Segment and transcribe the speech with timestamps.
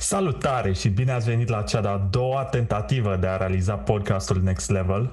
[0.00, 4.70] Salutare și bine ați venit la cea de-a doua tentativă de a realiza podcastul Next
[4.70, 5.12] Level,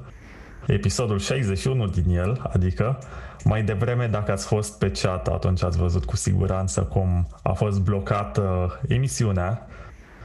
[0.68, 3.00] episodul 61 din el, adică
[3.44, 7.80] mai devreme dacă ați fost pe chat atunci ați văzut cu siguranță cum a fost
[7.80, 9.68] blocată emisiunea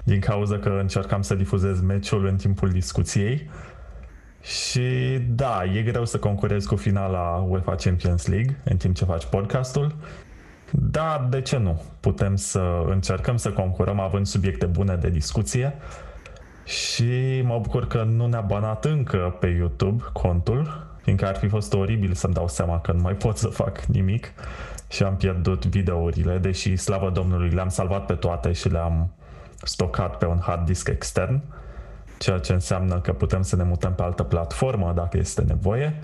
[0.04, 3.50] din cauza că încercam să difuzez meciul în timpul discuției.
[4.42, 9.24] Și da, e greu să concurezi cu finala UEFA Champions League în timp ce faci
[9.24, 9.94] podcastul
[10.74, 11.82] da, de ce nu?
[12.00, 15.74] Putem să încercăm să concurăm având subiecte bune de discuție.
[16.64, 21.74] Și mă bucur că nu ne-a banat încă pe YouTube contul, fiindcă ar fi fost
[21.74, 24.32] oribil să-mi dau seama că nu mai pot să fac nimic.
[24.88, 29.12] Și am pierdut videourile, deși, slavă Domnului, le-am salvat pe toate și le-am
[29.62, 31.40] stocat pe un hard disk extern,
[32.18, 36.00] ceea ce înseamnă că putem să ne mutăm pe altă platformă dacă este nevoie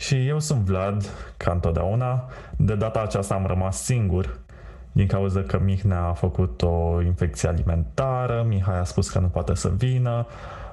[0.00, 2.28] și eu sunt Vlad, ca întotdeauna.
[2.56, 4.38] De data aceasta am rămas singur
[4.92, 9.54] din cauza că Mihnea a făcut o infecție alimentară, Mihai a spus că nu poate
[9.54, 10.26] să vină,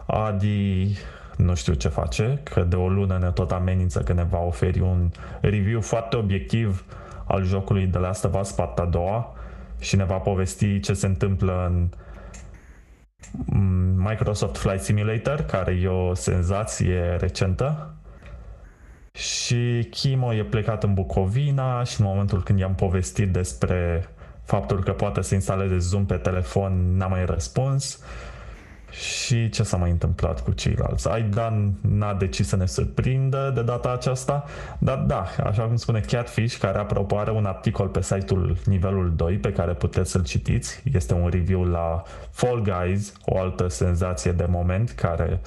[0.05, 0.97] Adi
[1.37, 4.79] nu știu ce face, că de o lună ne tot amenință că ne va oferi
[4.79, 5.09] un
[5.41, 6.85] review foarte obiectiv
[7.25, 9.35] al jocului de la of Us partea a doua
[9.79, 11.89] și ne va povesti ce se întâmplă în
[13.95, 17.96] Microsoft Flight Simulator, care e o senzație recentă
[19.17, 24.09] și Chimo e plecat în Bucovina și în momentul când i-am povestit despre
[24.43, 27.99] faptul că poate să instaleze Zoom pe telefon, n-a mai răspuns.
[28.91, 31.09] Și ce s-a mai întâmplat cu ceilalți?
[31.09, 34.45] Aidan n-a decis să ne surprindă de data aceasta,
[34.77, 39.37] dar da, așa cum spune Catfish, care apropo are un articol pe site-ul nivelul 2
[39.37, 40.81] pe care puteți să-l citiți.
[40.93, 45.39] Este un review la Fall Guys, o altă senzație de moment care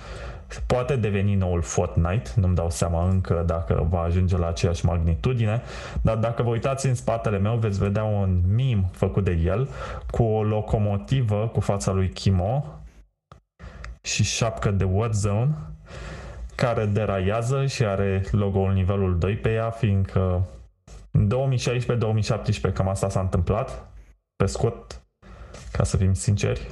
[0.67, 5.63] poate deveni noul Fortnite, nu-mi dau seama încă dacă va ajunge la aceeași magnitudine,
[6.03, 9.69] dar dacă vă uitați în spatele meu veți vedea un meme făcut de el
[10.11, 12.65] cu o locomotivă cu fața lui Kimo
[14.03, 15.55] și șapcă de Warzone
[16.55, 20.49] care deraiază și are logo-ul nivelul 2 pe ea, fiindcă
[21.11, 21.31] în
[22.71, 23.93] 2016-2017 cam asta s-a întâmplat,
[24.37, 25.03] pe scurt,
[25.73, 26.69] ca să fim sinceri,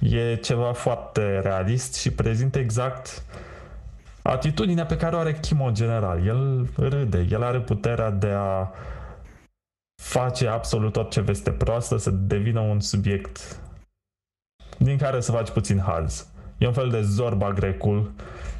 [0.00, 3.22] E ceva foarte realist și prezintă exact
[4.22, 6.26] atitudinea pe care o are Kimo în general.
[6.26, 8.70] El râde, el are puterea de a
[10.02, 13.60] face absolut orice veste proastă să devină un subiect
[14.78, 16.28] din care să faci puțin haz.
[16.58, 18.12] E un fel de zorba grecul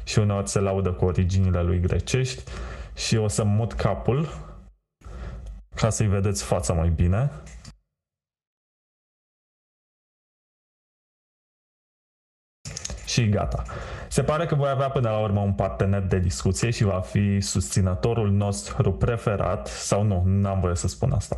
[0.03, 2.43] și uneori se laudă cu originile lui grecești
[2.95, 4.27] și o să mut capul
[5.75, 7.31] ca să-i vedeți fața mai bine.
[13.11, 13.63] Și gata.
[14.07, 17.41] Se pare că voi avea până la urmă un partener de discuție și va fi
[17.41, 21.37] susținătorul nostru preferat, sau nu, n-am voie să spun asta,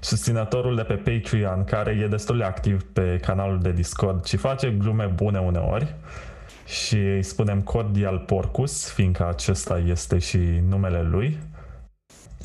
[0.00, 4.70] susținătorul de pe Patreon, care e destul de activ pe canalul de Discord și face
[4.70, 5.94] glume bune uneori
[6.66, 10.38] și îi spunem cordial Porcus, fiindcă acesta este și
[10.68, 11.38] numele lui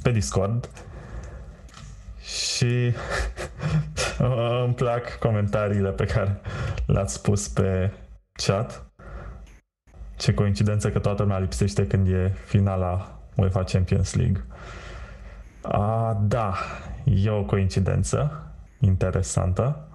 [0.01, 0.69] pe Discord.
[2.21, 2.93] Și
[4.63, 6.41] îmi plac comentariile pe care
[6.85, 7.91] le-ați spus pe
[8.35, 8.85] chat.
[10.17, 14.45] Ce coincidență că toată lumea lipsește când e finala UEFA Champions League.
[15.61, 16.53] A, da,
[17.03, 18.43] e o coincidență
[18.79, 19.87] interesantă.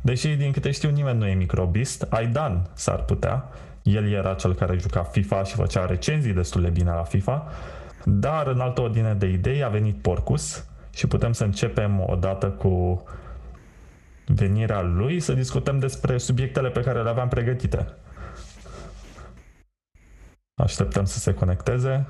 [0.00, 2.06] Deși, din câte știu, nimeni nu e microbist.
[2.10, 3.48] Aidan s-ar putea.
[3.82, 7.46] El era cel care juca FIFA și făcea recenzii destul de bine la FIFA.
[8.04, 10.64] Dar, în altă ordine de idei, a venit Porcus
[10.94, 13.02] și putem să începem odată cu
[14.34, 17.94] venirea lui să discutăm despre subiectele pe care le aveam pregătite.
[20.54, 22.06] Așteptăm să se conecteze.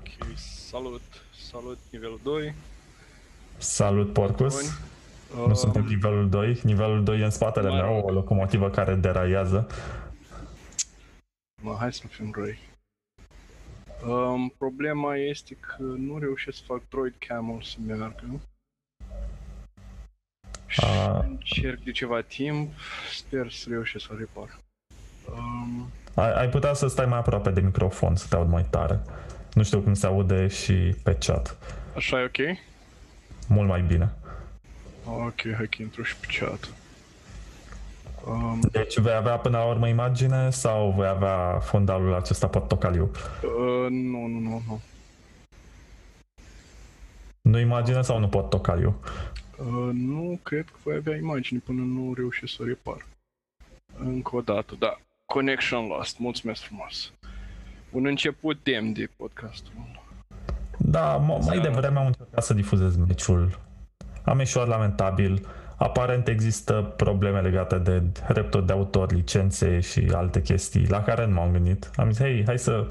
[0.00, 1.02] Ok, salut,
[1.50, 2.54] salut nivelul 2.
[3.56, 4.54] Salut Porcus.
[4.54, 5.44] Bun.
[5.44, 6.60] Nu uh, suntem nivelul 2.
[6.62, 9.66] Nivelul 2 e în spatele meu, o locomotivă care deraiază.
[11.62, 12.58] Mă, hai să nu fim răi.
[14.06, 18.40] Um, problema este că nu reușesc să fac droid camel să meargă.
[20.82, 22.72] Uh, Încerc de ceva timp,
[23.14, 24.58] sper să reușesc să repar.
[25.32, 29.00] Um, ai, ai putea să stai mai aproape de microfon, să te aud mai tare.
[29.52, 30.72] Nu știu cum se aude și
[31.02, 31.56] pe chat.
[31.96, 32.58] Așa e ok?
[33.48, 34.12] Mult mai bine.
[35.04, 36.68] Ok, hai că intru și pe chat.
[38.26, 43.10] Um, deci vei avea până la urmă imagine sau vei avea fundalul acesta portocaliu?
[43.42, 44.80] Uh, nu, nu, nu, nu.
[47.40, 49.00] Nu imagine sau nu portocaliu?
[49.58, 53.06] Uh, nu cred că voi avea imagini până nu reușesc să repar.
[53.98, 54.98] Încă o dată, da.
[55.24, 56.18] Connection lost.
[56.18, 57.12] Mulțumesc frumos.
[57.90, 59.72] Un început demn de podcastul.
[60.78, 63.58] Da, m- mai devreme am încercat să difuzez meciul.
[64.24, 65.46] Am ieșit lamentabil.
[65.78, 67.98] aparent există probleme legate de
[68.28, 71.90] drepturi de autor, licențe și alte chestii la care nu m-am gândit.
[71.96, 72.86] Am zis, hei, hai să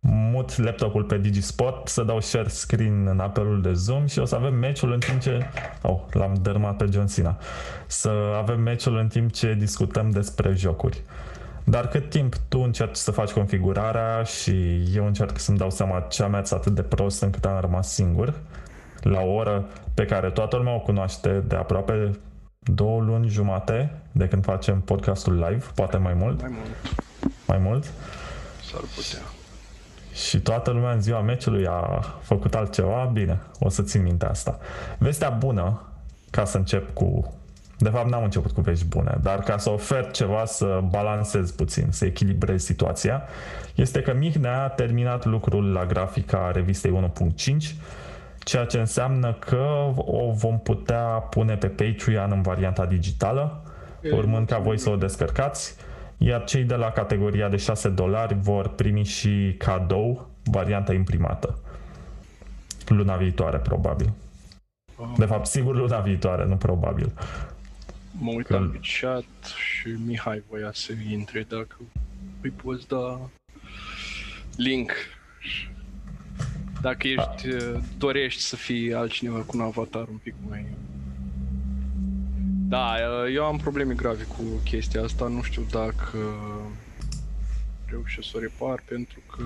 [0.00, 4.34] mut laptopul pe Digisport, să dau share screen în apelul de Zoom și o să
[4.34, 5.46] avem meciul în timp ce...
[5.82, 7.38] Oh, l-am dărmat pe John Cena.
[7.86, 11.02] Să avem meciul în timp ce discutăm despre jocuri.
[11.64, 16.22] Dar cât timp tu încerci să faci configurarea și eu încerc să-mi dau seama ce
[16.22, 18.34] am mers atât de prost încât am rămas singur,
[19.00, 22.10] la o oră pe care toată lumea o cunoaște de aproape
[22.58, 26.40] două luni jumate de când facem podcastul live, poate mai mult.
[26.40, 26.96] Mai mult.
[27.46, 27.84] Mai mult.
[28.70, 29.39] S-ar putea.
[30.12, 34.58] Și toată lumea în ziua meciului a făcut altceva, bine, o să țin minte asta.
[34.98, 35.82] Vestea bună,
[36.30, 37.34] ca să încep cu...
[37.78, 41.86] De fapt, n-am început cu vești bune, dar ca să ofer ceva să balancez puțin,
[41.90, 43.22] să echilibrez situația,
[43.74, 47.74] este că Mihnea a terminat lucrul la grafica revistei 1.5
[48.44, 53.62] ceea ce înseamnă că o vom putea pune pe Patreon în varianta digitală,
[54.12, 55.76] urmând ca voi să o descărcați,
[56.22, 61.58] iar cei de la categoria de 6 dolari vor primi și cadou varianta imprimată.
[62.86, 64.12] Luna viitoare, probabil.
[65.16, 67.12] De fapt, sigur luna viitoare, nu probabil.
[68.18, 69.24] Mă uitam pe chat
[69.56, 71.76] și Mihai voia să intre dacă
[72.40, 73.20] îi poți da
[74.56, 74.92] link
[76.80, 80.66] dacă ești, uh, dorești să fii altcineva cu un avatar un pic mai...
[82.70, 86.18] Da, uh, eu am probleme grave cu chestia asta, nu știu dacă
[87.86, 89.44] reușesc să o repar pentru că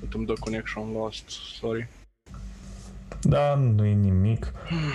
[0.00, 1.88] tot îmi dă connection lost, sorry.
[3.20, 4.52] Da, nu e nimic.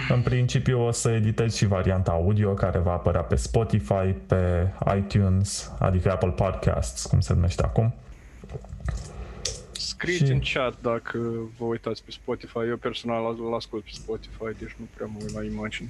[0.09, 5.71] În principiu o să editez și varianta audio care va apărea pe Spotify, pe iTunes,
[5.79, 7.93] adică Apple Podcasts, cum se numește acum.
[9.71, 10.31] Scrieți și...
[10.31, 11.17] în chat dacă
[11.57, 12.59] vă uitați pe Spotify.
[12.67, 15.89] Eu personal îl ascult pe Spotify, deci nu prea mă uit la imagini.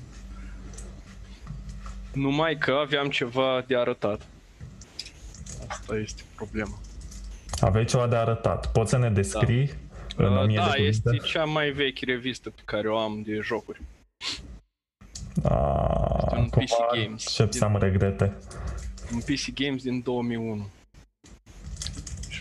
[2.14, 4.22] Numai că aveam ceva de arătat.
[5.68, 6.78] Asta este problema.
[7.60, 8.72] Aveai ceva de arătat.
[8.72, 9.72] Poți să ne descrii
[10.16, 10.26] da.
[10.28, 13.82] în uh, Da, de este cea mai veche revistă pe care o am de jocuri.
[15.44, 17.24] Ah, este un PC Games.
[17.24, 17.64] Ce din...
[17.64, 18.34] am regrete.
[19.14, 20.68] Un PC Games din 2001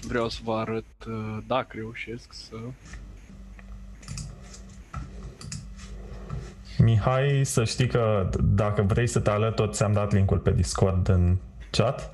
[0.06, 2.54] vreau să vă arăt uh, dacă reușesc să...
[6.78, 11.36] Mihai, să știi că dacă vrei să te alături, ți-am dat linkul pe Discord în
[11.70, 12.10] chat.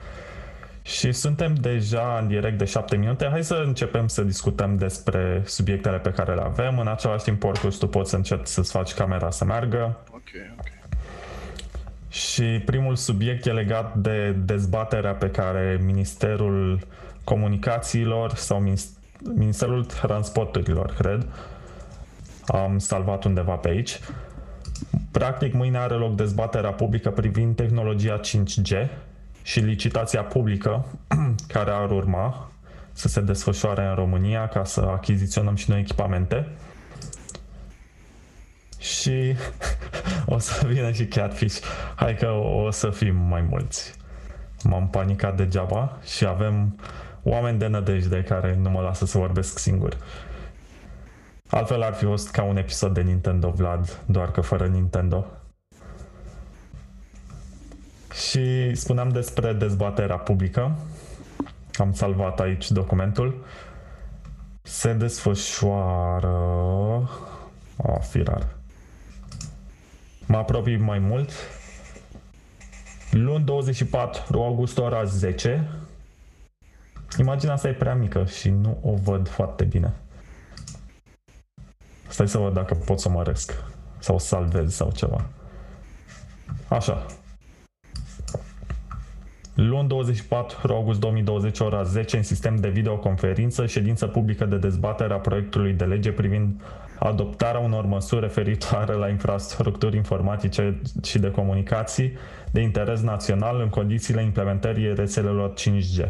[0.82, 3.28] Și suntem deja în direct de 7 minute.
[3.30, 6.78] Hai să începem să discutăm despre subiectele pe care le avem.
[6.78, 9.98] În același timp, Orcus, tu poți să începi să-ți faci camera să meargă.
[10.10, 10.28] Ok,
[10.58, 10.66] ok.
[12.08, 16.78] Și primul subiect e legat de dezbaterea pe care Ministerul
[17.24, 18.62] Comunicațiilor sau
[19.34, 21.26] Ministerul Transporturilor, cred.
[22.46, 24.00] Am salvat undeva pe aici.
[25.12, 28.88] Practic, mâine are loc dezbaterea publică privind tehnologia 5G
[29.42, 30.86] și licitația publică
[31.54, 32.50] care ar urma
[32.92, 36.48] să se desfășoare în România ca să achiziționăm și noi echipamente.
[38.78, 39.34] Și
[40.34, 41.60] o să vină și Catfish.
[41.94, 43.94] Hai că o să fim mai mulți.
[44.64, 46.78] M-am panicat degeaba și avem
[47.22, 49.96] oameni de nădejde care nu mă lasă să vorbesc singur.
[51.54, 55.26] Altfel ar fi fost ca un episod de Nintendo Vlad, doar că fără Nintendo.
[58.12, 60.76] Și spuneam despre dezbaterea publică.
[61.74, 63.44] Am salvat aici documentul.
[64.62, 66.28] Se desfășoară...
[67.76, 68.46] Oh, firar.
[70.26, 71.30] Mă apropii mai mult.
[73.10, 75.68] Luni 24 august ora 10
[77.18, 79.92] Imaginea asta e prea mică și nu o văd foarte bine.
[82.12, 83.64] Stai să văd dacă pot să o măresc
[83.98, 85.24] sau salvez sau ceva.
[86.68, 87.06] Așa.
[89.54, 95.18] Luni 24 august 2020, ora 10, în sistem de videoconferință, ședință publică de dezbatere a
[95.18, 96.60] proiectului de lege privind
[96.98, 102.12] adoptarea unor măsuri referitoare la infrastructuri informatice și de comunicații
[102.50, 106.08] de interes național în condițiile implementării rețelelor 5G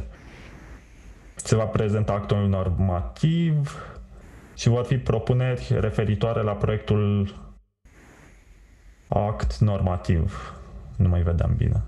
[1.35, 3.77] se va prezenta actul normativ
[4.63, 7.35] și vor fi propuneri referitoare la proiectul
[9.09, 10.55] act normativ.
[10.97, 11.83] Nu mai vedeam bine.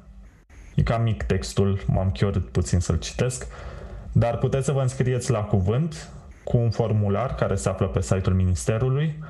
[0.74, 3.46] E cam mic textul, m-am chiorât puțin să-l citesc,
[4.12, 6.08] dar puteți să vă înscrieți la cuvânt
[6.44, 9.24] cu un formular care se află pe site-ul Ministerului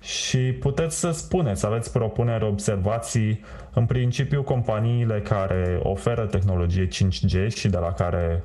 [0.00, 3.44] și puteți să spuneți, să aveți propuneri, observații.
[3.74, 8.44] În principiu, companiile care oferă tehnologie 5G și de la care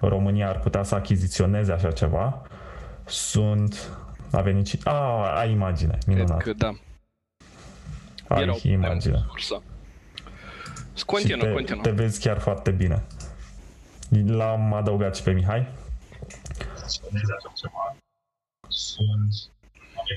[0.00, 2.42] România ar putea să achiziționeze așa ceva
[3.10, 3.98] sunt...
[4.32, 4.78] A venit și...
[4.84, 6.42] A, ai imagine, minunat.
[6.42, 6.74] Cred că da.
[8.34, 9.24] ai Erau imagine.
[9.28, 9.62] Sursa.
[10.96, 11.82] Și Continuă, te, continuă.
[11.82, 13.02] te vezi chiar foarte bine.
[14.26, 15.68] L-am adăugat și pe Mihai.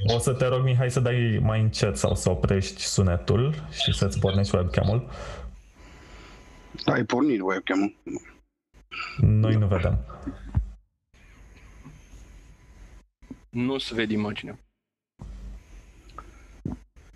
[0.08, 4.20] O să te rog, Mihai, să dai mai încet sau să oprești sunetul și să-ți
[4.20, 5.10] pornești webcam-ul.
[6.86, 7.96] Ai pornit webcam-ul.
[9.18, 10.00] Noi nu vedem.
[13.54, 14.58] Nu se vede imaginea.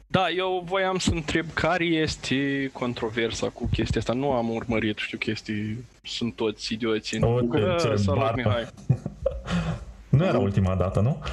[0.07, 4.13] Da, eu voiam să întreb care este controversa cu chestia asta.
[4.13, 7.15] Nu am urmărit, știu chestii, sunt toți idioți.
[7.15, 8.41] în- Uite Bă, ce salut, barbă.
[8.41, 8.67] Mihai.
[10.09, 11.23] Nu era ultima dată, nu?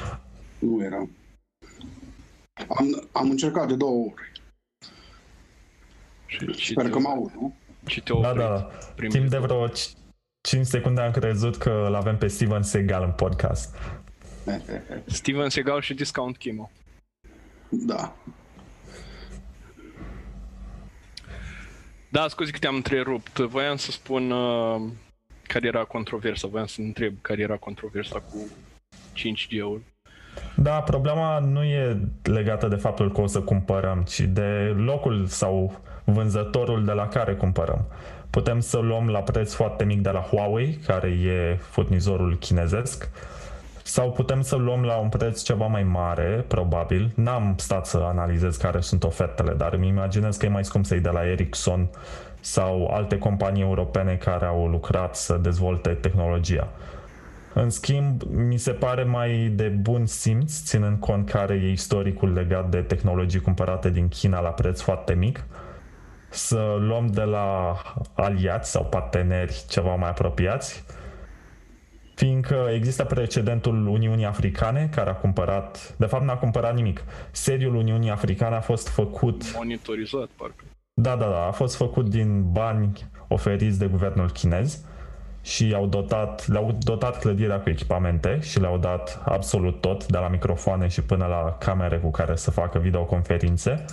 [0.59, 0.97] Nu era.
[2.69, 4.33] Am, am încercat de două ori.
[6.27, 7.55] Și, și Sper te- că mă aud, nu?
[7.87, 8.69] Și te Da, oprit da.
[8.95, 9.55] prin Timp de micro.
[9.55, 9.69] vreo
[10.49, 13.75] 5 secunde am crezut că îl avem pe Steven Seagal în podcast.
[15.07, 16.71] Steven Seagal și Discount Chemo.
[17.69, 18.17] Da.
[22.09, 23.39] Da, scuze că te-am întrerupt.
[23.39, 24.83] Voiam să spun uh,
[25.47, 26.49] care era controversa.
[26.49, 28.49] Voiam să întreb care era controversa cu
[29.15, 29.81] 5G-ul.
[30.57, 35.81] Da, problema nu e legată de faptul că o să cumpărăm, ci de locul sau
[36.05, 37.87] vânzătorul de la care cumpărăm.
[38.31, 43.11] Putem să luăm la preț foarte mic de la Huawei, care e furnizorul chinezesc,
[43.87, 47.13] sau putem să luăm la un preț ceva mai mare, probabil.
[47.15, 51.01] N-am stat să analizez care sunt ofertele, dar îmi imaginez că e mai scump să-i
[51.01, 51.89] de la Ericsson
[52.41, 56.69] sau alte companii europene care au lucrat să dezvolte tehnologia.
[57.55, 62.69] În schimb, mi se pare mai de bun simț, ținând cont care e istoricul legat
[62.69, 65.45] de tehnologii cumpărate din China la preț foarte mic,
[66.29, 67.77] să luăm de la
[68.15, 70.85] aliați sau parteneri ceva mai apropiați,
[72.15, 77.05] fiindcă există precedentul Uniunii Africane, care a cumpărat, de fapt n-a cumpărat nimic.
[77.31, 80.65] Seriul Uniunii Africane a fost făcut Monitorizat, parcă.
[80.95, 82.93] da, da, da, a fost făcut din bani
[83.29, 84.85] oferiți de guvernul chinez
[85.43, 90.29] și au dotat, le-au dotat clădirea cu echipamente și le-au dat absolut tot, de la
[90.29, 93.85] microfoane și până la camere cu care să facă videoconferințe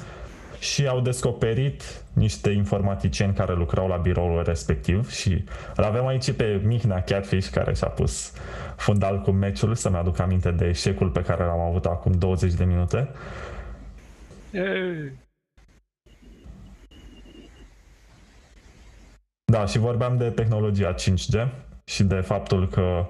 [0.62, 5.44] și au descoperit niște informaticieni care lucrau la biroul respectiv și
[5.76, 8.34] îl avem aici pe Mihnea Catfish care și-a pus
[8.76, 12.64] fundal cu meciul să-mi aduc aminte de eșecul pe care l-am avut acum 20 de
[12.64, 13.10] minute.
[14.52, 15.12] Ei,
[19.52, 21.48] Da, și vorbeam de tehnologia 5G
[21.84, 23.06] și de faptul că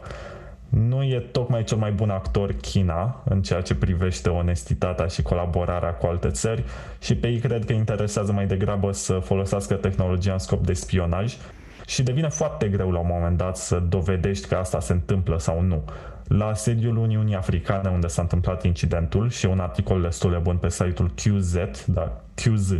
[0.71, 5.93] nu e tocmai cel mai bun actor China în ceea ce privește onestitatea și colaborarea
[5.93, 6.63] cu alte țări
[7.01, 11.37] și pe ei cred că interesează mai degrabă să folosească tehnologia în scop de spionaj
[11.85, 15.61] și devine foarte greu la un moment dat să dovedești că asta se întâmplă sau
[15.61, 15.83] nu.
[16.27, 20.69] La sediul Uniunii Africane unde s-a întâmplat incidentul și un articol destul de bun pe
[20.69, 22.73] site-ul QZ, da, QZ,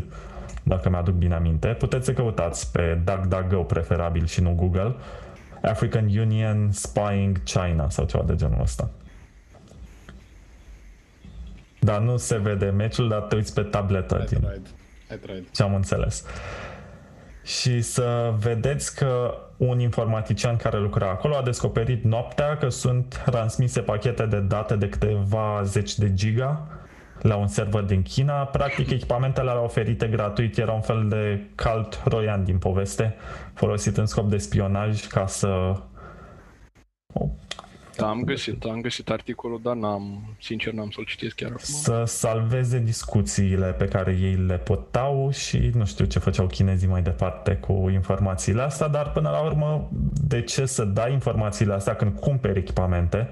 [0.63, 1.67] dacă mi-aduc bine aminte.
[1.67, 4.95] Puteți să căutați pe DuckDuckGo preferabil și nu Google.
[5.62, 8.89] African Union Spying China sau ceva de genul ăsta.
[11.80, 14.68] Dar nu se vede meciul, dar te uiți pe tabletă I din tried.
[15.12, 15.44] I tried.
[15.51, 16.25] ce am înțeles.
[17.44, 23.82] Și să vedeți că un informatician care lucra acolo a descoperit noaptea că sunt transmise
[23.82, 26.68] pachete de date de câteva zeci de giga
[27.21, 28.33] la un server din China.
[28.33, 33.15] Practic, echipamentele alea oferite gratuit era un fel de calt roian din poveste,
[33.53, 35.75] folosit în scop de spionaj ca să...
[37.97, 41.63] Da, am găsit, am găsit articolul, dar n-am, sincer n-am să-l citesc chiar acum.
[41.63, 47.01] să salveze discuțiile pe care ei le potau și nu știu ce făceau chinezii mai
[47.01, 49.89] departe cu informațiile astea, dar până la urmă,
[50.27, 53.29] de ce să dai informațiile astea când cumperi echipamente?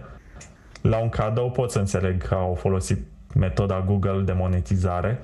[0.81, 5.19] La un cadou pot să înțeleg că au folosit metoda Google de monetizare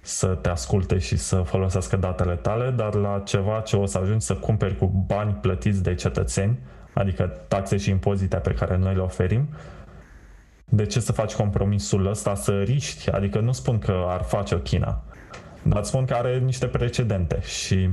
[0.00, 4.24] să te asculte și să folosească datele tale, dar la ceva ce o să ajungi
[4.24, 6.58] să cumperi cu bani plătiți de cetățeni,
[6.92, 9.48] adică taxe și impozite pe care noi le oferim,
[10.64, 13.10] de ce să faci compromisul ăsta să riști?
[13.10, 15.02] Adică nu spun că ar face-o China,
[15.62, 17.90] dar spun că are niște precedente și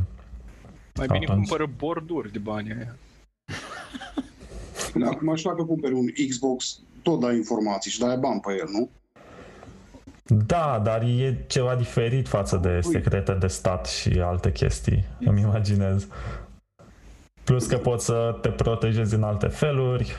[0.95, 1.47] Mai bine Atunci.
[1.47, 2.95] cumpără borduri de bani aia.
[5.09, 8.89] Acum și dacă cumperi un Xbox, tot dai informații și dai bani pe el, nu?
[10.25, 16.07] Da, dar e ceva diferit față de secrete de stat și alte chestii, îmi imaginez.
[17.43, 20.15] Plus că poți să te protejezi în alte feluri,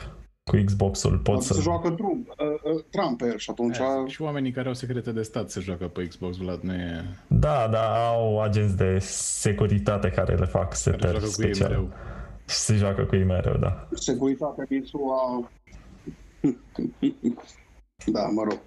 [0.51, 1.61] cu Xbox-ul Poate poți să să...
[1.61, 3.79] joacă Trump, uh, uh, Trump pe el și atunci...
[3.79, 7.03] Aia, și oamenii care au secrete de stat se joacă pe Xbox, Vlad, nu e...
[7.27, 11.73] Da, da, au agenți de securitate care le fac Care setări joacă cu ei speciale.
[11.73, 11.89] mereu.
[12.47, 13.87] Și se joacă cu ei mereu, da.
[13.93, 15.49] Securitatea din SUA...
[18.15, 18.59] da, mă rog.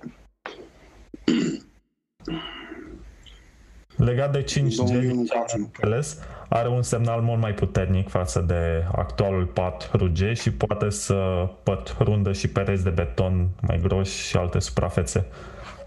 [3.97, 5.57] Legat de 5G, Domnul din Ion ce am Caciu.
[5.57, 6.19] înțeles,
[6.49, 12.49] are un semnal mult mai puternic față de actualul 4G și poate să pătrundă și
[12.49, 15.27] pereți de beton mai groși și alte suprafețe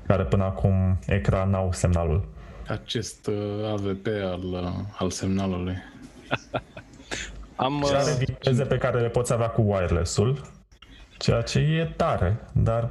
[0.07, 2.27] care până acum ecranau semnalul.
[2.67, 5.75] Acest uh, AVP al, uh, al semnalului.
[7.55, 10.41] Am, Și are uh, viteze pe care le poți avea cu wireless-ul,
[11.17, 12.89] ceea ce e tare, dar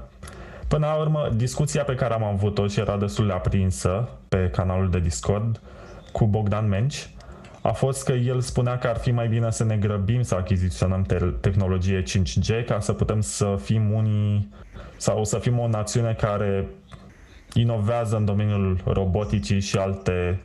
[0.71, 4.91] până la urmă discuția pe care am avut-o și era destul de aprinsă pe canalul
[4.91, 5.61] de Discord
[6.13, 7.11] cu Bogdan Menci
[7.63, 11.03] a fost că el spunea că ar fi mai bine să ne grăbim să achiziționăm
[11.03, 14.53] te- tehnologie 5G ca să putem să fim unii
[14.97, 16.69] sau să fim o națiune care
[17.53, 20.43] inovează în domeniul roboticii și alte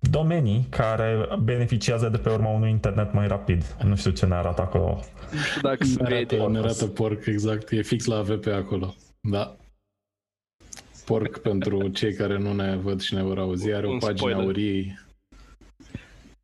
[0.00, 3.76] domenii care beneficiază de pe urma unui internet mai rapid.
[3.82, 5.00] Nu știu ce ne arată acolo.
[5.32, 6.34] Nu știu dacă se Ne vede.
[6.36, 7.70] arată, ne arată porc, exact.
[7.70, 8.94] E fix la AVP acolo.
[9.20, 9.56] Da.
[11.04, 13.72] Porc pentru cei care nu ne văd și ne vor auzi.
[13.72, 14.40] Are o Un pagină spoiler.
[14.40, 14.98] aurii.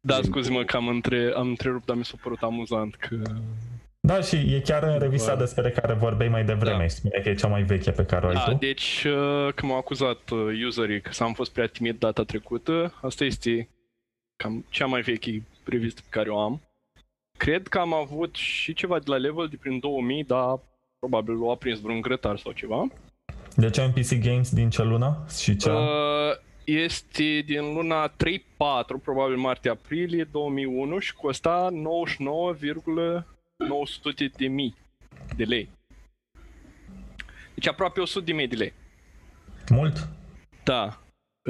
[0.01, 3.17] Da, scuze-mă că am, între, am întrerupt, dar mi s-a părut amuzant că...
[4.01, 5.41] Da, și e chiar în revista Bă.
[5.41, 6.79] despre care vorbeai mai devreme.
[6.83, 6.89] Da.
[6.89, 8.55] Spune că e cea mai veche pe care o ai Da, tu.
[8.55, 12.95] deci uh, că m-au acuzat uh, userii că s-am fost prea timid data trecută.
[13.03, 13.69] Asta este
[14.37, 16.61] cam cea mai veche revistă pe care o am.
[17.45, 20.61] Cred că am avut și ceva de la level de prin 2000, dar
[20.99, 22.87] probabil l-a aprins vreun grătar sau ceva.
[23.57, 25.25] De ce în PC Games din ce lună?
[25.39, 25.77] Și ce an?
[25.77, 25.83] Uh,
[26.65, 28.15] este din luna 3-4,
[29.03, 34.75] probabil martie-aprilie 2001 și costa 99,900 de mii
[35.37, 35.69] de lei.
[37.55, 38.73] Deci aproape 100 de mii de lei.
[39.71, 40.09] Mult?
[40.63, 40.99] Da.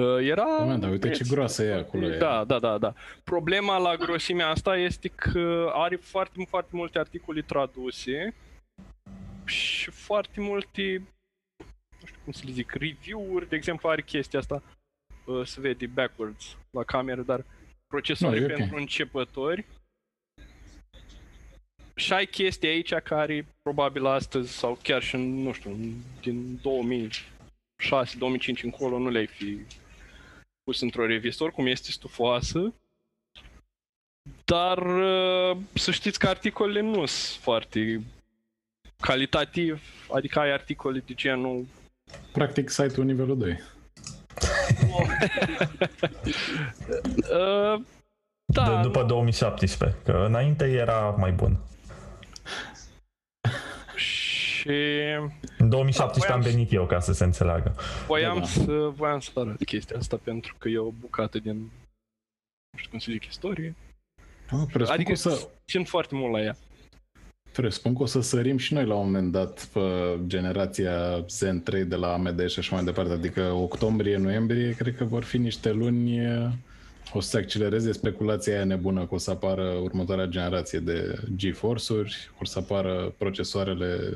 [0.00, 0.44] Uh, Era...
[0.44, 1.30] Moment, dar uite ce preț.
[1.30, 2.06] groasă e acolo.
[2.06, 2.16] e.
[2.16, 2.94] Da, da, da, da.
[3.24, 8.34] Problema la grosimea asta este că are foarte, foarte multe articole traduse
[9.44, 11.02] și foarte multe,
[12.00, 14.62] nu știu cum să le zic, review-uri, de exemplu, are chestia asta,
[15.24, 17.44] uh, se vede backwards la cameră, dar
[17.86, 18.56] procesoare Nu, e ok.
[18.56, 19.64] pentru începători.
[21.94, 25.76] Și ai chestii aici care probabil astăzi sau chiar și în, nu știu,
[26.20, 26.62] din 2006-2005
[28.62, 29.58] încolo nu le-ai fi
[30.64, 32.74] pus într-o revistă, oricum este stufoasă.
[34.44, 38.02] Dar uh, să știți că articolele nu sunt foarte
[39.00, 41.66] calitativ, adică ai articole de genul
[42.32, 43.50] Practic site-ul nivelul 2.
[47.38, 47.80] uh,
[48.44, 51.58] da, De, după 2017, că înainte era mai bun.
[54.64, 54.70] Și
[55.58, 57.74] În 2017 Da, am voiam venit eu ca să se înțeleagă.
[58.06, 58.46] voiam, Da, da.
[58.46, 62.98] să, voiam să arăt chestia asta pentru că e o bucată din, nu știu cum
[62.98, 63.74] să zic, istorie.
[64.50, 66.56] Ah, presupun, Adică că o să, țin foarte mult la ea.
[67.52, 69.80] presupun că o să sărim și noi la un moment dat pe
[70.26, 73.12] generația Zen 3 de la AMD și așa mai departe.
[73.12, 76.20] Adică octombrie-noiembrie cred că vor fi niște luni
[77.12, 82.30] o să se accelereze speculația aia nebună că o să apară următoarea generație de GeForce-uri,
[82.40, 84.14] o să apară procesoarele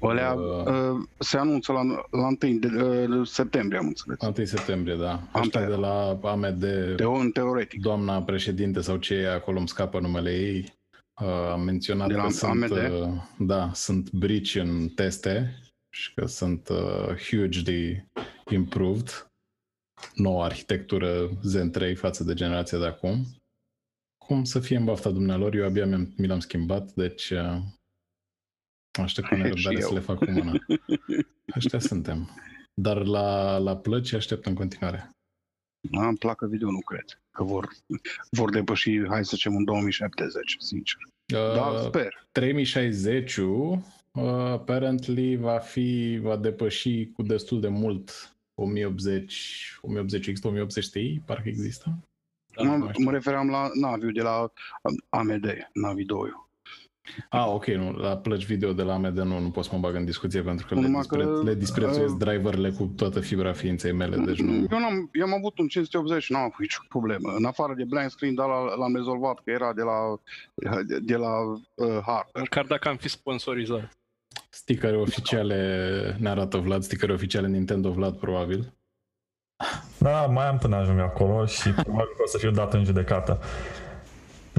[0.00, 0.64] Alea Uh.
[0.66, 4.18] uh, se anunță la, la 1 de, uh, septembrie, am înțeles.
[4.38, 5.12] 1 septembrie, da.
[5.32, 5.68] Am Ăștia tăiat.
[5.68, 6.64] de la AMD,
[6.96, 7.80] Teo, în teoretic.
[7.80, 10.74] doamna președinte sau ce e acolo, îmi scapă numele ei,
[11.22, 12.70] uh, am menționat De la că sunt, AMD?
[12.70, 15.58] uh, da, sunt brici în teste
[15.90, 18.06] și că sunt uh, hugely
[18.50, 19.30] improved.
[20.14, 23.24] Noua arhitectură Zen 3 față de generația de acum.
[24.24, 27.56] Cum să fie în bafta dumnealor, eu abia mi-am, mi l-am schimbat, deci uh,
[29.02, 29.94] aștept cu nerăbdare Și să eu.
[29.94, 30.52] le fac cu mâna.
[31.56, 32.30] Ăștia suntem.
[32.74, 35.10] Dar la, la plăci aștept în continuare.
[35.90, 37.04] Da, îmi placă video, nu cred.
[37.30, 37.68] Că vor,
[38.30, 40.98] vor depăși, hai să zicem, în 2070, sincer.
[41.24, 42.26] Da, Uh, sper.
[42.32, 43.78] 3060 uh,
[44.12, 51.98] apparently va fi, va depăși cu destul de mult 1080, 1080X, 1080 Ti, parcă există.
[52.56, 53.04] Da, mă, nu știu.
[53.04, 54.52] mă refeream la Naviu de la
[55.08, 56.30] AMD, Navi 2.
[57.30, 59.94] Ah, ok, nu, la plăci video de la AMD nu, nu pot să mă bag
[59.94, 63.52] în discuție pentru că, le, Numai dispre, că, le disprețuiesc uh, driverele cu toată fibra
[63.52, 64.52] ființei mele, deci nu...
[64.54, 67.32] Eu, n-am, eu am avut un 580 și n-am avut nicio problemă.
[67.36, 70.20] În afară de blind screen, dar l- l-am rezolvat, că era de la,
[70.86, 71.56] de, de la uh,
[71.88, 72.30] hardware.
[72.40, 73.98] Măcar dacă am fi sponsorizat.
[74.48, 78.72] Stickere oficiale, ne arată Vlad, stickere oficiale Nintendo Vlad, probabil.
[79.98, 83.40] Da, mai am până ajung acolo și probabil că o să fiu dat în judecată.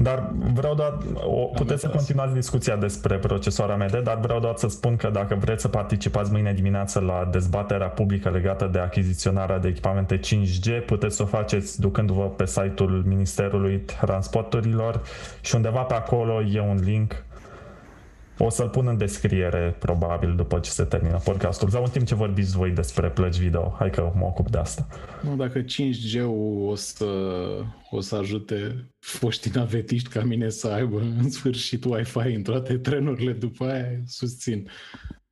[0.02, 1.94] Dar vreau doar, o, puteți să înțeles.
[1.94, 6.32] continuați discuția despre procesoarea AMD, dar vreau doar să spun că dacă vreți să participați
[6.32, 11.80] mâine dimineață la dezbaterea publică legată de achiziționarea de echipamente 5G, puteți să o faceți
[11.80, 15.00] ducându-vă pe site-ul Ministerului Transporturilor
[15.40, 17.24] și undeva pe acolo e un link
[18.40, 22.14] O să-l pun în descriere, probabil, după ce se termină podcastul sau în timp ce
[22.14, 23.74] vorbiți voi despre plăci video.
[23.78, 24.86] Hai că mă ocup de asta.
[25.22, 27.06] Nu, dacă 5G-ul o să,
[27.90, 33.32] o să ajute foștii navetiști ca mine să aibă în sfârșit Wi-Fi în toate trenurile
[33.32, 34.68] după aia, susțin.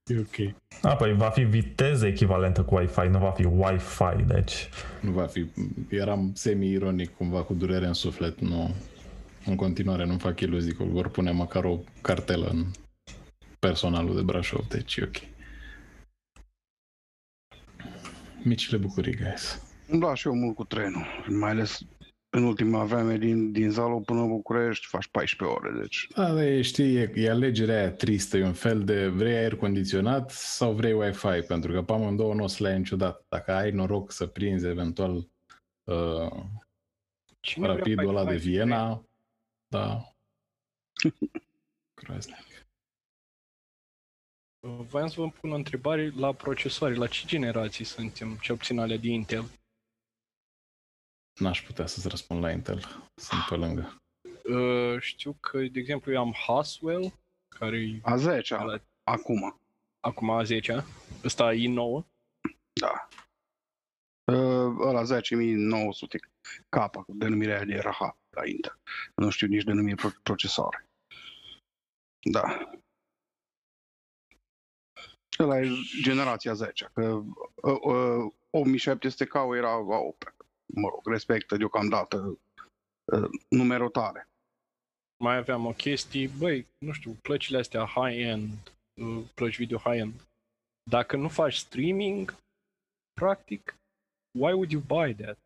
[0.04, 0.54] E ok.
[0.82, 4.68] A, păi va fi viteză echivalentă cu Wi-Fi, nu va fi Wi-Fi, deci...
[5.00, 5.46] Nu va fi...
[5.88, 8.74] Eram semi-ironic cumva cu durere în suflet, nu...
[9.44, 12.64] În continuare nu fac iluzii că vor pune măcar o cartelă în
[13.66, 15.16] personalul de Brașov, deci e ok.
[18.42, 19.62] Micile bucurii, guys.
[19.98, 21.80] Da, și eu mult cu trenul, mai ales
[22.30, 26.08] în ultima vreme din, din Zalo până în București faci 14 ore, deci...
[26.14, 30.30] Da, da, știi, e, e alegerea aia tristă, e un fel de vrei aer condiționat
[30.30, 33.24] sau vrei Wi-Fi, pentru că pe amândouă nu o să le ai niciodată.
[33.28, 35.28] Dacă ai noroc să prinzi eventual
[35.84, 36.44] uh,
[37.40, 38.48] Cine vrea rapidul ăla de Wi-Fi?
[38.48, 39.04] Viena,
[39.66, 40.12] da.
[42.02, 42.45] Groaznic.
[44.66, 46.94] Voiam să vă pun o întrebare la procesoare.
[46.94, 49.44] La ce generații suntem, cel puțin alea de Intel?
[51.40, 52.80] N-aș putea să-ți răspund la Intel.
[53.14, 53.96] Sunt pe lângă.
[54.44, 57.12] Uh, știu că, de exemplu, eu am Haswell,
[57.58, 59.60] care e A 10 Ala- acum,
[60.00, 60.84] acum a 10
[61.24, 62.04] Ăsta e i9.
[62.80, 63.08] da.
[64.32, 66.18] Uh, ăla 10900
[66.68, 67.98] K, cu denumirea aia de RH
[68.30, 68.78] la Intel.
[69.14, 70.88] Nu știu nici denumire pro- procesoare.
[72.30, 72.70] Da.
[75.38, 75.68] Ăla e
[76.02, 77.22] generația 10, că
[77.54, 80.16] uh, uh, 8700K era wow,
[80.74, 82.38] mă rog, respectă deocamdată
[83.12, 84.28] uh, numerotare.
[85.22, 88.72] Mai aveam o chestie, băi, nu știu, plăcile astea high-end,
[89.02, 90.12] uh, plăci video high-end.
[90.90, 92.36] Dacă nu faci streaming,
[93.20, 93.76] practic,
[94.38, 95.38] why would you buy that?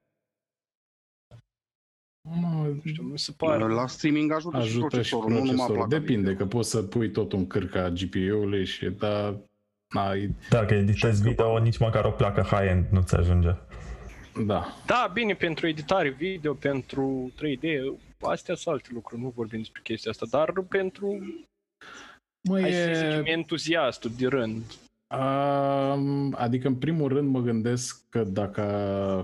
[2.29, 3.69] Nu știu, mi se pare...
[3.69, 5.77] La streaming ajută, și Ajută și procesorul, nu numai procesorul.
[5.77, 6.47] placa Depinde, video.
[6.47, 9.41] că poți să pui tot un cârca GPU-ului și da,
[9.99, 13.55] ai, Dacă editezi video, nici măcar o placă high-end nu ți ajunge.
[14.47, 14.67] da.
[14.87, 17.67] Da, bine, pentru editare video, pentru 3D,
[18.21, 21.19] astea sunt alte lucruri, nu vorbim despre chestia asta, dar pentru,
[22.49, 24.63] Mă, hai să e, zicem, entuziastul de rând.
[25.17, 28.65] Um, adică, în primul rând, mă gândesc că dacă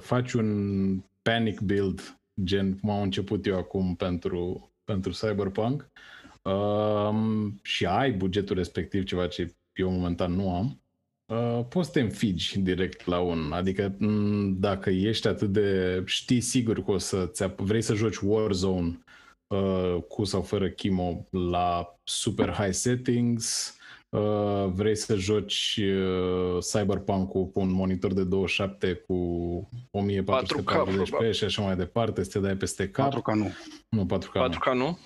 [0.02, 5.88] faci un panic build, gen cum am început eu acum pentru, pentru Cyberpunk,
[6.42, 10.80] um, și ai bugetul respectiv, ceva ce eu momentan nu am,
[11.26, 13.52] uh, poți să te înfigi direct la un.
[13.52, 16.02] Adică, m, dacă ești atât de...
[16.04, 18.98] știi sigur că o să vrei să joci Warzone
[19.46, 23.76] uh, cu sau fără chimo la super high settings,
[24.08, 31.32] Uh, vrei să joci uh, Cyberpunk cu un monitor de 27 cu 1440p probabil.
[31.32, 33.12] și așa mai departe, să te dai peste cap.
[33.12, 33.50] 4K nu.
[33.88, 34.32] Nu, 4K.
[34.34, 34.48] nu.
[34.48, 34.98] 4K nu?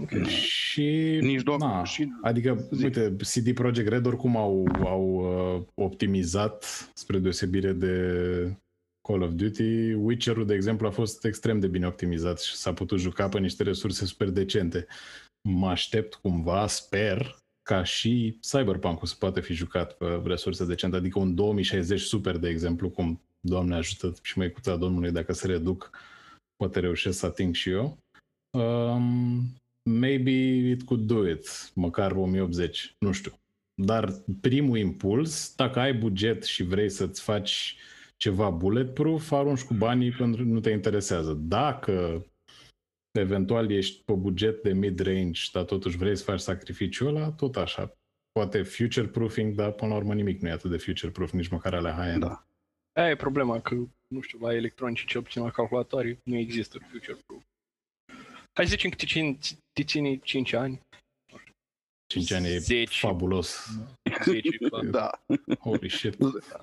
[0.00, 0.26] Ok.
[0.26, 1.18] Și...
[1.20, 1.58] Nici două.
[1.58, 2.84] na, Și Adică, Zi.
[2.84, 5.04] uite, CD Projekt Red oricum au, au
[5.56, 7.96] uh, optimizat, spre deosebire de
[9.08, 9.92] Call of Duty.
[9.92, 13.62] Witcher-ul, de exemplu, a fost extrem de bine optimizat și s-a putut juca pe niște
[13.62, 14.86] resurse super decente.
[15.48, 21.18] Mă aștept cumva, sper, ca și Cyberpunk-ul să poate fi jucat pe resurse decente, adică
[21.18, 25.90] un 2060 super, de exemplu, cum Doamne ajută și măicuța Domnului, dacă se reduc,
[26.56, 27.98] poate reușesc să ating și eu.
[28.58, 29.42] Um,
[29.82, 30.30] maybe
[30.70, 33.32] it could do it, măcar 1080, nu știu.
[33.74, 37.76] Dar primul impuls, dacă ai buget și vrei să-ți faci
[38.16, 41.32] ceva bulletproof, arunci cu banii pentru că nu te interesează.
[41.32, 42.26] Dacă
[43.10, 47.96] eventual ești pe buget de mid-range, dar totuși vrei să faci sacrificiul ăla, tot așa.
[48.32, 51.94] Poate future-proofing, dar până la urmă nimic nu e atât de future-proof, nici măcar alea
[51.94, 52.20] high-end.
[52.20, 52.46] Da.
[52.92, 53.74] Aia e problema, că,
[54.06, 57.42] nu știu, la electronice, cel puțin la calculatoare, nu există future proof.
[58.54, 59.38] Hai să zicem că te ține,
[59.72, 60.80] te ține 5 ani,
[62.06, 63.68] 5 ani e 10, fabulos.
[64.24, 64.84] 10, clar.
[64.98, 65.10] Da.
[65.58, 66.16] Holy shit.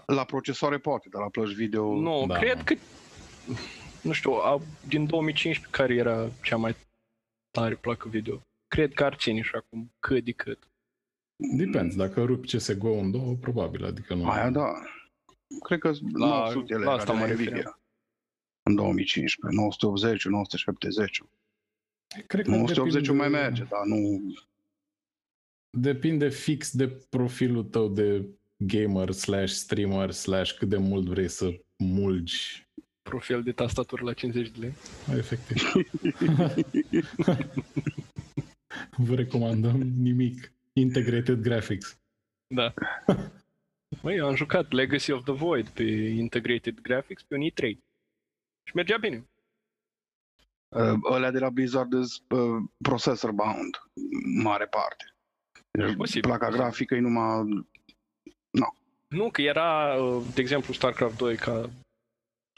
[0.05, 1.93] La procesoare poate, dar la plăci video...
[1.99, 2.63] Nu, Da, cred mă.
[2.63, 2.75] că,
[4.01, 6.75] nu știu, a, din 2015 care era cea mai
[7.51, 8.41] tare placă video.
[8.67, 10.67] Cred că ar ține și acum cât de cât.
[11.57, 14.29] Depinde, dacă rupi CSGO în două, probabil, adică nu...
[14.29, 14.73] Aia da.
[15.63, 17.53] Cred că La- 900 la era asta de mă la refeream.
[17.53, 17.79] Nvidia.
[18.69, 21.21] În 2015, 980, 970.
[22.27, 24.21] Cred că 980 depinde- mai merge, dar nu...
[25.77, 28.25] Depinde fix de profilul tău de
[28.57, 32.67] gamer slash streamer slash cât de mult vrei să mulgi
[33.01, 34.73] Profil de tastatură la 50 de lei.
[35.17, 35.61] efectiv.
[38.97, 40.51] Vă recomandăm nimic.
[40.73, 41.99] Integrated graphics.
[42.47, 42.73] Da.
[44.03, 47.77] Măi, eu am jucat Legacy of the Void pe Integrated Graphics pe un i3.
[48.63, 49.28] Și mergea bine.
[50.75, 53.77] Uh, ălea de la Blizzard sunt uh, processor bound,
[54.43, 55.05] mare parte.
[55.71, 56.63] Deci Posibil, placa posibil.
[56.63, 57.67] grafică e numai...
[59.07, 61.69] Nu, că era, uh, de exemplu, StarCraft 2, ca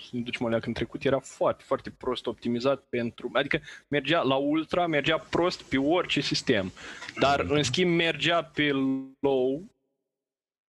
[0.01, 3.29] să ne ducem alea în trecut, era foarte, foarte prost optimizat pentru...
[3.33, 6.71] Adică mergea la ultra, mergea prost pe orice sistem.
[7.19, 8.71] Dar, în schimb, mergea pe
[9.19, 9.63] low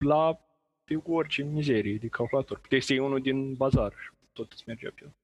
[0.05, 0.41] la
[0.85, 2.59] pe orice mizerie de calculator.
[2.59, 5.15] Puteai să iei unul din bazar și tot îți mergea pe el.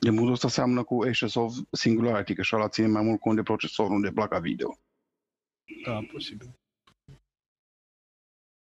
[0.00, 3.42] De modul ăsta seamănă cu Ashes of Singularity, că și-ăla ține mai mult cont de
[3.42, 4.78] procesor, nu de placa video.
[5.84, 6.50] Da, posibil.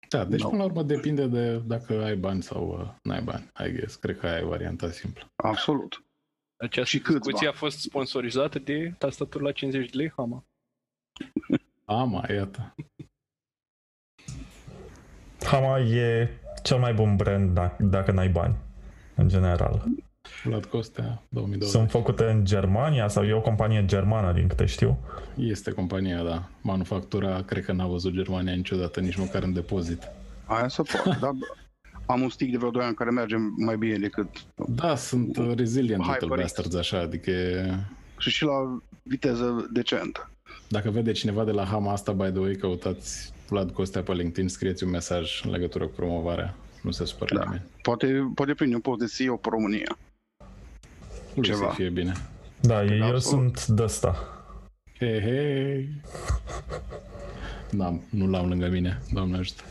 [0.09, 0.49] Da, deci No.
[0.49, 3.97] până la urmă depinde de dacă ai bani sau uh, n-ai bani, I guess.
[3.97, 5.33] Cred că aia e varianta simplă.
[5.37, 6.05] Absolut.
[6.57, 7.19] Această Și câțiva.
[7.19, 10.45] discuție a fost sponsorizată de tastatură la 50 de lei, Hama.
[11.85, 12.75] Ama, iată.
[15.41, 16.29] Hama e
[16.63, 18.57] cel mai bun brand dacă, dacă n-ai bani,
[19.17, 19.85] în general.
[20.45, 21.77] Vlad Costea, 2020.
[21.79, 24.99] Sunt făcute în Germania sau e o companie germană, din câte știu.
[25.37, 26.49] Este compania, da.
[26.61, 30.03] Manufactura, cred că n-a văzut Germania niciodată, nici măcar în depozit.
[30.45, 31.31] Aia se poate, dar
[32.07, 34.29] am un stick de vreo 2 ani care merge mai bine decât...
[34.69, 36.21] Da, sunt uh, resilient HyperX.
[36.23, 37.75] little bastards așa, adică e-
[38.19, 40.31] Și și la viteză decentă.
[40.69, 44.49] dacă vede cineva de la Hama asta, by the way, căutați Vlad Costea pe LinkedIn,
[44.49, 46.55] scrieți un mesaj în legătură cu promovarea.
[46.83, 47.43] Nu se supără Da.
[47.45, 47.63] nimeni.
[47.83, 49.99] Poate, poate prinde un post de CEO pe România.
[51.37, 51.69] Lui Ceva.
[51.69, 52.13] să fie bine.
[52.61, 53.57] Da, eu Absolut.
[53.57, 54.17] sunt de ăsta.
[54.99, 55.89] Hei, hei.
[57.71, 59.63] N-am, nu l-am lângă mine, doamne ajută.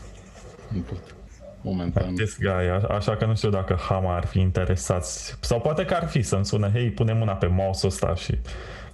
[0.72, 1.14] Nu pot.
[1.62, 2.14] Momentan.
[2.14, 5.36] This guy, a- așa că nu știu dacă Hama ar fi interesați.
[5.40, 8.38] Sau poate că ar fi să-mi sună, hei, pune mâna pe mouse-ul ăsta și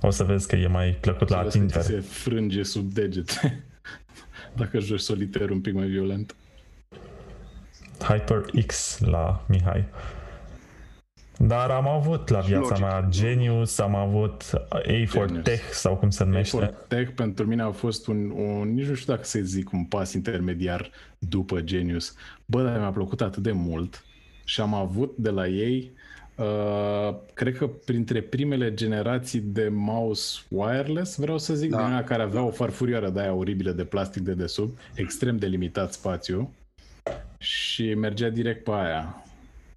[0.00, 2.00] o să vezi că e mai plăcut la Vezi că ți atingere.
[2.02, 3.64] se frânge sub degete.
[4.56, 6.34] Dacă joci solitaire un pic mai violent.
[8.08, 9.84] HyperX la Mihai.
[11.46, 12.84] Dar am avut la viața Logic.
[12.84, 15.44] mea Genius, am avut A for Genius.
[15.44, 16.56] Tech sau cum se numește.
[16.56, 19.84] Effort Tech pentru mine a fost un, un, nici nu știu dacă să zic, un
[19.84, 22.14] pas intermediar după Genius.
[22.44, 24.04] Bă, dar mi-a plăcut atât de mult
[24.44, 25.92] și am avut de la ei,
[26.36, 31.76] uh, cred că printre primele generații de mouse wireless, vreau să zic, Da.
[31.76, 31.84] da.
[31.84, 35.46] din aia care avea o farfurioară de aia oribilă de plastic de desubt, extrem de
[35.46, 36.54] limitat spațiu
[37.38, 39.24] și mergea direct pe aia.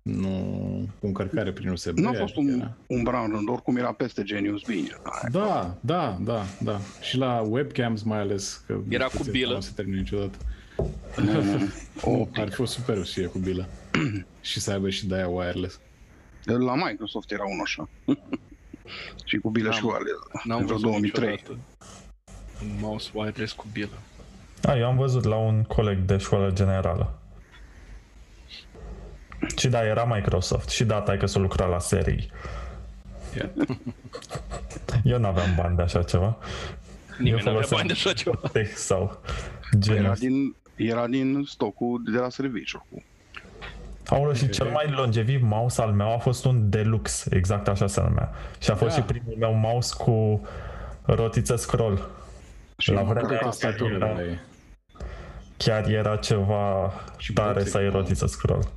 [0.09, 1.97] Nu cu încărcare prin USB.
[1.97, 4.87] Nu a fost un, era- un brand rând, oricum era peste Genius bine.
[5.31, 6.79] da, da, da, da.
[7.01, 8.63] Și la webcams mai ales.
[8.67, 9.53] Că Era nu știu cu ce, bilă.
[9.53, 10.37] Nu se termină niciodată.
[12.01, 13.65] O, Ar fi fost super să fie cu bilă.
[14.41, 15.79] și să aibă și de-aia wireless.
[16.43, 17.89] la Microsoft era unul așa.
[19.25, 20.19] și cu bile N-am- și wireless.
[20.43, 21.29] N-am În vreo văzut 2003.
[21.29, 21.59] niciodată
[22.63, 23.97] un mouse wireless cu bilă.
[24.61, 27.19] Da, eu am văzut la un coleg de școală generală.
[29.57, 30.69] Și da, era Microsoft.
[30.69, 32.31] Și da, tai că să lucra la serii.
[33.37, 33.65] Iată.
[35.03, 36.37] Eu n-aveam bani de așa ceva.
[37.17, 38.39] Nimeni nu avea foloseam- bani de așa ceva.
[38.51, 39.21] Tech sau
[39.71, 40.19] Era Genius.
[40.19, 42.85] din, era din stocul de la serviciu.
[42.89, 43.03] Cu
[44.15, 48.01] Aoleu, și cel mai longeviv mouse al meu a fost un Deluxe, exact așa se
[48.01, 48.31] numea.
[48.59, 49.01] Și a fost Da.
[49.01, 50.47] și primul meu mouse cu
[51.03, 52.09] rotiță scroll.
[52.77, 54.39] și La la vremea vremea aia Tastatură de era- la ei.
[55.57, 58.67] Chiar era ceva Și tare boxe să ai cu- rotiță scroll.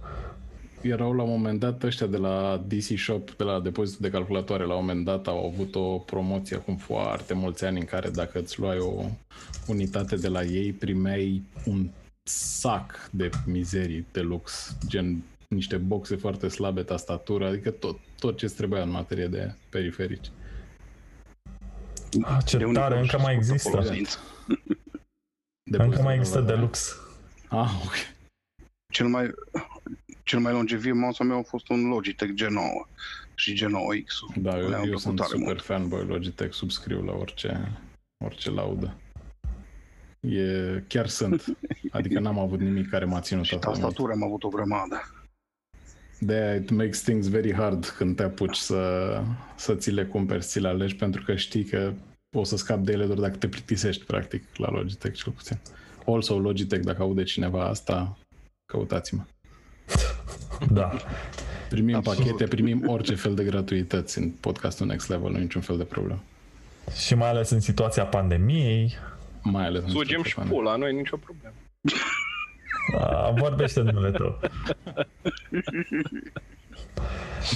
[0.83, 4.65] Erau la un moment dat ăștia de la DC Shop, de la depozitul de calculatoare,
[4.65, 8.39] la un moment dat au avut o promoție acum foarte mulți ani în care dacă
[8.39, 9.05] îți luai o
[9.67, 11.89] unitate de la ei, primeai un
[12.29, 18.47] sac de mizerii de lux, gen niște boxe foarte slabe, tastatură, adică tot, tot ce
[18.47, 20.31] trebuia în materie de periferici.
[22.23, 23.71] Ah, ce de unde tare, nu încă știu mai scurtă există.
[23.71, 24.19] folosință.
[24.47, 24.65] Încă
[25.71, 26.61] Depozitul mai de există calculatoare.
[26.61, 26.93] Deluxe.
[27.49, 27.95] Ah, ok.
[28.93, 29.31] Cel mai,
[30.29, 32.91] cel mai longeviv mouse meu a fost un Logitech G9
[33.35, 34.37] și G9X.
[34.43, 35.63] Da, eu, Le-am eu plăcut sunt tare super mult.
[35.63, 37.79] fanboy Logitech, subscriu la orice,
[38.25, 38.95] orice laudă.
[40.21, 41.45] E, chiar sunt.
[41.91, 43.83] Adică n-am avut nimic care m-a ținut Și atât de mult.
[43.85, 45.03] tastatură am avut o grămadă.
[46.21, 49.23] de it makes things very hard când te apuci să,
[49.57, 51.93] să ți le cumperi, să ți le alegi, pentru că știi că
[52.37, 55.59] o să scapi de ele doar dacă te plictisești, practic, la Logitech cel puțin.
[56.07, 58.19] Also Logitech, dacă aude cineva asta,
[58.73, 59.25] căutați-mă.
[60.71, 60.91] Da.
[61.69, 62.19] Primim Absolut.
[62.19, 65.85] pachete, primim orice fel de gratuități în podcastul Next Level, nu e niciun fel de
[65.85, 66.23] problemă.
[67.05, 68.95] Și mai ales în situația pandemiei,
[69.43, 71.55] Mai ales în Sugem situația și pula, nu e nicio problemă.
[73.01, 74.39] a, vorbește numele tău.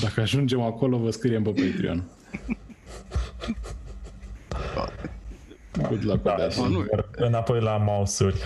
[0.02, 2.04] Dacă ajungem acolo, vă scriem pe Patreon.
[5.88, 6.56] Good luck Da, with that.
[6.56, 8.36] Bă, nu, Iar înapoi la mouse-uri.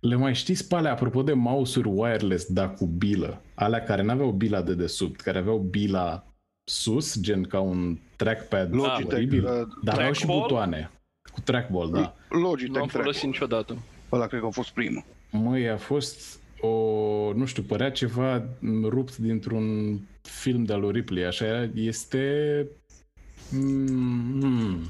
[0.00, 3.42] Le mai știți pe alea, apropo de mouse-uri wireless, dar cu bilă?
[3.54, 6.26] Alea care n-aveau bila de desubt, care aveau bila
[6.64, 9.50] sus, gen ca un trackpad Logitech, oribil, uh,
[9.84, 10.40] dar aveau și trackball?
[10.48, 10.90] butoane.
[11.32, 12.14] Cu trackball, da.
[12.28, 12.88] Logitech Nu am Trackball.
[12.88, 13.76] folosit niciodată.
[14.12, 15.04] Ăla cred că a fost primul.
[15.30, 16.68] Măi, a fost o,
[17.34, 18.42] nu știu, părea ceva
[18.82, 21.68] rupt dintr-un film de-al lui Ripley, așa era.
[21.74, 22.66] Este...
[23.50, 24.80] Mm,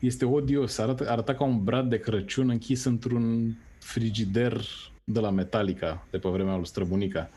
[0.00, 4.60] este odios, arată, arăta ca un brad de Crăciun închis într-un frigider
[5.04, 7.30] de la Metallica, de pe vremea lui Străbunica.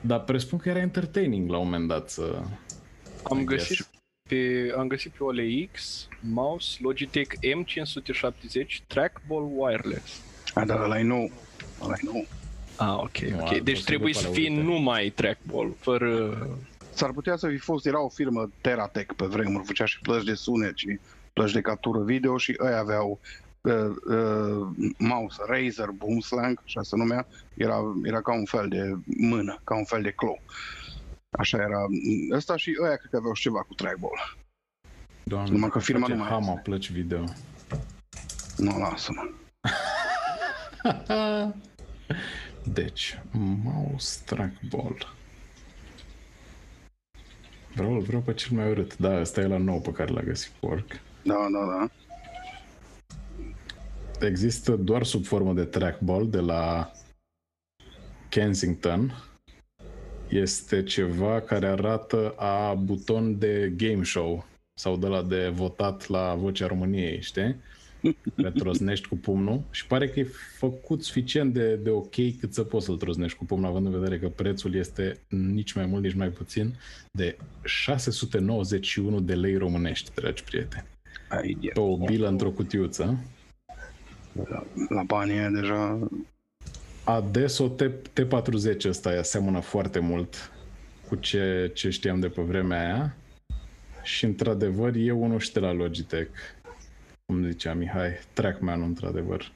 [0.00, 2.42] Dar presupun că era entertaining la un moment dat să...
[3.22, 3.90] Am I găsit guess.
[4.28, 10.20] pe, am găsit pe OLX, mouse Logitech M570 Trackball Wireless.
[10.54, 11.30] A, dar ăla e nou.
[11.82, 12.26] Ăla e nou.
[12.76, 13.40] Ah, ok, Nu, ok.
[13.42, 14.66] altul Deci să trebuie dă să pe fie la urte.
[14.66, 16.38] numai trackball, fără...
[16.92, 20.34] S-ar putea să fi fost, era o firmă Teratec pe vremuri, făcea și plăci de
[20.34, 20.98] sunet și
[21.32, 23.20] plăci de captură video și ei aveau
[23.64, 24.66] uh, uh,
[24.98, 29.84] mouse Razer Boomslang, așa se numea, era, era ca un fel de mână, ca un
[29.84, 30.40] fel de clou.
[31.30, 31.84] Așa era.
[32.32, 34.36] Ăsta și ăia cred că aveau și ceva cu trackball.
[35.22, 36.60] Doamne, Numai că firma face nu mai Hama este.
[36.62, 37.24] plăci video.
[38.56, 39.30] Nu, lasă-mă.
[42.64, 43.20] Deci,
[43.62, 45.12] mouse trackball.
[47.74, 48.96] Vreau, vreau pe cel mai urât.
[48.96, 51.00] Da, ăsta e la nou pe care l-a găsit Porc.
[51.22, 51.88] Da, da, da.
[54.26, 56.90] Există doar sub formă de trackball de la
[58.28, 59.12] Kensington.
[60.28, 64.46] Este ceva care arată a buton de game show
[64.80, 67.56] sau de la de votat la Vocea României, știi?
[68.36, 70.26] Care trosnești cu pumnul și pare că e
[70.58, 74.18] făcut suficient de, de ok cât să poți să-l trosnești cu pumnul, având în vedere
[74.18, 76.74] că prețul este nici mai mult, nici mai puțin
[77.10, 80.86] de 691 de lei românești, dragi prieteni.
[81.28, 83.18] Ai, Pe o bilă într-o cutiuță.
[84.48, 85.98] La, la banii aia deja...
[87.04, 87.82] Adesso T,
[88.20, 90.52] T40 ăsta îi aseamănă foarte mult
[91.08, 93.14] cu ce, ce știam de pe vremea aia
[94.02, 96.30] și într-adevăr e unul și de la Logitech,
[97.26, 99.52] cum zicea Mihai, Trackman într-adevăr,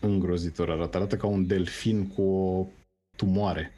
[0.00, 2.66] îngrozitor arată, arată ca un delfin cu o
[3.16, 3.72] tumoare.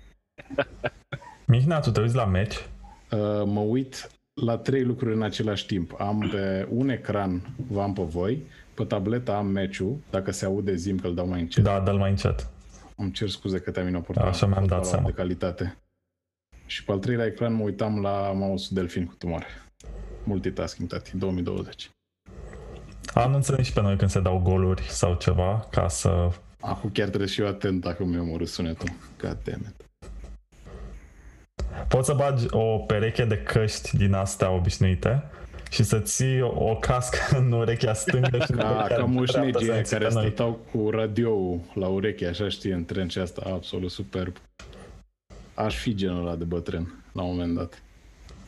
[1.47, 2.55] Mihnea, tu te uiți la meci?
[2.55, 6.01] Uh, mă uit la trei lucruri în același timp.
[6.01, 8.43] Am pe un ecran, v-am pe voi,
[8.75, 11.65] pe tableta am meciul, dacă se aude zim că îl dau mai încet.
[11.65, 12.47] Da, dă-l mai încet.
[12.97, 14.29] Îmi cer scuze că te-am inoportunat.
[14.29, 15.07] Așa mi-am dat seama.
[15.07, 15.77] De calitate.
[16.67, 19.47] Și pe al treilea ecran mă uitam la mouse Delfin cu tumoare.
[20.25, 21.91] Multitasking, tati, 2020.
[23.15, 26.31] Anunță și pe noi când se dau goluri sau ceva, ca să...
[26.61, 28.89] Acum chiar trebuie și eu atent dacă mi-am omorât sunetul.
[29.21, 29.87] God damn it.
[31.89, 35.23] Poți să bagi o pereche de căști din astea obișnuite
[35.73, 39.07] și să ții o, o cască în urechea stângă și în Ca, urechea ca dreaptă
[39.07, 40.23] moșnegii să aia ne ții care pe noi.
[40.25, 44.37] stăteau cu radio la ureche, așa știi, în trencea asta, absolut superb.
[45.55, 47.83] Aș fi genul ăla de bătrân, la un moment dat.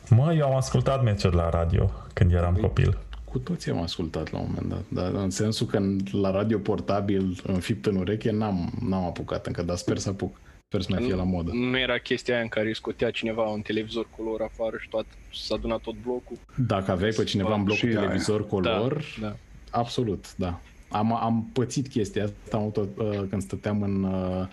[0.09, 2.97] Mă, eu am ascultat meciuri la radio când eram Păi- copil.
[3.25, 4.83] Cu toții am ascultat la un moment dat,
[5.13, 9.61] dar în sensul că în- la radio portabil înfipt în ureche n-am, n-am apucat încă,
[9.63, 10.35] dar sper să apuc.
[10.67, 11.51] Sper să mai fie la modă.
[11.53, 15.07] Nu era chestia aia în care îi scotea cineva un televizor color afară și toată,
[15.33, 16.37] s-a adunat tot blocul.
[16.67, 17.99] Dacă aveai pe cineva în bloc cu Și aia.
[17.99, 19.35] televizor color, Da.
[19.71, 20.61] absolut, da.
[20.89, 24.47] Am, am pățit chestia asta am avut-o, uh, când stăteam în, uh,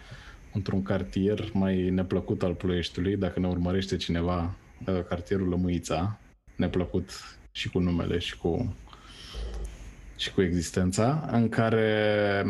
[0.53, 4.55] într-un cartier mai neplăcut al Ploieștiului, dacă ne urmărește cineva,
[4.87, 6.19] uh, cartierul Lămâița,
[6.57, 7.11] neplăcut
[7.53, 8.75] și cu numele și cu
[10.17, 12.45] și cu existența, în care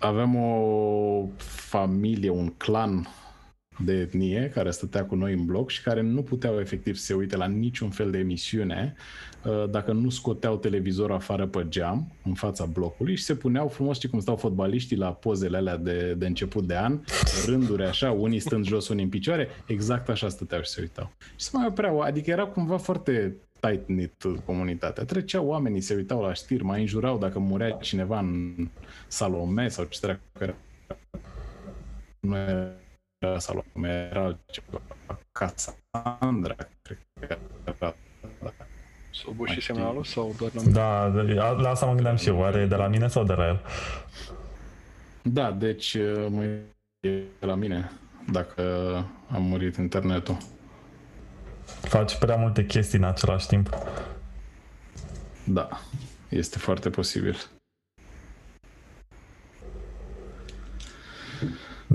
[0.00, 3.08] aveam o familie, un clan
[3.84, 7.14] de etnie care stătea cu noi în bloc și care nu puteau efectiv să se
[7.14, 8.94] uite la niciun fel de emisiune
[9.44, 13.96] uh, dacă nu scoteau televizorul afară pe geam, în fața blocului și se puneau frumos,
[13.96, 17.00] știi cum stau fotbaliștii la pozele alea de, de început de an,
[17.46, 21.12] rânduri așa, unii stând jos, unii în picioare, exact așa stăteau și se uitau.
[21.18, 25.04] Și se mai opreau, adică era cumva foarte tight-knit comunitatea.
[25.04, 28.54] Treceau oamenii, se uitau la știri, mai înjurau dacă murea cineva în
[29.10, 30.54] Salome sau ce dracu era.
[32.20, 34.80] Nu era Salome, era altceva.
[35.32, 37.94] Cassandra, cred că era.
[39.12, 39.74] S-a obos Mai și știi.
[39.74, 40.72] semnalul sau doar la mine?
[40.72, 41.06] Da,
[41.52, 42.38] la asta mă gândeam și eu.
[42.38, 43.60] Oare e de la mine sau de la el?
[45.22, 46.44] Da, deci uh, mă
[47.00, 47.90] e la mine
[48.32, 48.62] dacă
[49.30, 50.36] am murit internetul.
[51.64, 53.68] Faci prea multe chestii în același timp.
[55.44, 55.68] Da,
[56.28, 57.36] este foarte posibil.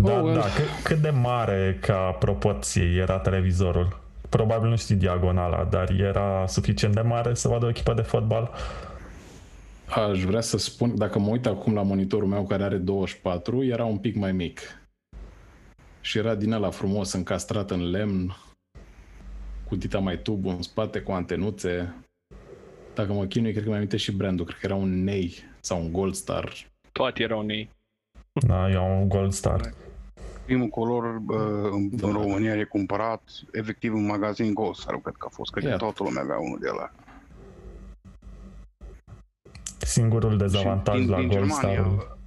[0.02, 0.34] Da, Oh, well.
[0.34, 0.42] da.
[0.42, 4.00] Cât, cât de mare ca proporție era televizorul?
[4.30, 8.52] Probabil nu știi diagonala, dar era suficient de mare să vadă o echipă de fotbal?
[10.10, 13.86] Aș vrea să spun, dacă mă uit acum la monitorul meu care are 24, era
[13.86, 14.60] un pic mai mic.
[16.02, 18.36] Și era din ăla frumos, încastrat în lemn,
[19.68, 21.94] cu dita mai tub în spate, cu antenuțe.
[22.94, 24.46] Dacă mă chinui, cred că mi amintesc și brandul.
[24.46, 26.54] Cred că era un Nei sau un Gold Star.
[26.92, 27.70] Toate erau nei.
[28.48, 29.74] Da, eu un Gold Star.
[30.46, 32.08] Primul color uh, în, Da.
[32.08, 33.22] în România e cumpărat
[33.52, 35.84] efectiv în magazin Ghost, sau cred că a fost, cred că Iată.
[35.84, 36.92] toată lumea avea unul de la.
[39.78, 42.18] Singurul dezavantaj din, la din Gold Germania Star.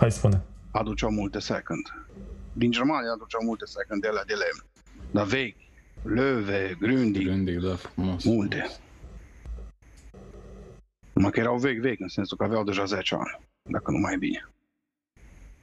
[0.00, 0.42] Hai spune.
[0.70, 2.06] aduceau multe second.
[2.52, 4.64] Din Germania aduceau multe second de alea de lemn.
[5.10, 5.56] Dar vechi,
[6.02, 8.24] Löwe, Grundig, Gândic, da, frumos.
[8.24, 8.66] multe.
[11.12, 14.14] Numai că erau vechi, vechi, în sensul că aveau deja 10 ani, dacă nu mai
[14.14, 14.48] e bine.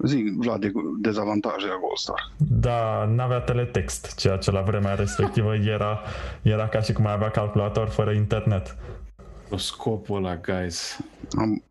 [0.05, 2.31] Zic, Vlad, de dezavantajele Gold Star.
[2.37, 6.01] Da, n-avea teletext, ceea ce la vremea respectivă era,
[6.41, 8.75] era ca și cum ai avea calculator fără internet.
[9.55, 10.99] Scopul ăla, guys.
[11.37, 11.63] Am,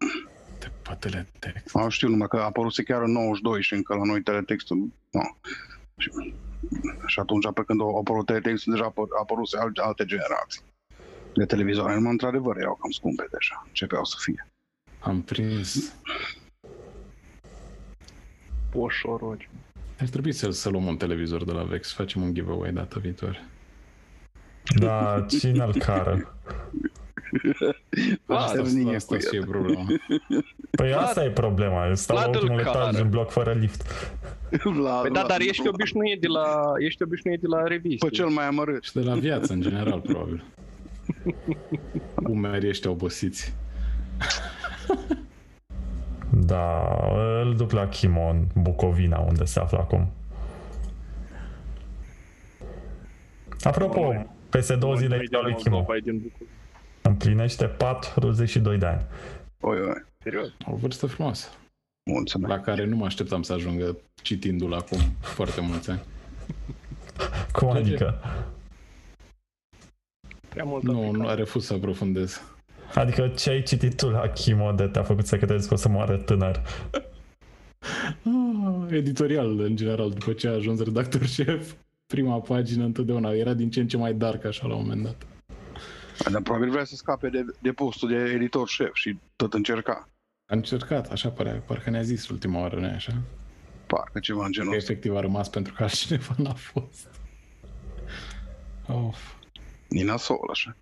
[0.59, 1.77] De patele text.
[1.77, 4.77] am știu numai că a apărut chiar în 92 și încă la noi teletextul,
[5.11, 5.21] no.
[5.97, 6.11] Și,
[7.07, 10.61] și atunci, pe când a apărut teletextul, deja apă- a apărut alte, alte generații
[11.35, 11.95] de televizoare.
[11.95, 13.65] Numai, într-adevăr, erau cam scumpe deja.
[13.67, 14.49] Începeau să fie.
[15.01, 15.95] Am prins.
[18.77, 19.49] Poșorogi.
[20.01, 22.97] Ar trebui să, să luăm un televizor de la Vex, să facem un giveaway data
[23.01, 23.45] viitoare.
[24.79, 26.31] Da, cine îl cară?
[28.27, 29.87] Asta, Asta, asta, asta, asta și e problema.
[30.71, 32.99] Păi asta e problema, eu stau la Vlad îl ultimul etaj cară.
[33.03, 33.83] în bloc fără lift.
[34.65, 35.75] Vlad, Păi da, Vlad, dar ești Vlad.
[35.75, 38.07] obișnuit de la, ești obișnuit de la reviste.
[38.07, 38.83] Pe cel mai amărât.
[38.83, 40.45] Și de la viață, în general, probabil.
[42.29, 43.53] Umerii ăștia obosiți.
[46.31, 46.97] Da,
[47.43, 50.09] îl duc la Chimo în Bucovina, unde se află acum.
[53.63, 55.75] Apropo, peste două zile e lui Chimo.
[55.77, 56.55] Moldova e din București.
[57.03, 59.05] Împlinește 42 de ani.
[59.61, 60.49] Oi, oi, Serios.
[60.67, 61.49] O vârstă frumoasă,
[62.11, 62.53] mulțumesc.
[62.53, 66.01] la care nu mă așteptam să ajungă citindu-l acum foarte mulți ani.
[67.53, 68.21] Cum adică?
[70.49, 71.21] Prea mult Nu, african.
[71.21, 72.43] nu, refuz să aprofundez.
[72.95, 75.89] Adică ce ai citit tu la Chimo de te-a făcut să crezi că o să
[75.89, 76.63] moară tânăr?
[78.25, 81.73] Ah, editorial, în general, după ce a ajuns redactor șef,
[82.07, 85.27] prima pagină întotdeauna era din ce în ce mai dark așa la un moment dat.
[86.33, 90.09] Dar probabil vrea să scape de, de postul de editor șef și tot încerca.
[90.47, 93.13] A încercat, așa pare, parcă ne-a zis ultima oară, nu așa?
[93.87, 94.93] Parcă ceva în genul Că ăsta.
[94.93, 97.09] efectiv a rămas pentru că altcineva n-a fost.
[98.87, 99.33] Of.
[99.89, 100.77] E nasol, așa.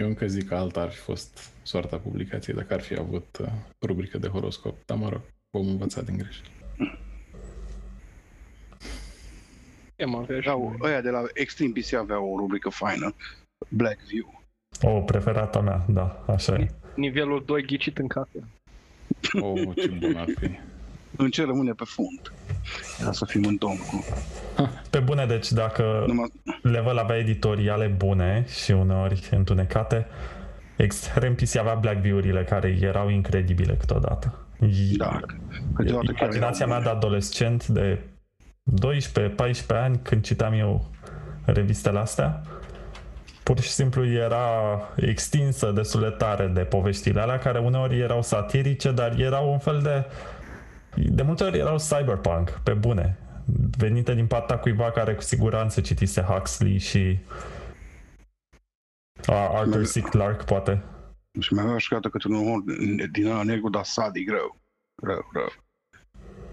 [0.00, 3.46] Eu încă zic că alta ar fi fost soarta publicației dacă ar fi avut uh,
[3.86, 5.20] rubrică de horoscop, dar mă rog,
[5.50, 6.50] vom învăța din greșeli.
[10.02, 13.14] Am avea și Aveau, ăia de la Extreme PC aveau o rubrică faină.
[13.68, 14.42] Black View.
[14.82, 16.70] O, preferata mea, da, așa e.
[16.96, 18.48] nivelul 2 ghicit în cafea.
[19.40, 20.58] Oh, ce bun ar fi.
[21.22, 22.32] În ce rămâne pe fund.
[23.04, 24.04] Ca să fim în ton cu...
[24.90, 30.06] Pe bune, deci dacă Numai, Level avea editoriale bune și uneori întunecate,
[30.76, 34.46] Extreme PC avea Blackview-urile care erau incredibile câteodată.
[34.96, 35.20] da,
[35.74, 37.98] câteodată chiar Imaginația erau mea de adolescent de
[38.86, 40.90] 12-14 ani când citeam eu
[41.44, 42.42] revistele astea,
[43.42, 44.48] pur și simplu era
[44.96, 49.80] extinsă destul de tare de poveștile alea care uneori erau satirice, dar erau un fel
[49.82, 50.04] de
[50.96, 53.18] de multe ori erau cyberpunk, pe bune,
[53.78, 57.18] venite din partea cuiva care cu siguranță citise Huxley și
[59.26, 60.08] a, Arthur C.
[60.08, 60.82] Clarke, poate.
[61.40, 62.62] Și mai avea și câte câte un umor
[63.10, 64.60] din ăla negru, dar sadic rău.
[65.02, 65.52] Rău, rău.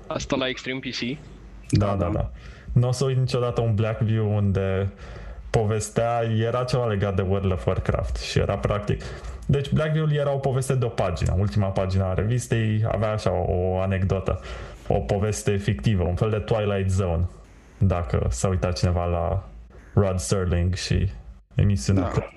[0.08, 1.18] Asta la Extreme PC.
[1.70, 2.32] Da, da, da.
[2.74, 4.94] Nu o să uit niciodată un Blackview unde
[5.50, 9.02] povestea, era ceva legat de World of Warcraft și era practic.
[9.50, 13.80] Deci Blackview era o poveste de o pagină, ultima pagină a revistei avea așa o
[13.80, 14.40] anecdotă,
[14.88, 17.28] o poveste fictivă, un fel de Twilight Zone,
[17.78, 19.50] dacă s-a uitat cineva la
[19.94, 21.10] Rod Serling și
[21.56, 22.28] emisiunea Da.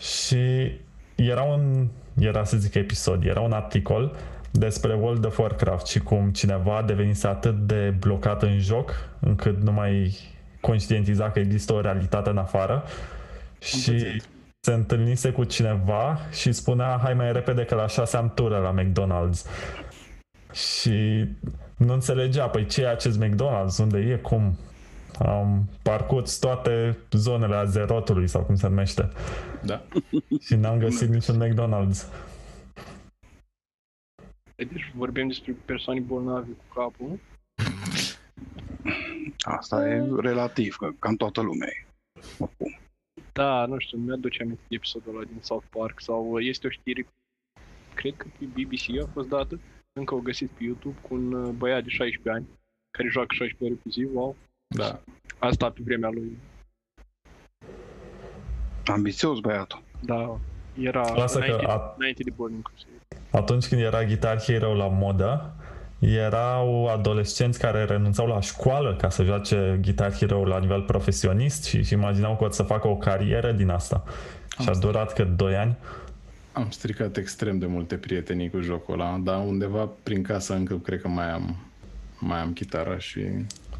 [0.00, 0.72] și
[1.14, 4.16] era un, era să zic episod, era un articol
[4.50, 9.72] despre World of Warcraft și cum cineva devenise atât de blocat în joc încât nu
[9.72, 10.16] mai
[10.60, 12.84] conștientiza că există o realitate în afară
[13.60, 14.24] și pățit.
[14.64, 18.74] Se întâlnise cu cineva și spunea hai mai repede că la șase am tură la
[18.82, 19.46] McDonald's
[20.52, 21.24] și
[21.76, 24.58] nu înțelegea, păi ce e acest McDonald's, unde e, cum
[25.18, 29.08] am parcurs toate zonele Azerotului sau cum se numește
[29.62, 29.82] Da.
[30.46, 32.06] și n-am găsit niciun McDonald's.
[34.56, 37.20] Deci vorbim despre persoane bolnavi cu capul.
[39.38, 41.86] Asta e relativ, că cam toată lumea e.
[43.36, 43.54] Oricum.
[43.54, 46.70] Da, nu știu, mi-aduce aminte de episodul ăla din South Park sau uh, este o
[46.70, 47.06] știre,
[47.94, 49.60] cred că pe BBC a fost dată,
[49.92, 52.46] încă o găsit pe YouTube cu un uh, băiat de 16 ani
[52.90, 54.36] care joacă 16 ore pe zi, wow.
[54.76, 55.00] Da.
[55.38, 56.38] Asta pe vremea lui.
[58.86, 59.82] Ambițios băiatul.
[60.00, 60.38] Da,
[60.80, 62.92] era Lasă că înainte, a- înainte de Burning Crusade.
[63.30, 65.54] Atunci când era Guitar Hero la modă,
[66.12, 71.76] erau adolescenți care renunțau la școală ca să joace Guitar Hero la nivel profesionist și
[71.76, 74.04] își imaginau că o să facă o carieră din asta.
[74.48, 74.86] Și a Asta.
[74.86, 75.76] durat cât 2 ani.
[76.52, 81.00] Am stricat extrem de multe prietenii cu jocul ăla, dar undeva prin casă încă cred
[81.00, 81.56] că mai am
[82.18, 83.20] mai am chitara și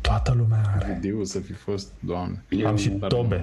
[0.01, 0.99] Toată lumea are.
[1.01, 2.45] video să fi fost, doamne.
[2.67, 3.43] Am și Dar tobe.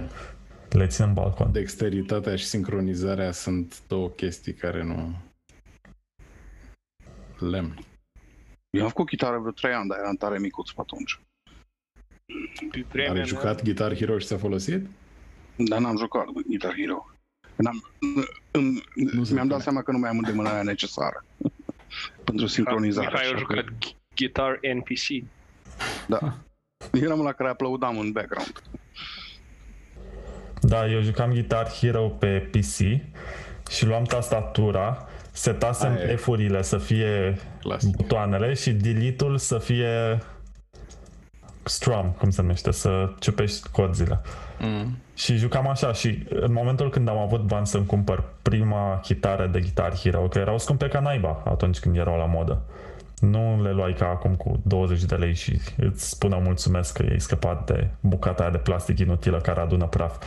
[0.70, 1.52] Le țin în balcon.
[1.52, 5.16] Dexteritatea și sincronizarea sunt două chestii care nu...
[7.50, 7.86] Lemn.
[8.78, 11.20] Eu am făcut chitară vreo 3 ani, dar eram tare micuț pe atunci.
[12.72, 14.86] Pe vremea Are mea, jucat Guitar Hero și s-a folosit?
[15.56, 17.06] Dar n-am jucat Guitar Hero.
[17.56, 17.84] N-am,
[18.52, 19.64] îmi, Nu se mi-am dat pune.
[19.64, 21.26] seama că nu mai am îndemânarea necesară
[22.26, 23.08] pentru sincronizare.
[23.08, 25.24] Mihai și a jucat atunci- ghi- Guitar NPC.
[26.08, 26.34] Da.
[26.92, 28.62] Eram la care aplaudam în background.
[30.62, 32.78] Da, eu jucam Guitar Hero pe PC
[33.72, 35.08] și luam tastatura,
[35.42, 36.16] setasem Aia e.
[36.16, 37.96] F-urile să fie Clasic.
[37.96, 40.20] butoanele și delete-ul să fie
[41.64, 44.22] strum, cum se numește, să ciupești codzile.
[44.60, 44.98] Mm.
[45.16, 49.60] Și jucam așa și în momentul când am avut bani să-mi cumpăr prima chitară de
[49.60, 52.62] Guitar Hero, că erau scumpe ca naiba atunci când erau la modă.
[53.20, 57.20] Nu le luai ca acum cu 20 de lei și îți spună mulțumesc că ai
[57.20, 60.24] scăpat de bucata aia de plastic inutilă care adună praf.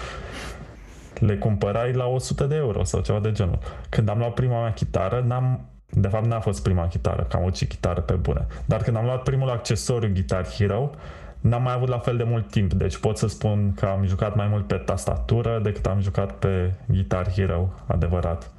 [1.19, 3.59] Le cumpărai la 100 de euro sau ceva de genul.
[3.89, 7.43] Când am luat prima mea chitară, n-am de fapt n-a fost prima chitară, că am
[7.43, 8.47] avut și chitară pe bune.
[8.65, 10.91] Dar când am luat primul accesoriu Guitar Hero,
[11.41, 14.35] n-am mai avut la fel de mult timp, deci pot să spun că am jucat
[14.35, 18.51] mai mult pe tastatură decât am jucat pe Guitar Hero, adevărat.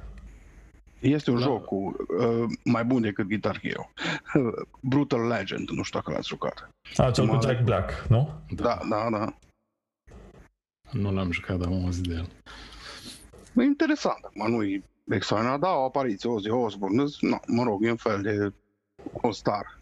[1.00, 1.42] Este un Da.
[1.42, 3.90] joc cu, uh, mai bun decât Guitar Hero.
[4.80, 6.70] Brutal Legend, nu știu dacă l-ați jucat.
[6.96, 7.46] A, cel cu Mare.
[7.46, 8.30] Jack Black, nu?
[8.50, 9.32] Da, da, da.
[10.92, 12.28] Nu l-am jucat, dar am auzit de el.
[13.56, 14.24] E interesant.
[14.24, 18.22] Acum nu e extraordinar, da, o apariție, Ozzy Osbourne, no, mă rog, e un fel
[18.22, 18.52] de
[19.12, 19.80] o star.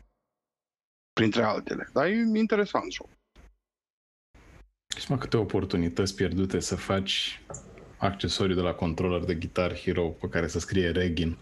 [1.12, 1.88] Printre altele.
[1.92, 3.08] Dar e interesant joc.
[4.96, 7.42] Și mă, câte oportunități pierdute să faci
[7.96, 11.36] accesoriu de la controller de Guitar Hero pe care să scrie Regin,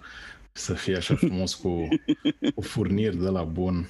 [0.52, 1.88] să fie așa frumos cu,
[2.54, 3.88] cu furnir de la bun.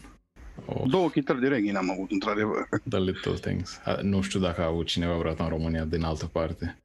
[0.66, 2.68] Oh, Două chitări de reghin am avut, într-adevăr.
[2.88, 3.80] the little things.
[3.84, 6.76] A, nu știu dacă a avut cineva vreodată în România din altă parte.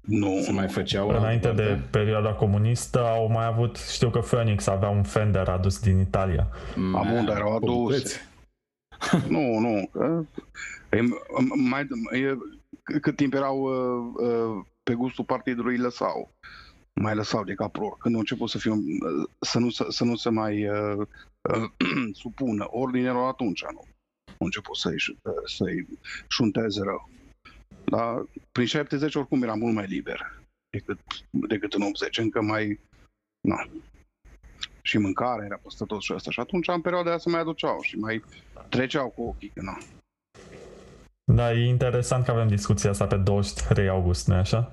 [0.00, 1.88] Nu, Se mai făceau în Înainte altă de parte?
[1.90, 6.48] perioada comunistă au mai avut, știu că Phoenix avea un Fender adus din Italia.
[6.76, 7.96] Am bun, dar erau Cu aduse.
[7.96, 8.20] bucăți.
[9.28, 9.90] nu, nu.
[9.92, 10.24] că
[10.90, 11.00] E,
[11.68, 11.80] mai,
[12.12, 12.36] e,
[13.00, 16.32] cât timp erau uh, uh, pe gustul partidului, îi lăsau.
[16.92, 17.96] Mai lăsau de capror.
[17.98, 21.06] Când au început să, fiu, uh, să, nu, să, să nu se mai uh, uh,
[22.22, 23.86] supună ordinelor, atunci nu.
[24.26, 25.86] Au început să-i, uh, să-i
[26.28, 27.08] șunteze rău.
[27.84, 30.98] Dar prin 70 oricum era mult mai liber decât,
[31.30, 32.18] decât în 80.
[32.18, 32.80] Încă mai...
[33.40, 33.68] Na.
[34.82, 36.30] Și mâncarea era peste tot și asta.
[36.30, 38.24] Și atunci, în perioada aia, se mai aduceau și mai
[38.68, 39.48] treceau cu ochii.
[39.54, 39.78] Că, na.
[41.24, 44.72] Da, e interesant că avem discuția asta pe 23 august, nu așa?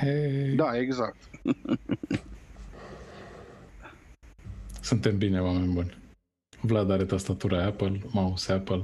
[0.00, 1.16] Hei, Da, exact.
[4.80, 5.99] Suntem bine, oameni buni.
[6.60, 8.82] Vlad are tastatura Apple, mouse Apple.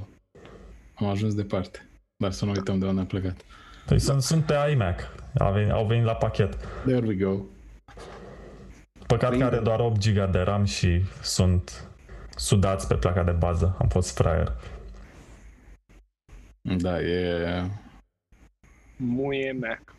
[0.95, 1.89] Am ajuns departe.
[2.17, 3.41] Dar să nu uităm de unde am plecat.
[3.85, 6.55] Păi sunt, sunt pe iMac, au venit, au venit la pachet.
[6.85, 7.39] There we go.
[9.07, 11.87] Păcat Păi- că are doar 8 GB de RAM și sunt
[12.35, 13.75] sudați pe placa de bază.
[13.79, 14.53] Am fost fraier.
[16.61, 17.69] Da, e...
[18.95, 19.95] Muie Mac.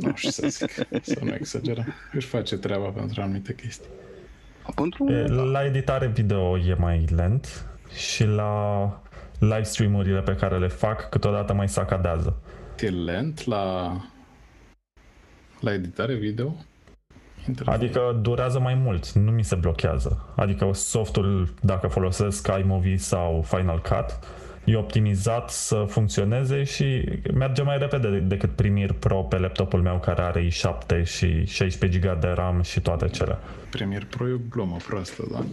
[0.00, 0.70] Nu știu să zic,
[1.02, 1.94] să nu exagerăm.
[2.12, 3.88] Își face treaba pentru anumite chestii.
[4.74, 5.10] Pentru...
[5.10, 8.82] E, La editare video e mai lent și la
[9.38, 12.36] live stream-urile pe care le fac câteodată mai sacadează.
[12.80, 13.92] E lent la...
[15.60, 16.54] La editare video?
[17.48, 17.82] Interesant.
[17.82, 20.26] Adică durează mai mult, nu mi se blochează.
[20.36, 24.18] Adică softul, dacă folosesc iMovie sau Final Cut,
[24.68, 27.04] e optimizat să funcționeze și
[27.34, 32.20] merge mai repede decât Premiere Pro pe laptopul meu care are i7 și 16 GB
[32.20, 33.38] de RAM și toate cele.
[33.70, 35.44] Premiere Pro e o glumă proastă, da?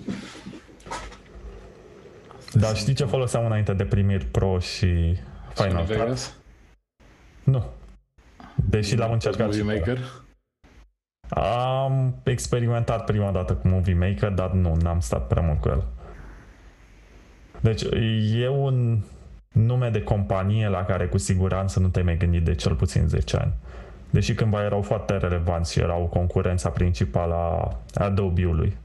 [2.53, 5.17] Dar știi ce foloseam înainte de Premiere Pro și
[5.53, 5.95] Final Sony Cut?
[5.95, 6.35] Vegas?
[7.43, 7.65] Nu.
[8.55, 9.99] Deși l-am încercat și Movie pe ăla.
[9.99, 10.23] Maker?
[11.83, 15.83] Am experimentat prima dată cu Movie Maker, dar nu, n-am stat prea mult cu el.
[17.65, 17.81] Deci
[18.33, 18.99] e un
[19.51, 23.37] nume de companie la care cu siguranță nu te-ai mai gândit de cel puțin 10
[23.37, 23.53] ani.
[24.09, 28.77] Deși cândva erau foarte relevanți și erau concurența principală a Adobe-ului.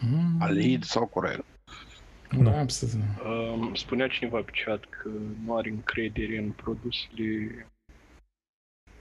[0.00, 1.44] Mm, Alid sau Corel.
[2.30, 2.50] Nu.
[2.50, 2.86] Am să...
[3.26, 5.08] Um, spunea cineva pe chat că
[5.44, 7.66] nu are încredere în produsele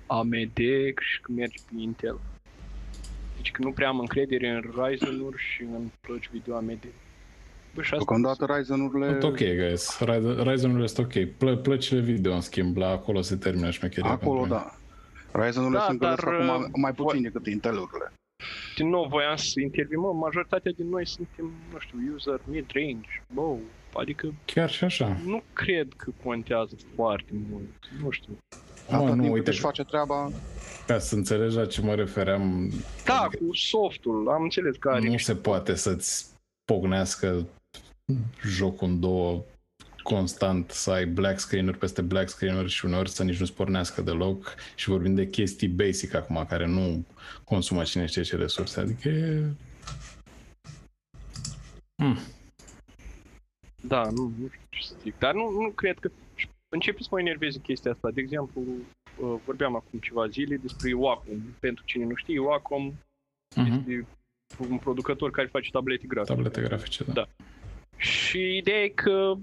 [0.08, 0.58] AMD
[1.00, 2.20] și că mergi pe Intel.
[3.36, 6.86] Deci că nu prea am încredere în Ryzen-uri și în plăci video AMD.
[7.76, 9.08] Bă, și asta Deocamdată Ryzen-urile...
[9.10, 9.98] Sunt ok, guys.
[10.04, 11.24] Ryzen- Ryzen-urile sunt ok.
[11.38, 14.10] Plă- plăcile video, în schimb, la acolo se termină șmecheria.
[14.10, 14.72] Acolo, pentru mine.
[15.32, 15.42] da.
[15.44, 18.14] Ryzen-urile Da, sunt dar, dar, acum uh, mai puțin decât Intel-urile.
[18.76, 23.60] din nou voiam să intervin, mă, majoritatea din noi suntem, nu știu, user mid-range, wow,
[23.94, 25.18] adică Chiar și așa.
[25.26, 27.70] nu cred că contează foarte mult,
[28.04, 28.38] nu știu.
[28.90, 30.32] Mă, Atât nu, timp cât uite, își face treaba,
[30.88, 32.72] ca să înțelegi la ce mă refeream,
[33.06, 36.26] Da, cu softul, am înțeles că are nu niște- se poate să-ți
[36.66, 37.48] pognească
[38.44, 39.44] jocul în două
[40.04, 44.56] constant, să ai black screen-uri peste black screen-uri și uneori să nici nu-ți pornească deloc
[44.76, 47.06] și vorbim de chestii basic acum, care nu
[47.44, 49.44] consumă cine știe ce resurse, adică e...
[51.96, 52.18] Hmm.
[53.82, 56.12] Da, nu, nu știu ce să zic, dar nu, nu cred că...
[56.36, 58.12] și Începe să mă enerveze chestia asta.
[58.12, 61.42] De exemplu, uh, vorbeam acum ceva zile despre Wacom.
[61.60, 62.94] Pentru cine nu știe, Wacom
[63.56, 63.74] Mhm.
[63.88, 64.08] este
[64.70, 66.34] un producător care face tablete grafice.
[66.34, 67.12] Tablete grafice, da.
[67.14, 67.28] Da.
[67.98, 69.36] Și ideea e că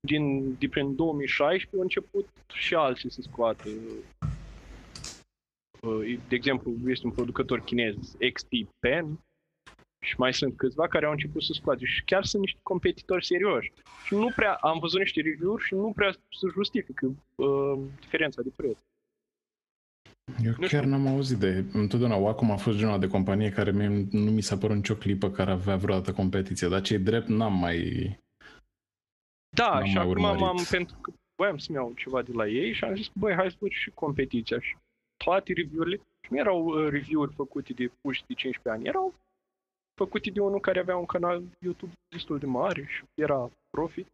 [0.00, 3.68] din, din prin 2016 au început și alții să scoată.
[5.80, 9.18] uh, De exemplu, este un producător chinez, XT Pen,
[10.06, 13.72] și mai sunt câțiva care au început să scoate și chiar sunt niște competitori serioși.
[14.04, 18.50] Și nu prea, am văzut niște review-uri și nu prea se justifică uh, diferența de
[18.56, 18.78] preț.
[20.44, 20.84] Eu Nu chiar știu.
[20.90, 21.64] n-am auzit de...
[21.72, 25.30] Întotdeauna Wacom a fost genul de companie care mie nu mi s-a părut nicio clipă
[25.30, 27.78] care avea vreodată competiție, dar cei drept n-am mai...
[29.56, 30.40] Da, N-am și mai acum urmărit.
[30.40, 33.50] m-am, pentru că voiam să-mi iau ceva de la ei și am zis, băi, hai
[33.50, 34.60] să văd și competiția.
[34.60, 34.76] Și
[35.24, 39.14] toate review-urile, și nu erau uh, review-uri făcute de puși de 15 ani, erau
[40.00, 44.06] făcute de unul care avea un canal YouTube destul de mare și era profit.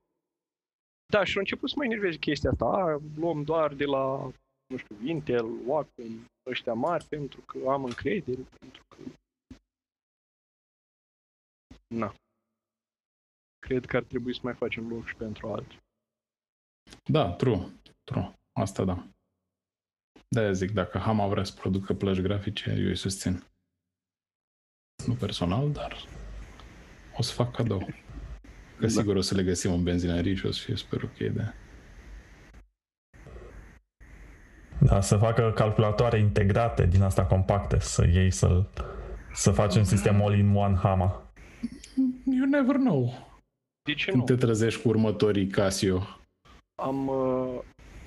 [1.12, 2.64] Da, și au început să mă enerveze chestia asta.
[2.64, 4.30] A, luăm doar de la,
[4.72, 8.96] nu știu, Intel, Wacom, ăștia mari, pentru că am încredere, pentru că...
[11.94, 12.14] Na.
[13.58, 15.78] Cred că ar trebui să mai facem loc și pentru alții.
[17.04, 17.66] Da, true,
[18.04, 18.34] true.
[18.52, 19.06] Asta da.
[20.28, 23.44] de zic, dacă Hama vrea să producă plăci grafice, eu îi susțin.
[25.06, 25.96] Nu personal, dar
[27.16, 27.78] o să fac cadou.
[28.76, 28.88] Că Da.
[28.88, 31.54] sigur o să le găsim în benzinării și o să fie super ok de...
[34.84, 38.64] Da, să facă calculatoare integrate din asta compacte, să iei să
[39.32, 41.22] să faci un sistem all-in-one HAMA.
[42.38, 43.30] You never know.
[43.82, 44.16] De ce nu?
[44.16, 46.02] Când te trezești cu următorii Casio.
[46.82, 47.60] Am, uh,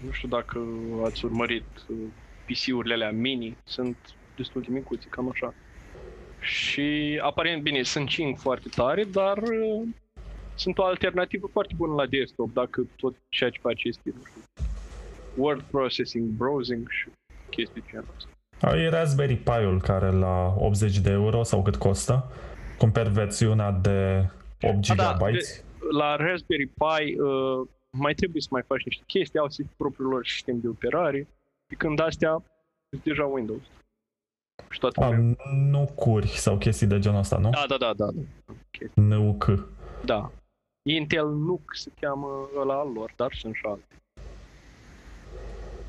[0.06, 0.60] nu știu dacă
[1.04, 1.98] ați urmărit uh,
[2.46, 3.98] PC-urile alea mini, sunt
[4.36, 5.54] destul de micuți, cam așa.
[6.40, 9.88] Și aparent, bine, sunt 5 foarte tare, dar uh,
[10.56, 14.42] sunt o alternativă foarte bună la desktop, dacă tot ceea ce faci este, nu știu,
[15.38, 17.10] word processing, browsing și
[17.50, 18.30] chestii de genul ăsta.
[18.78, 22.32] E Raspberry Pi-ul care la 80 de euro sau cât costă,
[22.78, 24.30] cumperi versiunea de
[24.62, 25.32] 8 A, da, GB.
[25.32, 25.64] de-
[25.98, 30.60] La Raspberry Pi uh, mai trebuie să mai faci niște chestii, au propriul lor sistem
[30.60, 31.28] de operare,
[31.68, 32.44] pe când astea
[32.90, 33.62] sunt deja Windows.
[34.70, 35.36] Și toată A, lumea.
[35.56, 37.50] nu curi sau chestii de genul ăsta, nu?
[37.50, 38.22] Da, da, da, da, da.
[39.02, 39.68] NUC.
[40.06, 40.32] da.
[40.90, 43.84] Intel NUC se cheamă ăla al lor, dar sunt și alte.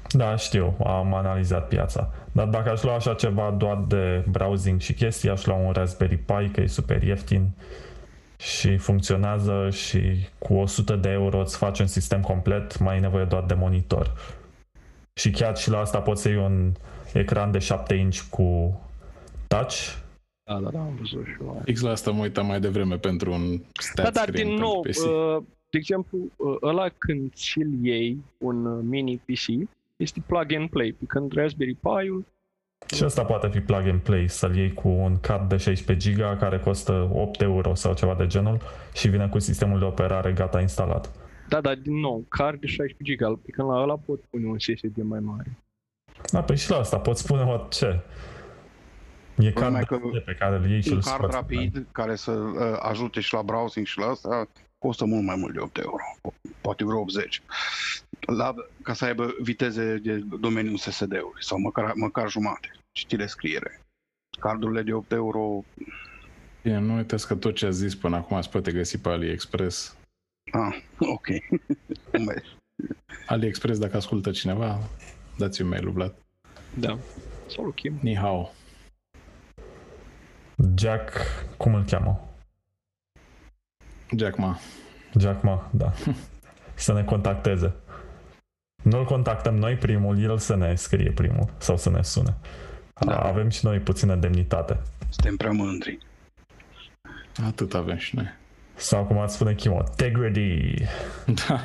[0.08, 2.12] Da, știu, am analizat piața.
[2.32, 6.16] Dar dacă aș lua așa ceva doar de browsing și chestii, aș lua un Raspberry
[6.16, 7.50] Pi, că e super ieftin
[8.38, 10.00] și funcționează și
[10.38, 14.12] cu 100 de euro îți faci un sistem complet, mai ai nevoie doar de monitor.
[15.12, 16.72] Și chiar și la asta poți să iei un
[17.12, 18.80] ecran de 7 inch cu
[19.46, 19.94] touch.
[20.44, 21.62] Da, da, da, am văzut și eu.
[21.72, 24.64] X la asta mă uitam mai devreme pentru un stat Da, dar screen din pentru
[24.64, 24.96] nou, PC.
[24.96, 30.68] uh, de exemplu, uh, ăla când ți-l iei, un uh, mini PC, este plug and
[30.68, 32.24] play, pe când Raspberry Pi-ul
[32.94, 36.38] Și asta poate fi plug and play, să-l iei cu un card de 16 GB
[36.38, 38.60] care costă 8 euro sau ceva de genul
[38.94, 41.10] și vine cu sistemul de operare gata instalat.
[41.48, 44.58] Da, da, din nou, card de 16 GB, pe când la ăla pot pune un
[44.58, 45.58] SSD mai mare.
[46.32, 48.04] Da, păi și la asta poți spune orice.
[49.38, 51.34] E Problema e card că de pe care îl iei și Un îl card scoți.
[51.36, 55.52] rapid care să uh, ajute și la browsing și la asta costă mult mai mult
[55.52, 57.42] de 8 euro, po- poate vreo 80.
[58.26, 63.80] La, ca să aibă viteze de domeniul SSD-ului sau măcar, măcar jumate, citire scriere.
[64.40, 65.64] Cardurile de 8 euro,
[66.62, 69.96] Bine, nu uitați că tot ce a zis până acum se poate găsi pe AliExpress.
[70.52, 71.26] ah, ok.
[72.26, 72.42] Mai-
[73.26, 74.78] AliExpress, dacă ascultă cineva,
[75.38, 76.14] dați un mail, Vlad.
[76.78, 76.98] Da.
[77.46, 77.98] Sau lui Kim.
[78.02, 78.52] Ni hao.
[80.76, 81.12] Jack,
[81.56, 82.28] cum îl cheamă?
[84.16, 84.58] Jack Ma.
[85.18, 85.92] Jack Ma, da.
[86.74, 87.74] să ne contacteze.
[88.86, 92.34] Nu-l contactăm noi primul, el să ne scrie primul sau să ne sune.
[93.00, 93.18] Da.
[93.18, 94.80] Avem și noi puțină demnitate.
[95.08, 95.98] Suntem prea mândri.
[97.46, 98.26] Atât avem și noi.
[98.74, 100.84] Sau cum ați spune Chimo, integrity.
[101.48, 101.64] Da.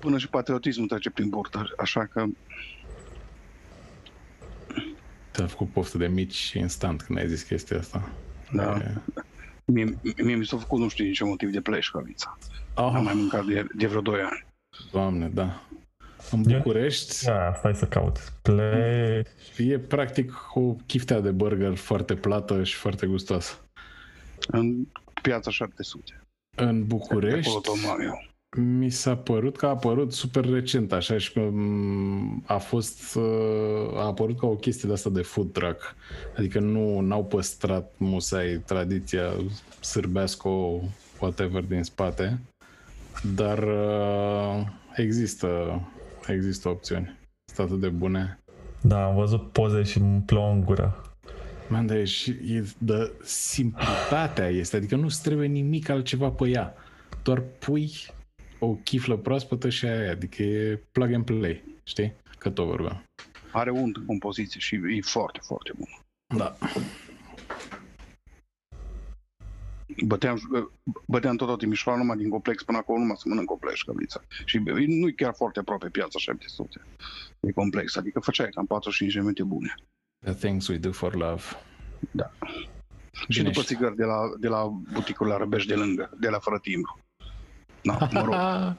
[0.00, 2.24] Până și patriotismul trece prin burtă, așa că
[5.30, 8.08] Te-a făcut poftă de mici instant când ai zis chestia asta.
[8.52, 8.76] Da.
[8.76, 8.94] E...
[9.64, 12.38] mie, mie mi s-a făcut nu știu din ce motiv de pleșcăvița.
[12.74, 14.44] Am Oh, mai mâncat de, de vreo 2 ani.
[14.92, 15.62] doamne, da.
[16.30, 18.32] În Eu- București Ia, stai să caut.
[18.42, 19.24] Play...
[19.56, 23.54] e practic o chiftea de burger foarte plată și foarte gustoasă.
[24.46, 24.86] În
[25.22, 26.20] piața 700.
[26.56, 28.24] În De București acolo tot am eu.
[28.56, 33.96] Mi s-a părut că a apărut super recent, așa și că m, a fost uh,
[33.96, 35.94] a apărut ca o chestie de asta de food truck.
[36.36, 39.32] Adică nu n-au păstrat musai tradiția
[39.80, 40.48] sârbească
[41.20, 42.40] whatever din spate,
[43.34, 45.80] dar uh, există
[46.26, 47.18] există opțiuni.
[47.54, 48.38] Sunt atât de bune.
[48.80, 51.02] Da, am văzut poze și îmi plouă în gură.
[51.68, 56.74] Man, dar e, și, e de simplitatea este, adică nu trebuie nimic altceva pe ea.
[57.22, 57.90] Doar pui
[58.64, 62.12] o chiflă proaspătă și aia, e, adică e plug and play, știi?
[62.38, 63.04] Că tot vorbeam.
[63.52, 65.88] Are unt în compoziție și e foarte, foarte bun.
[66.36, 66.56] Da.
[70.06, 70.38] Băteam,
[71.06, 74.24] băteam tot, tot Timișoara numai din complex până acolo, numai să mănânc o pleșcăviță.
[74.44, 76.80] Și nu e chiar foarte aproape piața 700.
[77.40, 79.74] E complex, adică făceai cam 45 de minute bune.
[80.24, 81.42] The things we do for love.
[82.10, 82.30] Da.
[83.12, 86.28] și Bine, după și- țigări de la, de la buticul la Răbeș de lângă, de
[86.28, 86.98] la fără timbru.
[87.82, 88.34] Na, mă rog.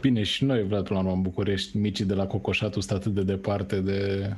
[0.00, 3.14] Bine, și noi, Vlad, până la urmă, în București, micii de la Cocoșatul sunt atât
[3.14, 4.32] de departe de,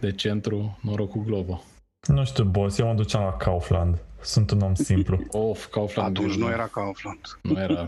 [0.00, 1.62] de centru, noroc cu Globo.
[2.06, 3.98] Nu știu, boss, eu mă duceam la Kaufland.
[4.20, 5.18] Sunt un om simplu.
[5.48, 6.18] Of, Kaufland.
[6.18, 7.38] Atunci nu era Kaufland.
[7.42, 7.86] Nu era.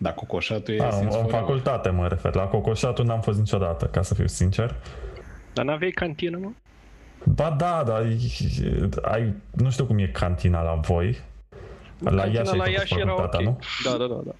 [0.00, 1.40] Dar Cocoșatul e A, în, since în forever.
[1.40, 2.34] facultate mă refer.
[2.34, 4.74] La Cocoșatul n-am fost niciodată, ca să fiu sincer.
[5.52, 6.50] Dar n-aveai cantină, mă?
[7.24, 8.06] Ba da, dar
[9.02, 11.20] ai, nu știu cum e cantina la voi.
[12.10, 13.18] La Cantina Iași ai la făcut Iași era ok.
[13.18, 13.58] facultatea, nu?
[13.84, 14.32] Da, da, da, da.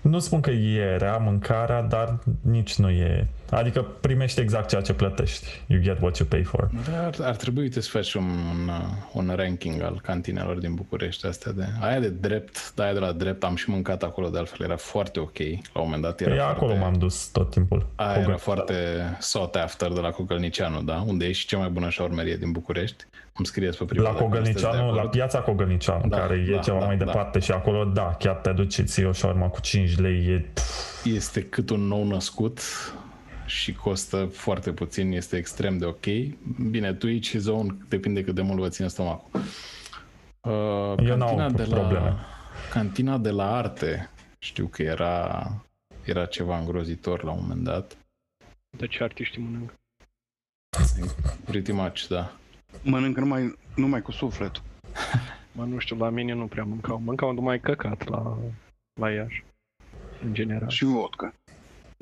[0.00, 3.28] Nu spun că e rea mâncarea, dar nici nu e...
[3.56, 5.46] Adică primești exact ceea ce plătești.
[5.66, 6.70] You get what you pay for.
[6.90, 8.70] Dar ar, ar trebui uite, să faci un, un,
[9.12, 11.64] un ranking al cantinelor din București astea de...
[11.80, 14.76] Aia de drept, da, aia de la drept, am și mâncat acolo, de altfel era
[14.76, 15.38] foarte ok.
[15.38, 17.86] La un moment dat era Păi foarte, acolo m-am dus tot timpul.
[17.94, 18.74] Aia Cu era gă- foarte
[19.20, 21.04] sought after de la Cogălnicianu, da?
[21.06, 23.04] Unde e și cea mai bună șaurmerie din București.
[23.36, 26.86] Îmi scrieți pe prima La Cogălnicianu, la piața Cogălnicianu, Da, care e da, ceva da,
[26.86, 27.04] mai da.
[27.04, 30.46] departe și acolo, da, chiar te duci și ții o șaurma cu 5 lei, e...
[30.52, 32.60] Pf, Este cât un nou născut
[33.52, 36.06] și costă foarte puțin, este extrem de ok.
[36.70, 39.40] Bine, tu each his own, depinde cât de mult vă ține stomacul.
[40.40, 42.16] Uh, Eu n-am cantina de la, probleme.
[42.70, 45.46] Cantina de la arte, știu că era,
[46.04, 47.96] era ceva îngrozitor la un moment dat.
[48.76, 49.74] De ce artiștii mănâncă?
[51.44, 52.32] Pretty much, da.
[52.82, 54.62] Mănâncă numai, numai cu sufletul.
[55.54, 56.98] Mă, nu știu, la mine nu prea mâncau.
[56.98, 58.38] Mâncau numai căcat la,
[59.00, 59.44] la Iași.
[60.24, 60.68] În general.
[60.68, 61.34] Și vodka.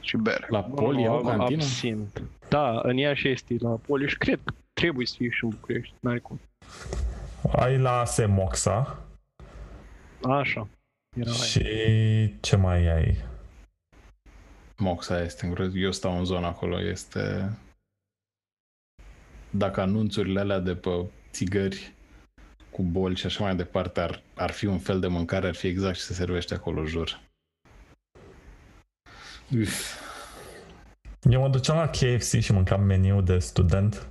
[0.01, 0.46] Și bere.
[0.48, 1.62] La Poli au cantină?
[1.62, 2.22] Absint.
[2.48, 5.94] Da, în Iași este la Poli și cred că trebuie să fie și în București.
[6.01, 6.40] N-ai cum.
[7.53, 8.98] Ai la Semoxa
[10.22, 10.68] Așa.
[11.16, 11.40] Era aia.
[11.40, 13.24] și ce mai ai?
[14.76, 15.82] Moxa este îngrozitor.
[15.82, 17.51] Eu stau în zona acolo, este...
[19.51, 20.90] Dacă anunțurile alea de pe
[21.30, 21.92] țigări
[22.70, 25.66] cu boli și așa mai departe ar, ar fi un fel de mâncare, ar fi
[25.66, 27.20] exact ce se servește acolo, jur.
[29.59, 29.98] Uf.
[31.22, 34.07] Eu mă duceam la KFC și mâncam meniu de student.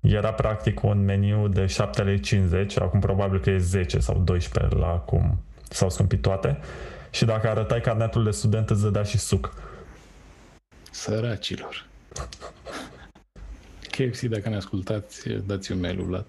[0.00, 4.86] Era practic un meniu de 7,50 lei, acum probabil că e 10 sau 12 la
[4.86, 6.58] acum s-au scumpit toate.
[7.10, 9.54] Și dacă arătai carnetul de student îți dădea și suc.
[10.90, 11.86] Săracilor.
[13.90, 16.26] KFC, dacă ne ascultați, dați un mail lui Vlad.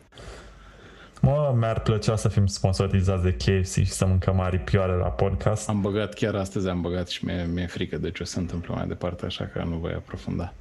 [1.22, 5.70] Mă, mi-ar plăcea să fim sponsorizați de KFC și să mâncăm aripioare la podcast.
[5.70, 8.40] Am băgat, chiar astăzi am băgat și mi-e, mi-e frică de ce o să se
[8.40, 10.54] întâmple mai departe, așa că nu voi aprofunda.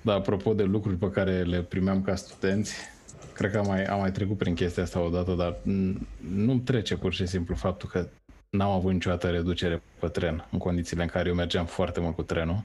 [0.00, 2.74] Dar apropo de lucruri pe care le primeam ca studenți,
[3.32, 5.98] cred că am mai, am mai trecut prin chestia asta odată, dar n-
[6.34, 8.08] nu-mi trece pur și simplu faptul că
[8.50, 12.22] n-am avut niciodată reducere pe tren, în condițiile în care eu mergeam foarte mult cu
[12.22, 12.62] trenul.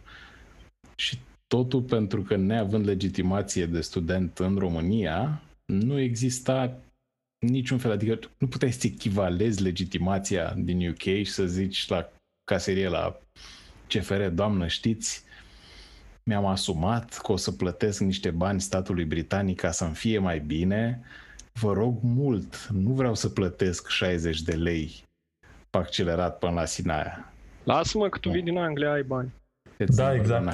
[0.95, 5.41] Și totul pentru că neavând legitimație de student în România,
[5.73, 6.77] nu exista
[7.39, 12.09] niciun fel, adică nu puteai să echivalezi legitimația din UK și să zici la
[12.43, 13.19] caserie, la
[13.87, 15.23] CFR, doamnă, știți,
[16.23, 21.01] mi-am asumat că o să plătesc niște bani statului britanic ca să-mi fie mai bine.
[21.53, 25.03] Vă rog mult, nu vreau să plătesc 60 de lei
[25.69, 27.33] accelerat până la Sinaia.
[27.63, 29.33] Lasă-mă că tu vii din Anglia, ai bani.
[29.83, 30.45] It's Da, never exact.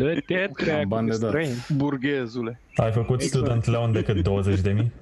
[0.00, 0.36] Gonna happen.
[0.36, 1.30] Dă-te treacu bani de de dat.
[1.30, 1.54] străin.
[1.76, 2.60] Burghezule.
[2.74, 3.44] Ai făcut Exact.
[3.44, 4.92] student loan decât 20 de mii?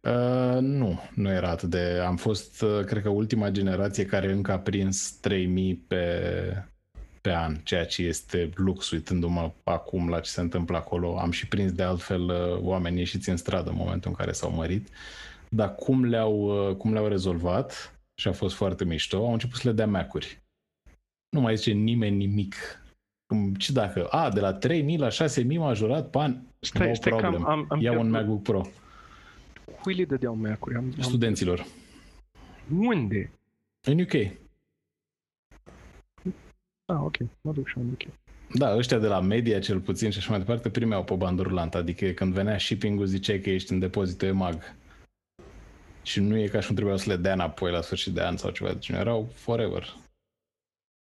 [0.00, 2.00] Uh, nu, nu era atât de...
[2.06, 6.04] Am fost, uh, cred că, ultima generație care încă a prins 3000 pe,
[7.20, 11.18] pe an, ceea ce este lux, uitându-mă acum la ce se întâmplă acolo.
[11.18, 14.50] Am și prins de altfel uh, oameni ieșiți în stradă în momentul în care s-au
[14.50, 14.88] mărit.
[15.48, 19.68] Dar cum le-au, uh, cum le-au rezolvat, și a fost foarte mișto, au început să
[19.68, 20.42] le dea Mac-uri.
[21.28, 22.54] Nu mai zice nimeni nimic.
[23.34, 27.10] Cum, ce dacă, a, de la 3000 la 6000 m-a jurat, pan, Stai, no stai
[27.18, 27.50] că am, problem.
[27.50, 28.12] am, am Ia un pierdut.
[28.12, 28.66] MacBook Pro.
[29.80, 30.74] Cui le dădeau Mac-uri?
[30.74, 31.02] Am, am...
[31.02, 31.66] Studenților.
[32.76, 33.30] Unde?
[33.86, 34.12] În UK.
[36.84, 37.16] Ah, ok.
[37.40, 38.02] Mă duc și eu în UK.
[38.52, 41.78] Da, ăștia de la media cel puțin și așa mai departe primeau pe bandă rulantă,
[41.78, 44.74] adică când venea shipping-ul ziceai că ești în depozitul EMAG.
[46.02, 48.36] Și nu e ca și cum trebuiau să le dea înapoi la sfârșit de an
[48.36, 49.96] sau ceva de genul, erau forever.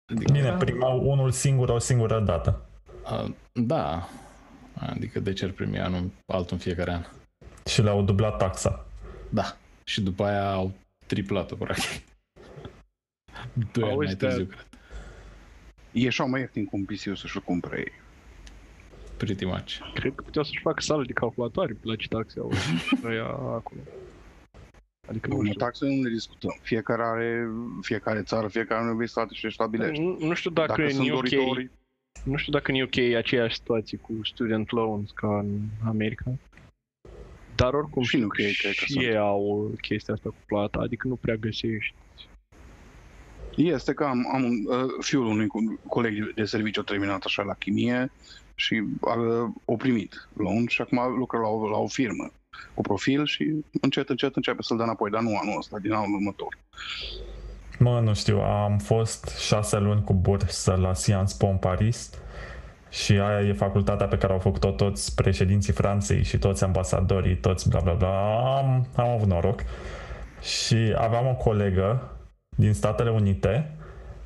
[0.09, 2.65] Adică, Bine, primau unul singur o singură dată.
[3.03, 4.09] a, da,
[4.79, 7.03] adică de ce ar primi anul altul în fiecare an?
[7.65, 8.85] Și le-au dublat taxa.
[9.29, 10.71] Da, și după aia au
[11.05, 12.01] triplat-o, practic.
[13.71, 14.67] Doi ani Auzi, mai dar- târziu, cred.
[15.91, 17.91] Ieșeau mai ieftin cu un PC-ul să-și cumpere ei.
[19.17, 19.77] Pretty much.
[19.93, 22.51] Cred că puteau să-și facă sală de calculatoare la ce taxe au
[23.09, 23.81] ăia acolo.
[25.09, 25.59] Adică nu Nu, știu.
[25.59, 26.57] taxele nu le discutăm.
[26.61, 27.47] Fiecare are,
[27.81, 30.01] fiecare țară, fiecare universitate și stabilește.
[30.01, 31.69] Nu, nu știu dacă, Dacă în sunt UK, doritori,
[32.23, 36.31] nu știu dacă în UK e aceeași situație cu student loans ca în America.
[37.55, 39.03] Dar oricum Și în UK cred că și sunt.
[39.03, 41.93] ei au chestia asta cu plata, adică nu prea găsești.
[43.55, 47.43] Este că am, am un, uh, fiul unui co- coleg de serviciu a terminat așa
[47.43, 48.11] la chimie
[48.55, 49.15] și a,
[49.65, 52.31] o primit loan și acum lucră la o, la o firmă
[52.73, 56.13] cu profil și încet, încet începe să-l dea înapoi, dar nu anul ăsta, din anul
[56.13, 56.57] următor.
[57.79, 62.09] Mă, nu știu, am fost șase luni cu bursă la Sciences Po în Paris
[62.89, 67.69] și aia e facultatea pe care au făcut-o toți președinții Franței și toți ambasadorii, toți
[67.69, 68.39] bla bla bla.
[68.57, 69.63] Am, am avut noroc.
[70.41, 72.11] Și aveam o colegă
[72.49, 73.77] din Statele Unite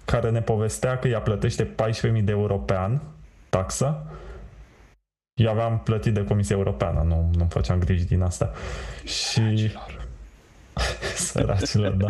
[0.05, 1.75] care ne povestea că ea plătește
[2.15, 2.99] 14.000 de euro pe an
[3.49, 4.05] taxă.
[5.33, 8.51] Eu aveam plătit de Comisia Europeană, nu, nu făceam griji din asta.
[9.03, 9.71] Și...
[11.15, 12.07] Săracilor, da.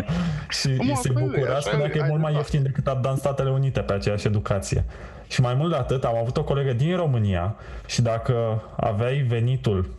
[0.50, 2.56] Și Mă, se bă, bucura, așa spunea e, că e ai mult mai dreptate.
[2.56, 4.86] ieftin decât a dat în Statele Unite pe aceeași educație.
[5.28, 7.56] Și mai mult de atât, am avut o colegă din România
[7.86, 9.90] și dacă aveai venitul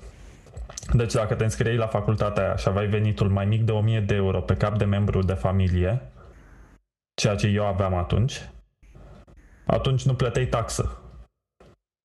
[0.92, 4.14] deci dacă te înscriei la facultatea aia și aveai venitul mai mic de 1000 de
[4.14, 6.12] euro pe cap de membru de familie,
[7.14, 8.48] ceea ce eu aveam atunci,
[9.66, 10.98] atunci nu plăteai taxă.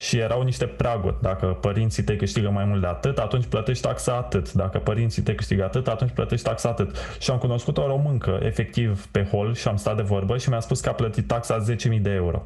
[0.01, 1.15] Și erau niște praguri.
[1.21, 4.53] Dacă părinții tăi câștigă mai mult de atât, atunci plătești taxa atât.
[4.53, 6.95] Dacă părinții tăi câștigă atât, atunci plătești taxa atât.
[7.19, 10.59] Și am cunoscut o româncă, efectiv, pe hol și am stat de vorbă și mi-a
[10.59, 12.45] spus că a plătit taxa 10.000 de euro.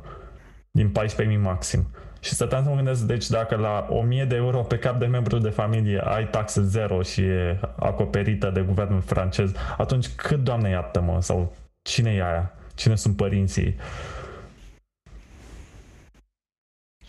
[0.72, 1.88] Din 14.000 maxim.
[2.20, 5.38] Și stăteam să mă gândesc, deci dacă la 1000 de euro pe cap de membru
[5.38, 11.22] de familie ai taxă zero și e acoperită de guvernul francez, atunci cât, doamne, iată-mă,
[11.22, 12.54] sau cine e aia?
[12.76, 13.76] Cine sunt părinții?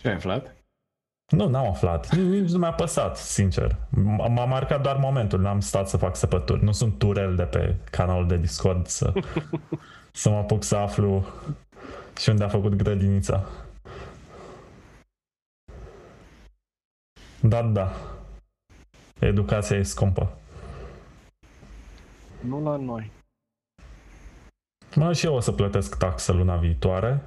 [0.05, 0.55] Ce ai aflat?
[1.31, 2.15] Nu, n-am aflat.
[2.15, 3.71] Nici nu mi-a păsat, sincer.
[3.73, 6.63] M- M-a marcat doar momentul, n-am stat să fac săpături.
[6.63, 9.13] Nu sunt turel de pe canalul de Discord să,
[10.11, 11.25] să mă apuc să aflu
[12.17, 13.43] și unde a făcut grădinița.
[17.41, 17.91] Da, da.
[19.19, 20.37] Educația e scumpă.
[22.39, 23.11] Nu la noi.
[24.95, 27.21] Mă, și eu o să plătesc taxă luna viitoare.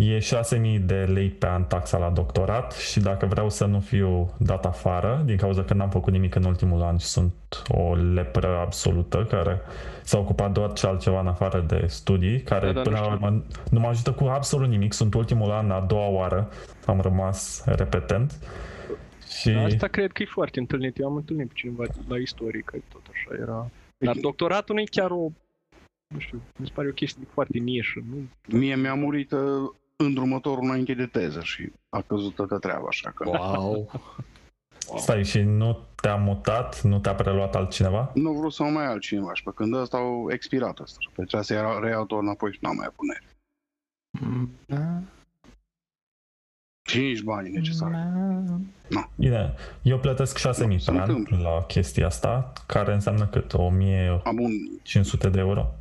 [0.00, 4.34] E 6.000 de lei pe an taxa la doctorat și dacă vreau să nu fiu
[4.38, 7.34] dat afară, din cauza că n-am făcut nimic în ultimul an și sunt
[7.68, 9.60] o lepră absolută care
[10.02, 13.12] s-a ocupat doar ce altceva în afară de studii, care Da, dar până nu la
[13.12, 13.26] știu.
[13.26, 14.92] urmă nu mă ajută cu absolut nimic.
[14.92, 16.48] Sunt ultimul an, a doua oară,
[16.86, 18.38] am rămas repetent.
[19.40, 20.98] Și Asta cred că e foarte întâlnit.
[20.98, 23.70] Eu am întâlnit pe cineva la istorie, că tot așa era.
[23.98, 25.28] Dar doctoratul nu e chiar o,
[26.14, 28.00] nu știu, mi se pare o chestie foarte nișă.
[28.10, 28.16] Nu?
[28.58, 29.70] Mie mi-a murit uh,
[30.04, 33.90] îndrumătorul înainte de teză și a căzut toată treaba, așa că Wow!
[34.96, 38.10] stai, și nu te-a mutat, nu te-a preluat altcineva?
[38.14, 40.96] nu vreau să mă mai altcineva și pe când ăsta au expirat ăsta.
[41.00, 43.34] Și pe aceea să reiau tot înapoi și n-am mai avut nervi.
[44.20, 45.00] Mm, da,
[46.88, 47.92] Și nici banii necesari.
[48.88, 49.08] da.
[49.16, 51.38] Bine, eu plătesc 6.000 Nu, pe se an întâmplă.
[51.38, 53.52] la chestia asta, care înseamnă cât?
[53.52, 54.38] 1500 Am
[55.26, 55.74] un, de euro?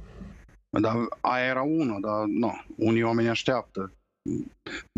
[0.82, 3.92] dar aia era una, dar nu, unii oameni așteaptă.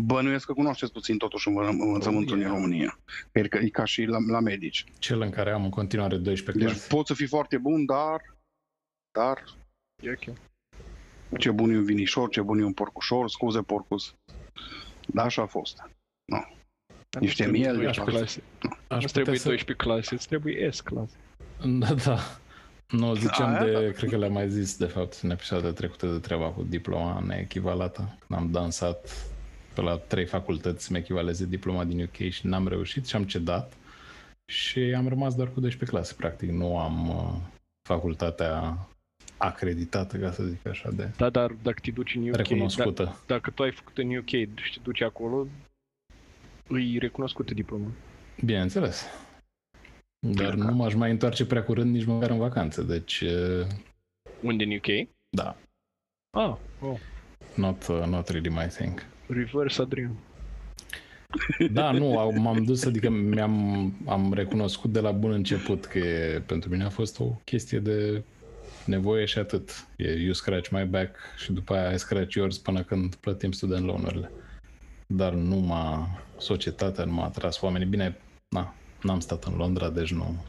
[0.02, 2.52] Bănuiesc că cunoașteți puțin totuși învă- învățământul Oh, din yeah.
[2.52, 2.98] România.
[3.32, 4.84] E ca, e ca și la, la medici.
[4.98, 6.94] Cel în care am în continuare 12 Deci clase.
[6.94, 8.34] poți să fii foarte bun, dar
[9.18, 9.44] dar
[10.02, 10.36] E ok.
[11.38, 14.14] Ce bun e un vinișor, ce bun e un porcușor, scuze porcus.
[15.06, 15.82] Da, așa a fost.
[17.20, 18.04] Niște Nu-ți miel, trebuie așa.
[18.04, 18.76] 12 clase.
[18.88, 21.16] Aș Nu trebuie putea 12 clase, îți trebuie S clase.
[21.64, 22.18] Da, da.
[22.92, 26.18] Nu, ziceam Aia, de, cred că le-am mai zis, de fapt, în episoadele trecute de
[26.18, 28.18] treaba cu diploma neechivalată.
[28.26, 29.30] Când am dansat
[29.74, 33.72] pe la trei facultăți să-mi echivaleze diploma din UK și n-am reușit și am cedat.
[34.44, 36.50] Și am rămas doar cu 12 clase, practic.
[36.50, 37.34] Nu am uh,
[37.88, 38.78] facultatea
[39.36, 43.22] acreditată, ca să zic așa, de Da, dar dacă te duci în UK, da, recunoscută.
[43.26, 44.28] dacă tu ai făcut în UK
[44.62, 45.46] și te duci acolo,
[46.68, 47.86] îi recunoscută diploma.
[48.44, 49.04] Bineînțeles.
[50.26, 53.66] Dar nu m-aș mai întoarce prea curând nici măcar în vacanță, deci uh,
[54.42, 55.08] Unde în UK?
[55.36, 55.56] da,
[56.38, 56.98] Ah, oh.
[57.54, 59.04] not, uh, not really my thing.
[59.26, 60.16] Reverse Adrian.
[61.72, 66.42] Da, nu, au- m-am dus, adică mi-am am recunoscut de la bun început că e,
[66.46, 68.22] pentru mine a fost o chestie de
[68.86, 69.86] nevoie și atât.
[69.96, 73.84] E you scratch my back și după aia I scratch yours până când plătim student
[73.84, 74.30] loan-urile.
[75.06, 76.08] Dar nu m-a,
[76.38, 77.86] societatea nu m-a atras oamenii.
[77.86, 78.16] Bine,
[78.48, 80.44] na, n-am stat în Londra, deci nu.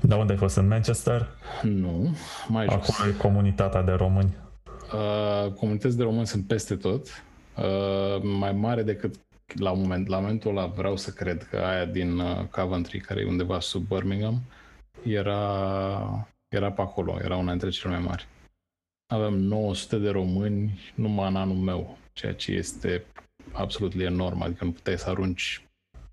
[0.00, 0.56] De unde ai fost?
[0.56, 1.28] În Manchester?
[1.62, 2.16] Nu,
[2.48, 2.88] mai jos.
[2.88, 4.36] Acolo e comunitatea de români.
[4.92, 7.06] Uh, comunități de români sunt peste tot.
[7.56, 9.14] Uh, mai mare decât
[9.54, 13.26] la, moment, la momentul ăla vreau să cred că aia din uh, Coventry, care e
[13.26, 14.40] undeva sub Birmingham,
[15.02, 18.26] era, era pe acolo, era una dintre cele mai mari.
[19.06, 23.04] Avem 900 de români numai în anul meu, ceea ce este
[23.52, 25.67] absolut enorm, adică nu puteai să arunci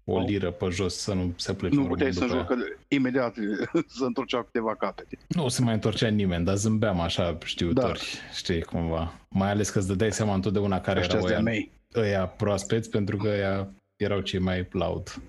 [0.08, 2.60] o liră pe jos să nu se plece Nu un puteai român să după ea.
[2.60, 3.36] joc, că imediat
[3.98, 5.18] să întorcea câteva capete.
[5.28, 8.30] Nu se mai întorcea nimeni, dar zâmbeam așa știutori, Da.
[8.36, 9.14] știi cumva.
[9.30, 11.72] Mai ales că îți dădeai seama întotdeauna care Ăștia erau de ăia, mei.
[11.96, 15.22] ăia proaspeți, pentru că ăia erau cei mai loud.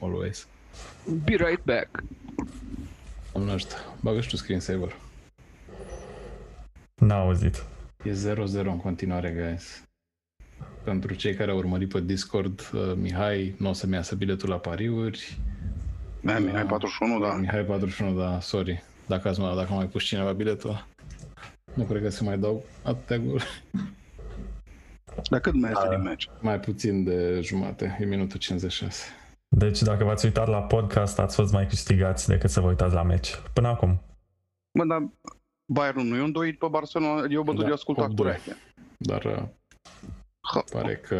[0.00, 0.46] Always.
[1.24, 2.02] Be right back.
[3.34, 4.96] Nu știu, bagă și tu screensaver.
[6.94, 7.64] N-a auzit.
[8.04, 9.82] E 0-0 în continuare, guys.
[10.84, 14.56] Pentru cei care au urmărit pe Discord, uh, Mihai nu o să-mi iasă biletul la
[14.56, 15.38] pariuri.
[16.20, 17.32] Da, Mihai 41, da.
[17.34, 18.82] Mihai 41, da, sorry.
[19.06, 20.86] Dacă, ați, dacă a mai pus cineva biletul ăla.
[21.74, 23.62] Nu cred că se mai dau atâtea goluri.
[25.30, 25.94] Dar cât mai este Da.
[25.94, 26.28] din meci?
[26.40, 29.04] Mai puțin de jumate, e minutul 56.
[29.48, 33.02] Deci dacă v-ați uitat la podcast, ați fost mai câștigați decât să vă uitați la
[33.02, 33.34] meci.
[33.52, 34.00] Până acum.
[34.78, 35.08] Bă, dar
[35.72, 38.14] Bayern nu e un doit pe Barcelona, eu bă, Da, eu ascultat 8-2.
[38.14, 38.56] cu ureche.
[38.96, 39.52] Dar uh, Ha,
[40.70, 41.16] pare că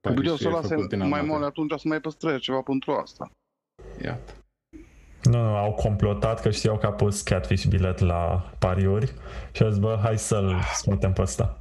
[0.00, 1.28] Puteau Parisul să e lase făcut din mai amateur.
[1.28, 3.30] mult atunci să mai păstreze ceva pentru asta.
[4.04, 4.34] Iată.
[5.22, 9.12] Nu, nu, au complotat că știau că a pus Catfish bilet la pariuri
[9.52, 11.58] și au zis, bă, hai să-l smutem pe ăsta.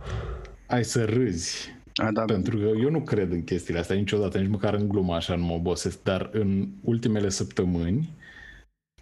[0.67, 4.49] Hai să râzi, A, da, pentru că eu nu cred în chestiile astea niciodată, nici
[4.49, 8.09] măcar în glumă așa nu mă obosesc, dar în ultimele săptămâni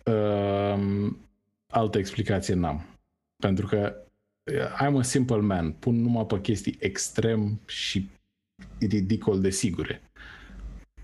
[0.06, 1.18] um,
[1.74, 2.86] altă explicație n-am.
[3.36, 4.07] Pentru că uh,
[4.56, 8.10] I'm a simple man, pun numai pe chestii extrem și
[8.80, 10.02] ridicol de sigure.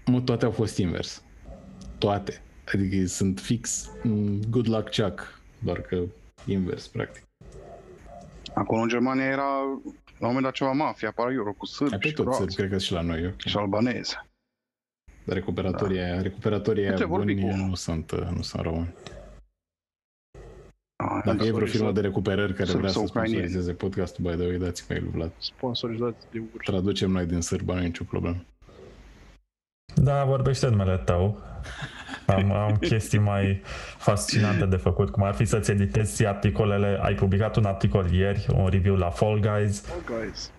[0.05, 1.23] Mă, toate au fost invers.
[1.97, 2.41] Toate.
[2.73, 6.03] Adică sunt fix mm, good luck Chuck, doar că
[6.45, 7.23] invers, practic.
[8.53, 9.43] Acolo în Germania era
[10.17, 12.69] la un moment dat ceva mafia, pariuri cu Ai sârbi pe și tot, croați cred
[12.69, 13.25] că și la noi.
[13.25, 13.41] ok.
[13.41, 14.27] și albaneze.
[15.25, 16.21] Dar recuperatorii, da.
[16.21, 17.67] recuperatorii aia Trebuie vorbi buni cu unul.
[17.67, 18.93] nu sunt, uh, nu sunt români.
[21.09, 22.01] Ah, Dacă e vreo Sorry, firmă sorry.
[22.01, 23.39] de recuperări care Sârbi vrea să sau ucrainieni.
[23.41, 25.31] sponsorizeze podcastul, by the way, dați-mi mail, Vlad.
[25.37, 26.69] Sponsorizați de urși.
[26.71, 28.37] Traducem noi din sârba, nu e nicio problemă.
[29.95, 31.39] Da, vorbește numele tău.
[32.25, 33.61] Am, am chestii mai
[33.97, 36.99] fascinante de făcut, cum ar fi să-ți editezi articolele.
[37.01, 39.83] Ai publicat un articol ieri, un review la Fall Guys.
[39.89, 40.51] Oh, guys.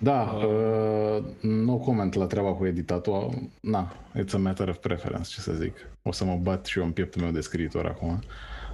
[0.00, 0.44] Da, Uh.
[0.44, 3.34] uh, no comment la treaba cu editatul.
[3.60, 5.76] Na, it's a matter of preference, ce să zic.
[6.02, 8.18] O să mă bat și eu în pieptul meu de scriitor acum.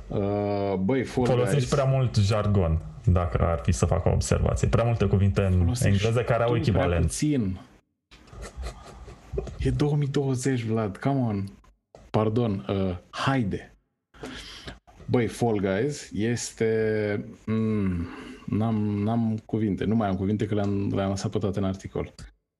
[0.08, 4.68] Uh, băi, Fall Folosești Guys, prea mult jargon, dacă ar fi să fac o observație.
[4.68, 7.04] Prea multe cuvinte în folosești engleză care au tu prea echivalent.
[7.04, 7.60] puțin.
[9.58, 11.44] E 2020, Vlad, come on.
[12.10, 13.76] Pardon, uh, haide.
[15.06, 17.24] Băi, Fall Guys este...
[17.46, 18.06] Mm,
[18.46, 22.14] n-am, n-am cuvinte, nu mai am cuvinte că le-am, le-am lăsat pe toate în articol.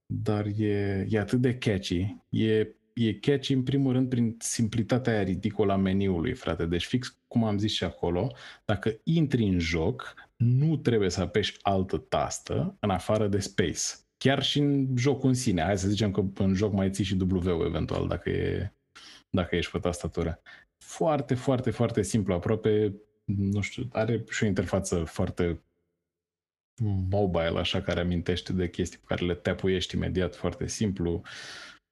[0.06, 2.16] Dar e, e atât de catchy.
[2.28, 6.66] E, e catchy în primul rând prin simplitatea aia ridicolă a meniului, frate.
[6.66, 8.32] Deci fix cum am zis și acolo,
[8.64, 13.80] dacă intri în joc, nu trebuie să apeși altă tastă în afară de space.
[14.16, 15.62] Chiar și în jocul în sine.
[15.62, 18.72] Hai să zicem că în joc mai ții și W eventual dacă, e,
[19.30, 20.40] dacă ești pe tastatură.
[20.78, 22.34] Foarte, foarte, foarte simplu.
[22.34, 25.62] Aproape, nu știu, are și o interfață foarte
[27.10, 31.22] mobile, așa, care amintește de chestii pe care le tapuiești imediat, foarte simplu.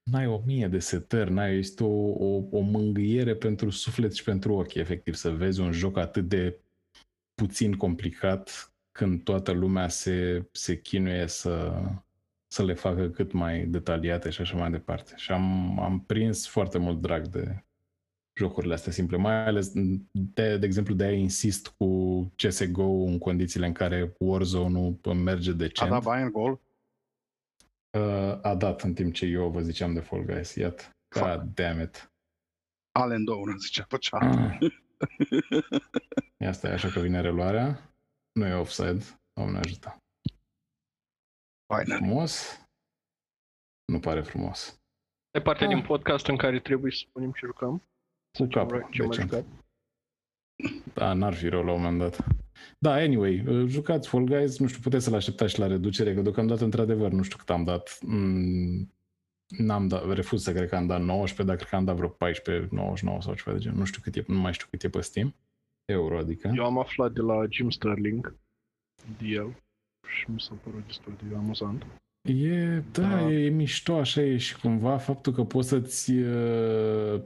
[0.03, 4.55] n-ai o mie de setări, n-ai, este o, o, o mângâiere pentru suflet și pentru
[4.55, 6.59] ochi, efectiv, să vezi un joc atât de
[7.35, 11.83] puțin complicat când toată lumea se, se chinuie să,
[12.47, 15.13] să le facă cât mai detaliate și așa mai departe.
[15.17, 17.65] Și am, am prins foarte mult drag de
[18.35, 19.73] jocurile astea simple, mai ales,
[20.13, 25.91] de, de exemplu, de a insist cu CSGO în condițiile în care Warzone-ul merge decent.
[25.91, 26.61] A dat Bayern gol?
[27.99, 30.83] Uh, a dat în timp ce eu vă ziceam de Fall Guys, iată.
[31.21, 32.13] God damn it.
[32.93, 34.23] Allen 2 zicea pe chat.
[34.23, 34.59] Ah.
[36.39, 37.95] Ia stai așa că vine reluarea.
[38.33, 39.05] Nu e offside.
[39.33, 39.97] Doamne ajută.
[41.75, 42.05] Finally.
[42.05, 42.61] Frumos?
[43.85, 44.81] Nu pare frumos.
[45.31, 45.75] E partea Ah.
[45.75, 47.83] din podcast în care trebuie să spunem ce jucăm.
[48.39, 49.31] Cu ce am capul, vrea- ce am mai decent.
[49.31, 49.45] jucat.
[50.95, 52.25] Da, n-ar fi rău la un moment dat.
[52.79, 56.21] Da, anyway, uh, jucați Fall Guys, nu știu, puteți să-l așteptați și la reducere, că
[56.21, 57.99] deocamdată, într-adevăr, nu știu cât am dat.
[58.03, 58.93] Mm,
[59.47, 62.09] n-am dat, refuz să cred că am dat 19, dar cred că am dat vreo
[62.09, 63.79] 14, 99 sau ceva de genul.
[63.79, 65.35] Nu știu cât e, nu mai știu cât e pe Steam.
[65.85, 66.51] Euro, adică.
[66.55, 68.35] Eu am aflat de la Jim Sterling
[69.19, 69.57] de el
[70.09, 71.87] și mi s-a părut destul de amuzant.
[72.23, 73.31] E, da, Da.
[73.31, 77.21] e, e mișto, așa e și cumva faptul că poți să-ți uh,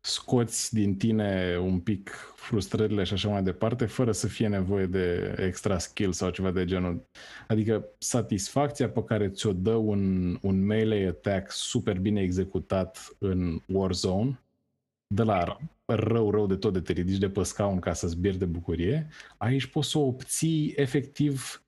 [0.00, 5.34] scoți din tine un pic frustrările și așa mai departe, fără să fie nevoie de
[5.38, 7.06] extra skill sau ceva de genul.
[7.48, 14.40] Adică satisfacția pe care ți-o dă un, un melee attack super bine executat în Warzone,
[15.14, 18.38] de la rău, rău de tot de te ridici de pe scaun ca să-ți bieri
[18.38, 21.62] de bucurie, aici poți să o obții efectiv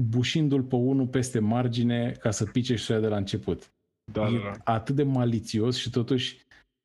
[0.00, 3.72] bușindu-l pe unul peste margine ca să pice și să o ia de la început.
[4.12, 4.72] Da, e da, da.
[4.72, 6.38] atât de malițios și totuși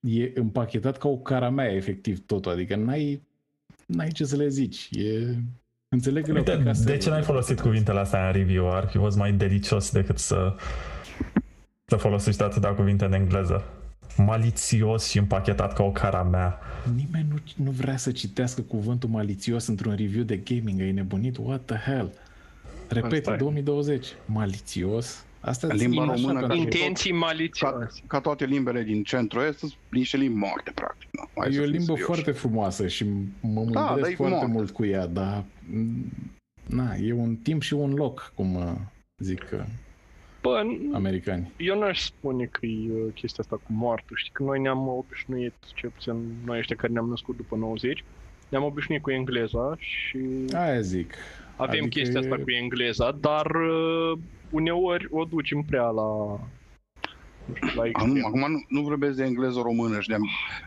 [0.07, 3.21] e împachetat ca o caramea efectiv totul, adică n-ai,
[3.85, 4.89] n-ai ce să le zici.
[4.91, 5.35] E...
[5.89, 7.25] Înțeleg că le-au Uite, picat de ce n-ai serverele.
[7.25, 8.71] folosit cuvintele astea în review?
[8.71, 10.55] Ar fi fost mai delicios decât să,
[11.85, 13.63] să folosești atâtea cuvinte în engleză.
[14.17, 16.59] Malițios și împachetat ca o caramea.
[16.95, 21.37] Nimeni nu, nu vrea să citească cuvântul malițios într-un review de gaming, ai nebunit?
[21.37, 22.11] What the hell?
[22.89, 23.37] Repet, Asta e.
[23.37, 24.05] 2020.
[24.25, 25.25] Malițios?
[25.47, 28.01] Asta În limba țin așa română, ca ca și- și Intenții Ca, malicioase.
[28.07, 31.09] ca toate limbele din centru-est, sunt niște limbi moarte, practic.
[31.11, 31.41] Nu?
[31.41, 32.03] Hai să E o fim limbă serioși.
[32.03, 34.47] foarte frumoasă și mă Da, mândresc dar e foarte moartă.
[34.51, 36.11] mult cu ea, dar m,
[36.65, 38.71] na, e un timp și un loc, cum uh,
[39.17, 39.59] zic uh,
[40.41, 41.51] Bă, n- americanii.
[41.57, 44.15] eu n-aș spune că e uh, chestia asta cu moartul.
[44.17, 46.13] Știi că noi ne-am obișnuit, cel puțin
[46.45, 48.03] noi ăștia care ne-am născut după 90,
[48.49, 50.17] ne-am obișnuit cu engleza și
[50.53, 51.13] Aia zic.
[51.57, 56.39] Avem adică chestia asta e- cu engleza, dar uh, uneori o ducem prea la
[57.45, 58.25] nu știu, la Acum, extrem.
[58.25, 60.15] acum nu, nu vorbesc de engleză-română și de,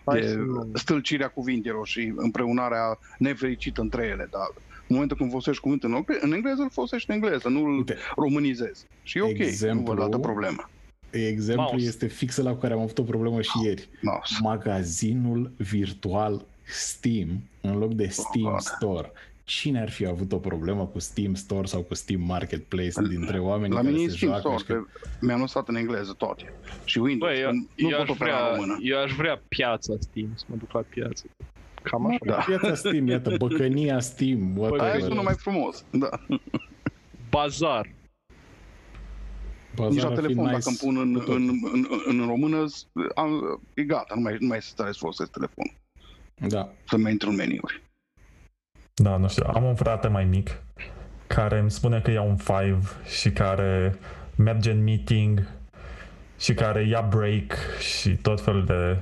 [0.04, 5.30] Hai de să nu- stâlcirea cuvintelor și împreunarea nefericită între ele, dar în momentul când
[5.30, 8.86] folosești cuvântul în, engle- în engleză, îl folosești în engleză, nu îl Uite, românizezi.
[9.02, 10.68] Și e ok, Exemplu- nu văd altă problemă.
[11.10, 11.86] exemplu Mouse.
[11.86, 13.88] este fix la cu care am avut o problemă și ieri.
[14.02, 14.34] Mouse.
[14.42, 17.28] Magazinul virtual Steam
[17.60, 18.60] în loc de Steam God.
[18.60, 19.12] Store.
[19.50, 23.74] Cine ar fi avut o problemă cu Steam Store sau cu Steam Marketplace dintre oamenii
[23.76, 24.48] La care mine e se Steam joacă?
[24.48, 26.52] Store, și că- că mi-am lăsat în engleză toate.
[26.84, 28.78] Și Windows, Bă, eu, că nu eu, pot aș opera în vrea, română.
[28.82, 31.24] eu aș vrea piața Steam, să mă duc la piață.
[31.82, 32.18] Cam așa.
[32.24, 32.34] Da.
[32.34, 35.00] Piața Steam, iată, băcănia Steam, Aia whatever.
[35.00, 35.84] sună mai frumos.
[35.90, 36.08] Da.
[37.30, 37.92] Bazar.
[39.76, 41.34] Bazar Nici la ar fi telefon, nice dacă îmi pun în, cu tot.
[41.34, 44.98] în, în, în, în română, s- am, e gata, nu mai, nu mai stare să
[45.00, 45.74] folosesc telefonul.
[46.48, 46.72] Da.
[46.88, 47.82] Să mai intru în meniuri.
[49.02, 49.44] Da, nu știu.
[49.54, 50.62] Am un frate mai mic
[51.26, 52.78] care îmi spune că ia un Five
[53.20, 53.94] și care
[54.36, 55.48] merge în meeting
[56.38, 58.98] și care ia break și tot felul de alte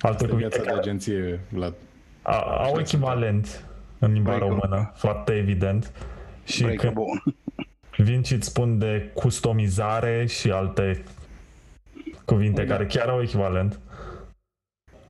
[0.00, 1.74] Asta e cuvinte viața de care agenție, Vlad.
[2.22, 3.64] a- au echivalent
[3.98, 4.58] în limba Break-ul.
[4.60, 5.92] română, foarte evident.
[6.44, 7.22] Și Break când bun.
[8.06, 11.02] vin și îți spun de customizare și alte
[12.24, 12.72] cuvinte Da.
[12.74, 13.78] care chiar au echivalent.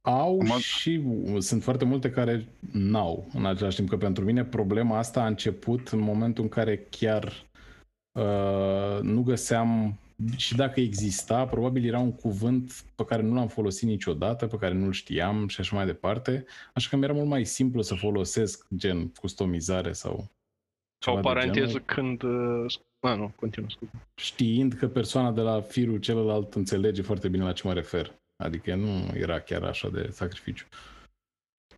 [0.02, 1.02] Au Acum- și
[1.38, 5.88] sunt foarte multe care n-au în același timp, că pentru mine problema asta a început
[5.88, 7.46] în momentul în care chiar
[8.12, 9.98] uh, nu găseam
[10.36, 14.74] și dacă exista, probabil era un cuvânt pe care nu l-am folosit niciodată, pe care
[14.74, 16.44] nu-l știam și așa mai departe,
[16.74, 20.14] așa că mi-era mult mai simplu să folosesc gen customizare sau
[21.04, 22.22] Ca o ceva de paranteză genul, când...
[22.22, 23.90] Uh, sc- a, nu, continuă, scuze.
[24.14, 28.14] știind că persoana de la firul celălalt înțelege foarte bine la ce mă refer.
[28.42, 30.66] Adică nu era chiar așa de sacrificiu.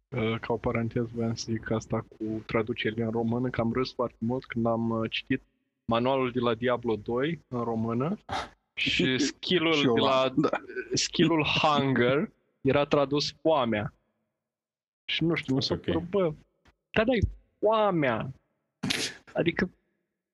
[0.09, 3.93] Uh, ca o paranteză voiam să zic asta cu traducerile în română, că am râs
[3.93, 5.43] foarte mult când am uh, citit
[5.85, 8.19] manualul de la Diablo 2 în română
[8.75, 10.49] și skill-ul Și eu de la Da.
[11.05, 12.31] skill-ul hunger
[12.61, 13.95] era tradus foamea.
[15.05, 15.81] Și nu știu, mi s-a Ok.
[15.81, 16.33] părut, bă,
[16.91, 17.21] dar dai
[17.59, 18.33] foamea.
[19.33, 19.71] Adică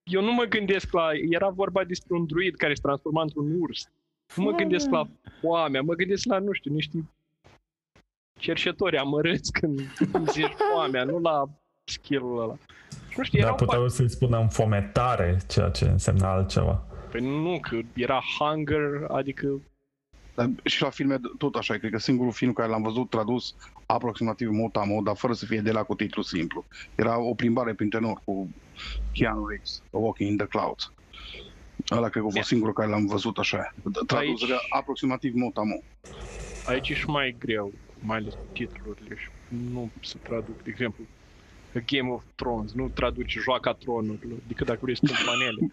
[0.03, 1.09] eu nu mă gândesc la...
[1.31, 3.91] Era vorba despre un druid care se transforma într-un urs.
[4.35, 5.09] Nu mă gândesc la
[5.41, 7.05] foamea, mă gândesc la, nu știu, niște
[8.39, 9.81] cerșetori amărâți când
[10.31, 11.49] zici foamea, nu la
[11.85, 12.57] skill-ul ăla.
[13.17, 16.85] Nu știu, Dar erau puteau să-i spunem fometare, ceea ce însemna altceva.
[17.11, 19.61] Păi nu, că era hunger, adică
[20.35, 23.55] Dar și la filme tot așa, cred că singurul film care l-am văzut tradus
[23.87, 26.65] aproximativ mot a mod, dar fără să fie de la cu titlu simplu.
[26.95, 28.51] Era o plimbare prin tenor cu
[29.13, 30.93] Keanu Reeves, A Walking in the Clouds.
[31.91, 33.75] Ăla cred că a fost singurul care l-am văzut așa.
[34.07, 34.61] Tradus Aici- Aici...
[34.71, 35.83] aproximativ mot a mod.
[36.67, 39.29] aici e și mai greu, mai ales cu titlurile și
[39.73, 41.05] nu se traduc, de exemplu,
[41.75, 45.71] A Game of Thrones, nu traduci joaca tronurilor, decât dacă vrei să te manele.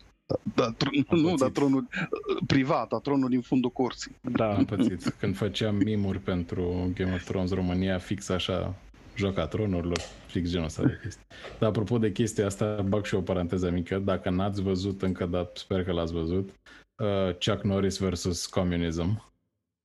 [0.55, 1.39] Da, tr- Am nu, pățit.
[1.39, 4.15] dar tronul uh, privat, a tronul din fundul corții.
[4.21, 5.03] Da, Am pățit.
[5.19, 8.75] Când făceam mimuri pentru Game of Thrones România, fix așa,
[9.15, 11.25] joca tronurilor, fix genul ăsta de chestii.
[11.59, 13.99] Dar apropo de chestia asta, bag și o paranteză mică.
[13.99, 16.49] Dacă n-ați văzut încă, dar sper că l-ați văzut,
[16.97, 18.45] uh, Chuck Norris vs.
[18.45, 19.31] Communism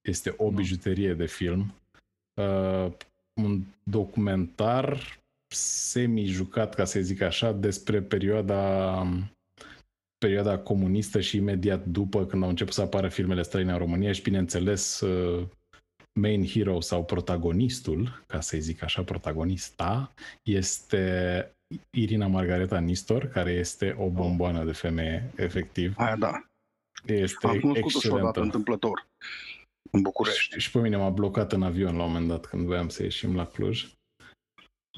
[0.09, 1.75] este o bijuterie de film.
[2.35, 2.93] Uh,
[3.41, 5.19] un documentar
[5.55, 9.03] semi-jucat, ca să zic așa, despre perioada
[10.19, 14.23] perioada comunistă și imediat după când au început să apară filmele străine în România și
[14.23, 15.47] bineînțeles uh,
[16.20, 21.53] main hero sau protagonistul, ca să-i zic așa, protagonista, este
[21.90, 25.95] Irina Margareta Nistor, care este o bomboană de femeie, efectiv.
[25.97, 26.43] Aia da.
[27.07, 28.40] Este Am cunoscut-o și odată excelentă.
[28.40, 29.07] întâmplător.
[29.90, 30.53] În București.
[30.53, 33.03] Și, și pe mine m-a blocat în avion la un moment dat când voiam să
[33.03, 33.93] ieșim la Cluj.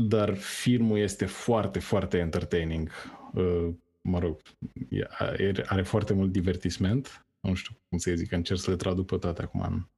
[0.09, 2.91] Dar filmul este foarte, foarte entertaining.
[3.35, 3.69] Uh,
[4.03, 4.41] Mă rog,
[4.89, 7.27] e- are, are foarte mult divertisment.
[7.41, 9.89] Nu știu cum să zic, încerc să le traduc pe toate acum în,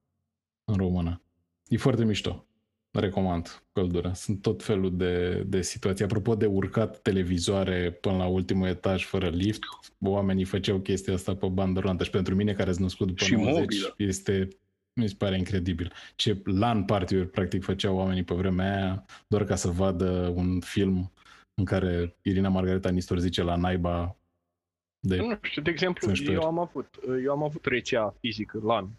[0.64, 1.22] în română.
[1.68, 2.46] E foarte mișto.
[2.90, 4.12] Recomand, căldură.
[4.14, 6.04] Sunt tot felul de, de situații.
[6.04, 9.62] Apropo de urcat televizoare până la ultimul etaj fără lift,
[10.00, 13.34] oamenii făceau chestia asta pe bandă rulantă și pentru mine care sunt născut după Și
[13.34, 13.94] 90 mobilă.
[13.96, 14.48] este
[15.00, 15.92] mi se pare incredibil.
[16.16, 21.12] Ce LAN party-uri practic făceau oamenii pe vremea aia doar ca să vadă un film
[21.54, 24.16] în care Irina Margareta Nistor zice la naiba
[24.98, 25.16] de...
[25.16, 26.32] nu știu, de exemplu, Sunt știri.
[26.34, 28.90] eu am avut, eu am avut rețea fizică, LAN,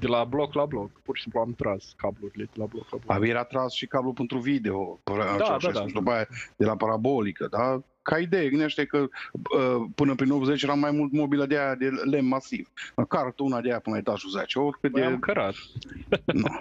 [0.00, 2.96] de la bloc la bloc, pur și simplu am tras cablurile de la bloc la
[2.96, 3.16] bloc.
[3.16, 5.00] Abia era tras și cablu pentru video.
[5.04, 5.86] Da, da, da.
[5.86, 7.82] Și după aia de la parabolică, da?
[8.02, 11.88] Ca idee, gândește că uh, până prin 80 era mai mult mobilă de aia de
[11.88, 12.70] lemn masiv.
[12.96, 15.06] Măcar una de aia până la etajul 10, oricât Păi de...
[15.06, 15.54] am cărat.
[16.42, 16.60] Nu.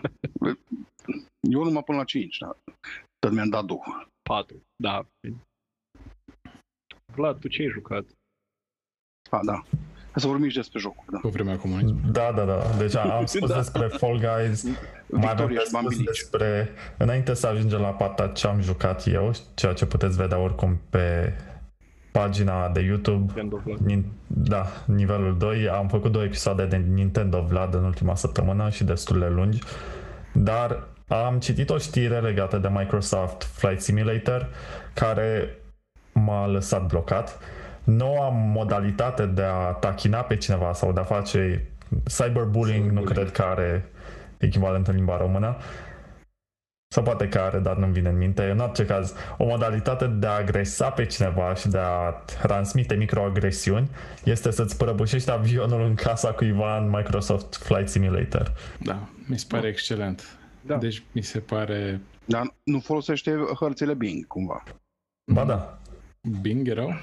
[1.39, 2.57] Eu numai până la 5, da.
[3.19, 3.83] Tot mi-am dat două.
[4.29, 5.05] 4, da.
[7.15, 8.05] Vlad, tu ce ai jucat?
[9.29, 9.63] A, da.
[10.11, 11.19] Hai să vorbim și despre jocuri, da.
[11.21, 12.11] pe vremea comunismului.
[12.11, 12.57] Da, da, da.
[12.77, 13.55] Deci am spus Da.
[13.55, 14.73] despre Fall Guys, mai
[15.07, 16.05] avem Victoria de și spus Bambilici.
[16.05, 16.69] despre...
[16.97, 21.33] Înainte să ajungem la partea ce am jucat eu, ceea ce puteți vedea oricum pe
[22.11, 23.79] pagina de YouTube, End of Vlad.
[23.91, 28.83] Nin- da, nivelul 2, am făcut două episoade de Nintendo Vlad în ultima săptămână și
[28.83, 29.59] destul de lungi,
[30.33, 34.49] dar am citit o știre legată de Microsoft Flight Simulator
[34.93, 35.57] care
[36.13, 37.39] m-a lăsat blocat.
[37.83, 41.71] Noua modalitate de a tachina pe cineva sau de a face
[42.03, 43.11] cyberbullying, nu Cyberbullying.
[43.11, 43.91] cred că are
[44.37, 45.57] echivalent în limba română.
[46.93, 48.49] Sau poate că are, dar nu-mi vine în minte.
[48.49, 53.89] În orice caz, o modalitate de a agresa pe cineva și de a transmite microagresiuni
[54.23, 58.53] este să-ți prăbușești avionul în casa cuiva în Microsoft Flight Simulator.
[58.79, 60.39] Da, mi se pare excelent.
[60.61, 60.75] Da.
[60.75, 62.01] Deci mi se pare...
[62.25, 64.63] Dar nu folosește hărțile Bing, cumva.
[65.33, 65.79] Ba da,
[66.41, 66.93] Bing erau?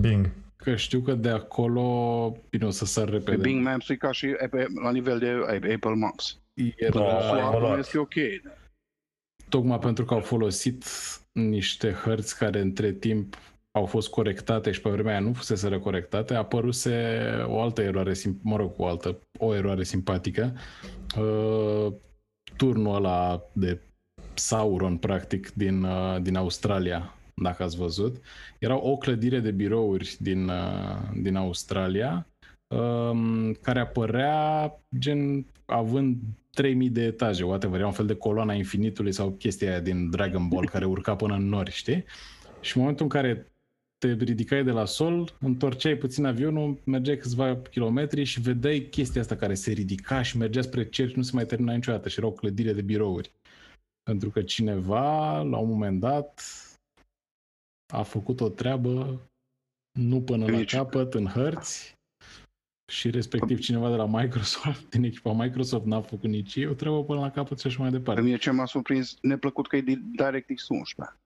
[0.00, 0.30] Bing.
[0.56, 3.36] Că știu că de acolo, bine o să sar Pe repede.
[3.36, 5.26] Bing Maps e ca și Apple- la nivel de
[5.74, 6.38] Apple Maps.
[6.76, 7.78] Era, No, Floar nu evoluat.
[7.78, 8.14] este ok.
[9.48, 10.84] tocmai pentru că au folosit
[11.32, 13.36] niște hărți care între timp
[13.70, 18.40] au fost corectate și pe vremea aia nu fusese corectate, apăruse o altă eroare, sim-
[18.42, 20.52] mă rog, o altă, o eroare simpatică.
[21.18, 21.92] Uh,
[22.56, 23.80] turnul ăla de
[24.34, 28.16] Sauron, practic, din, uh, din Australia, dacă ați văzut.
[28.58, 32.26] Era o clădire de birouri din, uh, din Australia,
[32.66, 36.16] um, care apărea gen având
[36.50, 40.48] 3000 de etaje, whatever, era un fel de coloana infinitului sau chestia aia din Dragon
[40.48, 42.04] Ball care urca până în nori, știi?
[42.60, 43.54] Și în momentul în care
[43.98, 49.36] te ridicai de la sol, întorceai puțin avionul, mergeai câțiva kilometri și vedeai chestia asta
[49.36, 52.26] care se ridica și mergea spre cer și nu se mai termina niciodată și era
[52.26, 53.32] o clădire de birouri.
[54.02, 56.42] Pentru că cineva, la un moment dat,
[57.92, 59.20] a făcut o treabă
[59.98, 61.92] nu până la Nici- capăt, în hărți,
[62.92, 67.20] și respectiv cineva de la Microsoft, din echipa Microsoft, n-a făcut nici eu treabă până
[67.20, 68.20] la capăt și așa mai Pe departe.
[68.20, 71.16] mine ce m-a surprins neplăcut că e din DirectX 11.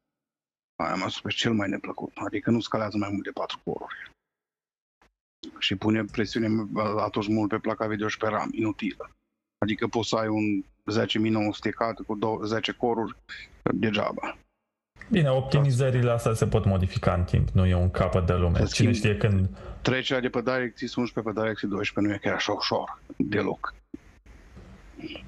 [0.83, 2.13] Aia m-a surprins cel mai neplăcut.
[2.17, 4.11] Adică nu scalează mai mult de 4 coruri.
[5.59, 6.67] și pune presiune
[6.99, 9.11] atunci mult pe placa video și pe RAM, inutilă.
[9.59, 13.17] Adică poți să ai un 10.900 cat cu 10 coruri
[13.75, 14.39] degeaba.
[15.11, 18.59] Bine, optimizările astea se pot modifica în timp, nu e un capăt de lume.
[18.59, 19.49] În Cine schimb- știe când...
[19.83, 23.75] Trecerea de pe DirectX 11 pe DirectX 12 nu e chiar așa ușor, deloc.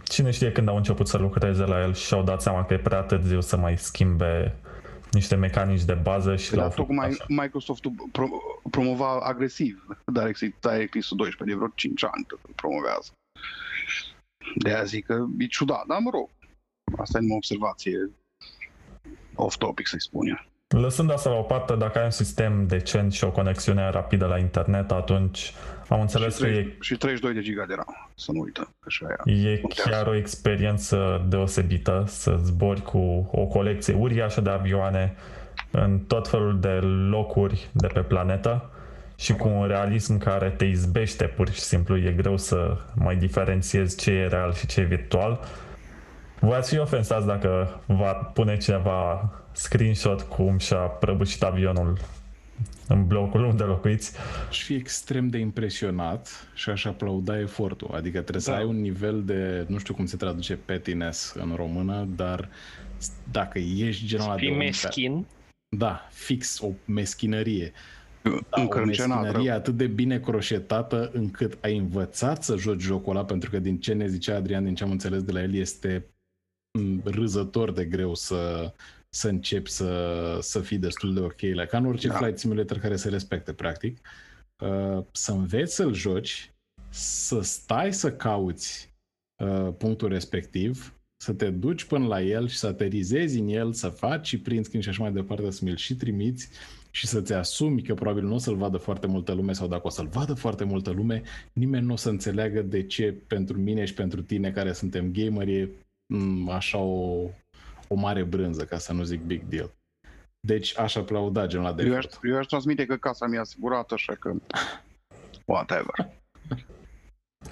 [0.02, 2.78] Cine știe când au început să lucreze la el și și-au dat seama că e
[2.78, 4.54] prea târziu să mai schimbe
[5.10, 7.24] niște mecanici de bază și l-au Dar făcut tocmai așa.
[7.28, 8.26] Microsoft pro,
[8.70, 13.10] promova agresiv DirectX, DirectX 12 de vreo 5 ani tot îl promovează.
[14.54, 16.28] De aia zic că e ciudat, dar mă rog,
[16.98, 18.10] asta e numai o observație
[19.44, 20.38] off-topic, să-i spun eu.
[20.80, 24.38] Lăsând asta la o parte, dacă ai un sistem decent și o conexiune rapidă la
[24.38, 25.52] internet, atunci
[25.88, 28.74] am înțeles Și, că e, trei- și 32 de giga de RAM, să nu uităm.
[28.80, 29.38] Că și aia.
[29.52, 29.90] e contează.
[29.90, 35.14] chiar o experiență deosebită să zbori cu o colecție uriașă de avioane
[35.70, 36.78] în tot felul de
[37.10, 38.70] locuri de pe planetă
[39.16, 41.96] și cu un realism care te izbește pur și simplu.
[41.96, 45.30] E greu să mai diferențiezi ce e real și ce e virtual.
[45.30, 45.44] Voi
[46.40, 51.98] ați fi ofensați dacă va pune cineva screenshot cum și-a prăbușit avionul
[52.88, 54.12] în blocul unde locuiți.
[54.48, 57.90] Aș fi extrem de impresionat și aș aplauda efortul.
[57.94, 58.56] Adică trebuie să Da.
[58.56, 62.48] ai un nivel de, nu știu cum se traduce pettiness în română, dar
[63.30, 65.26] dacă ești genul ăla de Fii om care- meschin.
[65.76, 67.72] Da, fix o meschinărie.
[68.22, 73.24] Da, o Încrâncenat, meschinărie atât de bine croșetată încât ai învățat să joci jocul ăla,
[73.24, 76.04] pentru că din ce ne zicea Adrian, din ce am înțeles de la el, este
[76.06, 76.19] m,
[77.04, 78.72] râzător de greu să,
[79.08, 82.16] să începi să, să fii destul de ok, la ca în orice Da.
[82.16, 83.98] flight simulator care se respecte, practic.
[84.58, 86.52] Uh, să înveți să-l joci,
[86.88, 88.94] să stai să cauți
[89.44, 93.88] uh, punctul respectiv, să te duci până la el și să aterizezi în el, să
[93.88, 96.48] faci și print screen și așa mai departe, să mi-l și trimiți
[96.90, 99.90] și să-ți asumi că probabil nu o să-l vadă foarte multă lume sau dacă o
[99.90, 101.22] să-l vadă foarte multă lume,
[101.52, 105.54] nimeni nu o să înțeleagă de ce pentru mine și pentru tine care suntem gameri
[105.54, 105.70] e m,
[106.48, 107.28] așa o,
[107.88, 109.70] o mare brânză, ca să nu zic big deal.
[110.46, 112.24] Deci aș aplauda genul ăla de Eu aș, efort.
[112.24, 114.32] eu aș transmite că casa mi-a asigurată, așa că
[115.52, 116.08] whatever.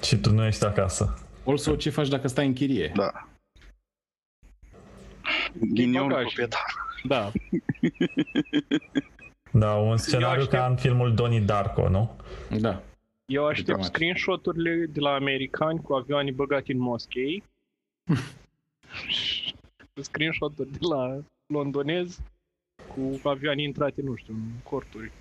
[0.02, 1.18] Și tu nu ești acasă.
[1.46, 2.92] Also, ce faci dacă stai în chirie?
[2.94, 3.28] Da.
[5.60, 6.22] Ghinion bagaj.
[6.24, 6.64] proprietar.
[7.04, 7.32] Da.
[9.52, 12.16] Da, un scenariu aștept- ca în filmul Donnie Darko, nu?
[12.60, 12.82] Da.
[13.26, 13.90] Eu aștept Automat.
[13.92, 17.42] screenshot-urile de la americani cu avioane băgate în moschei.
[19.06, 19.54] Și
[20.08, 22.20] screenshot-uri de la londonezi
[22.86, 25.12] cu avioane intrate, nu știu, în corturi.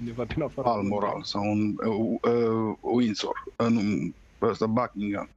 [0.00, 0.68] Undeva prin afară.
[0.68, 4.12] Al moral sau un uh, uh, Windsor, uh, nu,
[4.42, 5.28] ăsta Buckingham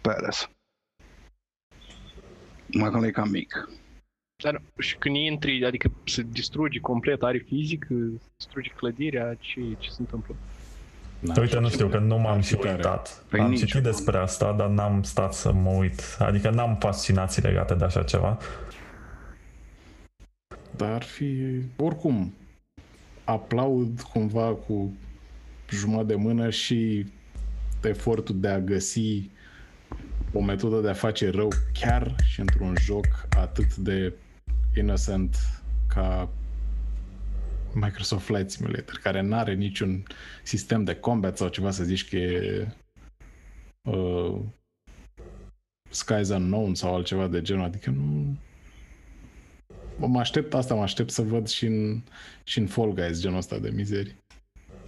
[0.00, 0.46] Palace.
[2.72, 3.68] Mai că e cam mic.
[4.42, 7.86] Dar și când intri, adică se distruge complet, are fizic,
[8.36, 10.36] distruge clădirea, ce, ce se întâmplă?
[11.22, 12.70] Da, Uite, nu știu, că nu m-am și Tare.
[12.70, 13.24] uitat.
[13.28, 13.80] Păi Am nici citit eu.
[13.80, 16.02] despre asta, dar n-am stat să mă uit.
[16.18, 18.38] Adică n-am fascinații legate de așa ceva.
[20.76, 21.36] Dar ar fi,
[21.76, 22.34] oricum,
[23.24, 24.92] aplaud cumva cu
[25.70, 27.06] jumătate de mână și
[27.82, 29.30] efortul de a găsi
[30.32, 31.48] o metodă de a face rău
[31.80, 33.06] chiar și într-un joc
[33.36, 34.12] atât de
[34.76, 35.36] innocent
[35.94, 36.28] ca
[37.74, 40.02] Microsoft Flight Simulator, care nu are niciun
[40.42, 42.68] sistem de combat sau ceva să zici că e
[43.82, 44.38] uh,
[45.90, 48.36] Skies Unknown sau altceva de genul, adică nu,
[49.96, 52.00] mă aștept, asta mă aștept să văd și în,
[52.44, 54.18] și în Fall Guys genul ăsta de mizerii.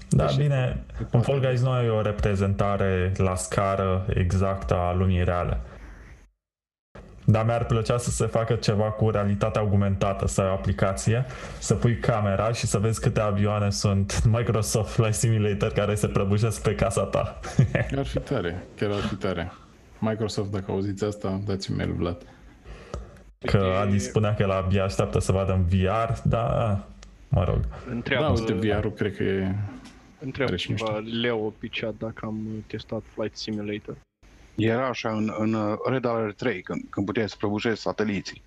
[0.09, 5.25] Da, Deci- bine, în Fall Guys nu e o reprezentare la scară exactă a lumii
[5.25, 5.61] reale.
[7.24, 11.24] Dar mi-ar plăcea să se facă ceva cu realitatea augmentată, să ai o aplicație,
[11.59, 16.62] să pui camera și să vezi câte avioane sunt Microsoft Flight Simulator care se prăbușesc
[16.62, 17.40] pe casa ta.
[17.99, 19.53] Ar fi tare, chiar ar fi tare.
[19.99, 22.27] Microsoft, dacă auziți asta, dați un mail, Vlad.
[23.39, 26.82] Că Adi spunea că el abia așteaptă să vadă în VR, dar
[27.28, 27.59] mă rog.
[27.90, 29.55] Întreabă, Da, uite, VR-ul cred că e...
[30.20, 33.97] întreabă are și ceva Leo pe chat dacă am testat Flight Simulator.
[34.55, 38.43] Era așa în, în uh, Red Alert 3, când, când puteai să prăbușești sateliții.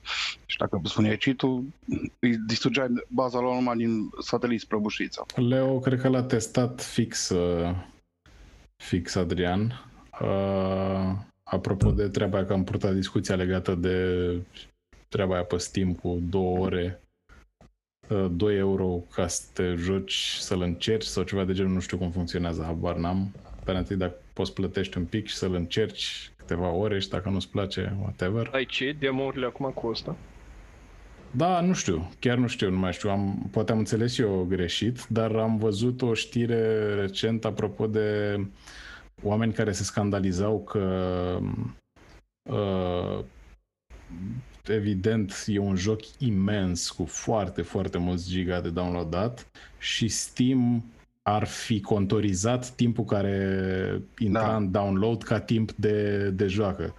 [0.46, 1.64] Și dacă spuneai cheat-ul,
[2.20, 5.20] îi distrugeai baza lor numai din sateliți prăbușiți.
[5.36, 7.76] Leo, cred că l-a testat fix, uh,
[8.76, 9.90] fix Adrian.
[10.22, 11.12] Uh,
[11.44, 14.20] apropo de treaba aia că am purtat discuția legată de
[15.08, 17.02] treaba aia pe Steam cu două ore,
[18.10, 21.98] uh, 2 euro ca să te joci, să-l încerci sau ceva de genul, nu știu
[21.98, 23.32] cum funcționează, habar n-am.
[23.64, 27.50] Dar întâi dacă poți plătești un pic și să-l încerci câteva ore și dacă nu-ți
[27.50, 28.50] place, whatever.
[28.54, 28.96] Ai ce?
[29.00, 30.16] Demo-urile acum costă?
[31.32, 35.06] Da, nu știu, chiar nu știu, nu mai știu, am, poate am înțeles eu greșit,
[35.08, 38.40] dar am văzut o știre recent apropo de
[39.24, 41.40] oameni care se scandalizau că
[42.50, 43.20] uh,
[44.68, 49.48] evident e un joc imens cu foarte, foarte mulți giga de downloadat
[49.78, 50.84] și Steam
[51.30, 54.56] ar fi contorizat timpul care intra Da.
[54.56, 56.94] în download ca timp de, de joacă.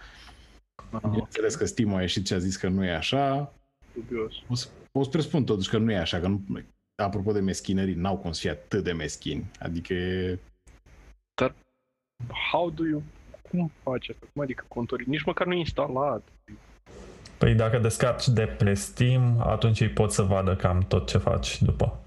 [1.02, 3.52] Bineînțeles că Steam a ieșit și a zis că nu e așa.
[3.94, 4.32] Dubios.
[4.48, 6.40] O să, o să presupun totuși că nu e așa, că nu,
[7.02, 9.50] apropo de meschinării, n-au cum să fie atât de meschini.
[9.58, 10.38] Adică e...
[12.52, 13.02] How do you...
[13.50, 14.26] Cum faci asta?
[14.32, 15.08] Cum adică contori?
[15.08, 16.28] Nici măcar nu e instalat.
[17.38, 21.62] Păi dacă descarci de pe Steam, atunci ei pot să vadă cam tot ce faci
[21.62, 22.00] după.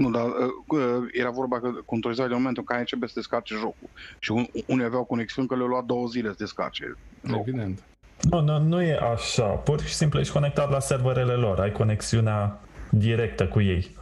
[0.00, 0.32] Nu, dar uh,
[0.66, 3.88] uh, era vorba că contorizai de momentul în care începe să descarce jocul.
[4.18, 6.96] Și un, unii aveau conexiuni că le-au luat două zile să descarce
[7.26, 7.44] jocul.
[7.48, 7.82] Evident.
[8.30, 9.44] Nu, nu, nu e așa.
[9.44, 11.60] Pur și simplu ești conectat la serverele lor.
[11.60, 12.60] Ai conexiunea
[12.90, 13.96] directă cu ei.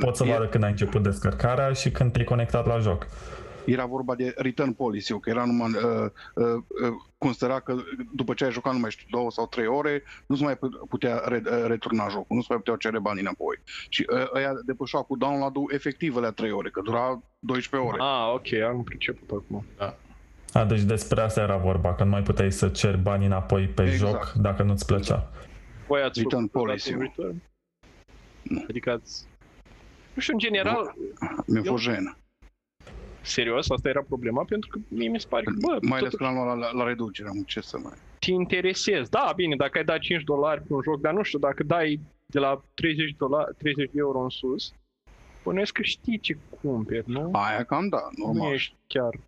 [0.00, 3.06] Poți să E- vadă când ai început descărcarea și când te-ai conectat la joc.
[3.64, 7.74] Era vorba de return policy că era numai, uh, uh, uh, considera că
[8.14, 10.86] după ce ai jucat, nu mai știu, două sau trei ore, nu se mai pu-
[10.88, 13.56] putea re, uh, returna jocul, nu se mai puteau cere banii înapoi.
[13.88, 17.98] Și uh, ăia depășeau cu download-ul efectiv la trei ore, că dura 12 ore.
[18.02, 19.64] Ah, ok, am priceput acum.
[20.52, 23.82] A, deci despre asta era vorba, că nu mai puteai să ceri banii înapoi pe
[23.82, 24.12] Exact.
[24.12, 25.30] joc dacă nu-ți plăcea.
[25.86, 26.88] Voi ați Return făcut policy.
[26.94, 27.42] vreodată un return?
[28.42, 28.64] Nu.
[28.68, 29.24] Adică ați...
[30.14, 30.94] Nu știu, în general,
[31.46, 32.16] Mi-a eu- fost jenă.
[33.22, 36.16] Serios, asta era problema, pentru că mie mi se pare că, bă, Mai ales totuși
[36.16, 37.92] că l-am luat la, la, la reducere, am ce să mai...
[38.18, 39.10] te interesezi.
[39.10, 42.00] Da, bine, dacă ai dat 5 dolari pe un joc, dar nu știu, dacă dai
[42.26, 44.72] de la 30, dolari, 30 de euro în sus,
[45.44, 47.30] bănuiesc că știi ce cumperi, nu?
[47.32, 48.52] Aia cam da, nu normal.
[48.52, 49.18] ești chiar...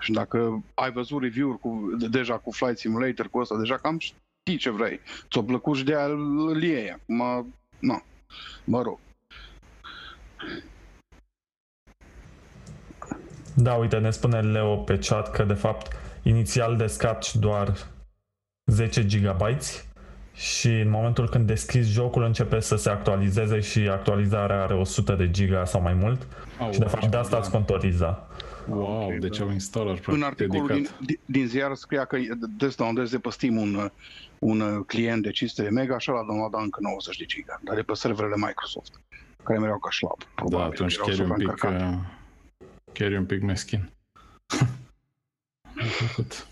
[0.00, 3.98] Și dacă ai văzut review-uri cu, de, deja cu Flight Simulator, cu ăsta, deja cam
[3.98, 5.00] știi ce vrei.
[5.30, 6.06] Ți-o plăcut și de aia
[6.46, 6.90] îl iei.
[6.90, 8.02] Acum, na,
[8.64, 8.98] mă rog.
[13.60, 17.72] Da, uite, ne spune Leo pe chat că de fapt inițial descarci doar
[18.66, 19.42] 10 GB
[20.34, 25.30] și în momentul când deschizi jocul începe să se actualizeze și actualizarea are 100 de
[25.30, 26.26] giga sau mai mult
[26.58, 28.28] Au, și de fapt de asta îți contoriza.
[28.68, 29.44] Wow, Ok, deci da.
[29.44, 30.98] au instalat În practic articolul din, dedicat.
[31.06, 32.16] din, din ziar scria că
[32.58, 33.90] des downloadezi de pe Steam un,
[34.38, 37.82] un client de 500 de mega și ăla downloada încă 90 de giga, dar de
[37.82, 39.00] pe serverele Microsoft,
[39.42, 40.18] care mereu ca șlap.
[40.18, 41.94] Da, Probabil, atunci erau chiar e un pic, supraîncărcate.
[41.96, 42.16] uh,
[42.92, 43.90] chiar e un pic meschin.
[45.80, 46.46] Am făcut.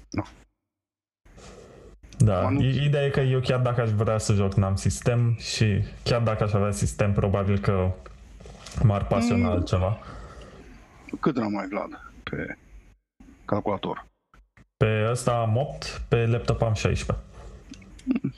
[2.19, 2.63] Da, Anunț.
[2.63, 6.23] i- ideea e că eu chiar dacă aș vrea să joc n-am sistem și chiar
[6.23, 7.93] dacă aș avea sistem probabil că
[8.83, 9.55] m-ar pasiona Mm.
[9.55, 9.99] altceva.
[11.21, 12.59] Cât era mai Vlad pe
[13.45, 14.07] calculator?
[14.77, 17.25] Pe ăsta am 8, pe laptop am 16.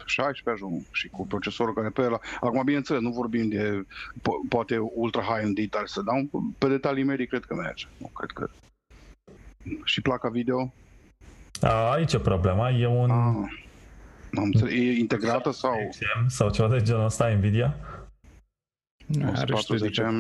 [0.05, 2.19] 16 ajung și cu procesorul care pe ăla.
[2.41, 3.87] Acum, bineînțeles, nu vorbim de
[4.19, 7.87] po- poate ultra high în detalii să dau, pe detalii medii cred că merge.
[7.97, 8.49] Nu, cred că...
[9.85, 10.73] Și placa video?
[11.61, 13.51] A, aici e problema, e un Ah,
[14.37, 14.73] am înțeles.
[14.73, 17.77] E integrată sau XM sau ceva de genul ăsta, Nvidia.
[19.07, 20.13] Nu, are și 140 dedicat.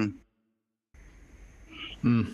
[2.00, 2.28] M,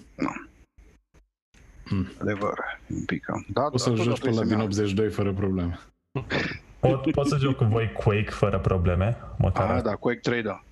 [1.91, 2.07] Mm.
[2.21, 2.59] adevăr,
[2.91, 3.47] un pic cam.
[3.49, 4.75] Da, Poți să da, tot joci pe trebuie la să din meargă.
[4.75, 5.79] 82 fără probleme.
[6.89, 10.65] Pot, pot să joc cu voi Quake fără probleme, măcar Ah, da, Quake 3, da.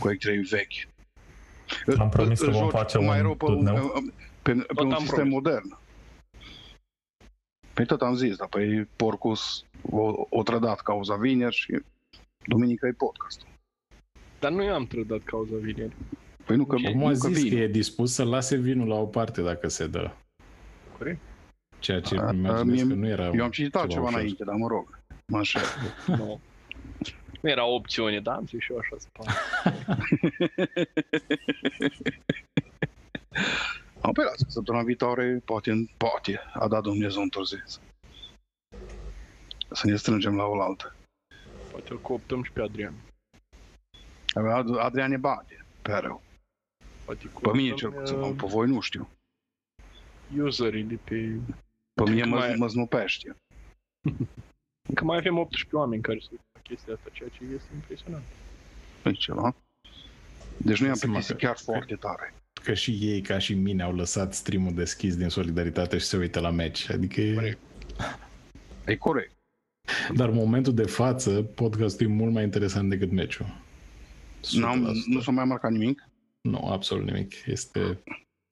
[0.00, 0.88] Quake 3 vechi.
[1.98, 3.92] Am promis că Îl vom joci face mai un rău pe, turneu.
[3.94, 4.12] un,
[4.42, 5.32] pe, pe un am sistem promis.
[5.32, 5.76] modern.
[7.74, 11.80] Păi tot am zis, dar păi Porcus o, o trădat cauza vineri și
[12.46, 13.48] duminică e podcastul.
[14.40, 15.92] Dar nu eu am trădat cauza vineri.
[16.44, 16.90] Păi nu că, Ce?
[16.90, 17.60] Cum nu a că zis că vine.
[17.60, 20.10] e dispus să lase vinul la o parte dacă se dă.
[20.98, 21.20] Corect?
[21.78, 24.18] Ceea ce A, îmi a, imaginez mie- că nu era Eu am citit altceva ușor.
[24.18, 25.02] înainte, dar mă rog.
[25.32, 25.60] Mă așa.
[26.06, 26.40] Nu.
[27.40, 28.34] Nu era o opțiune, da?
[28.34, 29.26] Am zis și eu așa să fac.
[34.00, 37.80] Am pe lasă, săptămâna viitoare, poate, poate, a dat Dumnezeu întârziez.
[39.70, 40.94] Să ne strângem la oaltă.
[41.70, 42.94] Poate îl cooptăm și pe Adrian.
[44.34, 46.22] Ad- Adrian e bade, pe rău.
[47.04, 49.08] Poate Pe mine cooptăm, cel puțin, uh, pe voi nu știu.
[50.38, 51.38] Userii de pe...
[51.94, 53.36] Pe mine mă, mai- mă znupește.
[54.88, 58.24] Încă mai avem 18 oameni care să facă chestia asta, ceea ce este impresionant.
[59.04, 59.54] E ceva.
[60.56, 62.34] Deci nu i-am Seama plictisit că- chiar că- foarte tare.
[62.64, 66.40] Că și ei, ca și mine, au lăsat streamul deschis din solidaritate și se uită
[66.40, 66.90] la meci.
[66.90, 67.34] Adică e...
[67.34, 67.58] Corect.
[68.86, 69.32] E corect.
[70.14, 73.46] Dar în momentul de față, podcastul e mult mai interesant decât meciul.
[73.46, 74.50] 100%.
[74.58, 76.08] N-am, nu s-a mai marcat nimic.
[76.40, 77.32] Nu, absolut nimic.
[77.46, 78.02] Este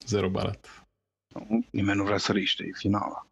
[0.05, 0.85] zero barat.
[1.33, 3.27] Nu, Nimeni nu vrea să riște, e finala.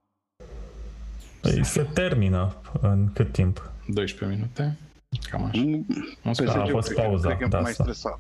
[1.41, 3.72] Păi se termină în cât timp?
[3.88, 4.77] 12 minute.
[5.30, 5.61] Cam așa.
[5.61, 5.85] Nu,
[6.22, 7.84] Nu PSG a fost cred că- pauza cred că e de mai asta.
[7.84, 8.19] stresat.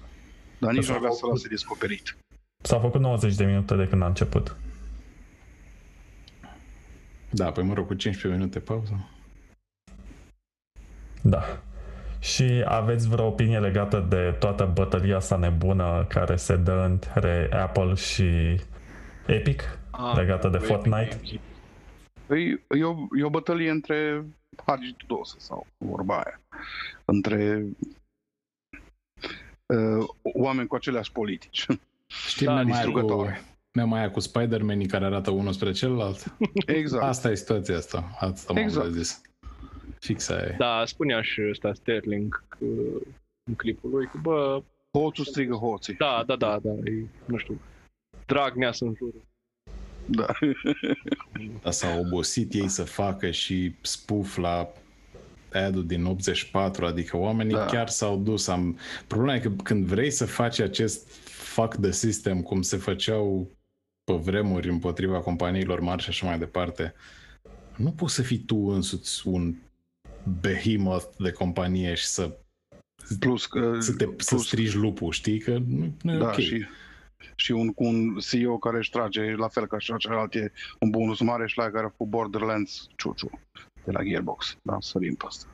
[0.59, 2.17] Dar nici s-a nu avea să făcut- lase descoperit.
[2.63, 4.55] S-a făcut 90 de minute de când a început.
[7.29, 9.09] Da, păi mă rog, cu 15 minute pauză.
[11.21, 11.43] Da.
[12.19, 17.93] Și aveți vreo opinie legată de toată bătălia asta nebună care se dă între Apple
[17.93, 18.59] și
[19.27, 19.79] Epic?
[19.91, 20.99] Ah, Legată de cu Fortnite?
[21.01, 21.41] Epic Games.
[22.35, 24.25] E, e, o, e o bătălie între
[24.65, 26.41] Hagi Tudose sau vorba aia.
[27.05, 27.65] Între
[29.65, 31.65] uh, oameni cu aceleași politici.
[32.07, 33.41] Știi Da, da, mai cu, distrugătoare.
[33.73, 36.35] mema aia cu Spider-Man care arată unul spre celălalt?
[36.65, 37.03] exact.
[37.03, 38.09] Asta e situația asta.
[38.19, 38.87] Asta m-am Exact.
[38.87, 39.03] exact.
[39.03, 39.21] zis.
[39.99, 40.55] Fix aia e.
[40.57, 42.65] Da, spunea și ăsta Sterling că,
[43.43, 44.63] în clipul lui că, bă,
[44.97, 45.93] Hoțul strigă hoții.
[45.95, 47.59] da, da, da, da, e, nu știu,
[48.25, 49.21] Dragnea în jurul.
[50.11, 50.25] Da.
[51.63, 54.71] Dar s-au obosit ei să facă și spuf la
[55.53, 57.59] ad din 84, adică oamenii Da.
[57.59, 57.65] da.
[57.65, 58.47] chiar s-au dus.
[58.47, 58.77] Am...
[59.07, 63.51] Problema e că când vrei să faci acest fuck the system, cum se făceau
[64.03, 66.93] pe vremuri împotriva companiilor mari și așa mai departe,
[67.75, 69.55] nu poți să fii tu însuți un
[70.41, 72.37] behemoth de companie și să,
[73.19, 73.77] Plus că...
[73.79, 75.39] să, te, să plus, strigi lupul, știi?
[75.39, 76.37] Că nu, nu e da, ok.
[76.39, 76.65] și,
[77.35, 80.89] și un, cu un CEO care își trage, la fel ca și celălalt, e un
[80.89, 83.39] bonus mare și la care cu Borderlands Ciuciu
[83.85, 84.57] de la Gearbox.
[84.61, 85.45] Da, sărim pe asta.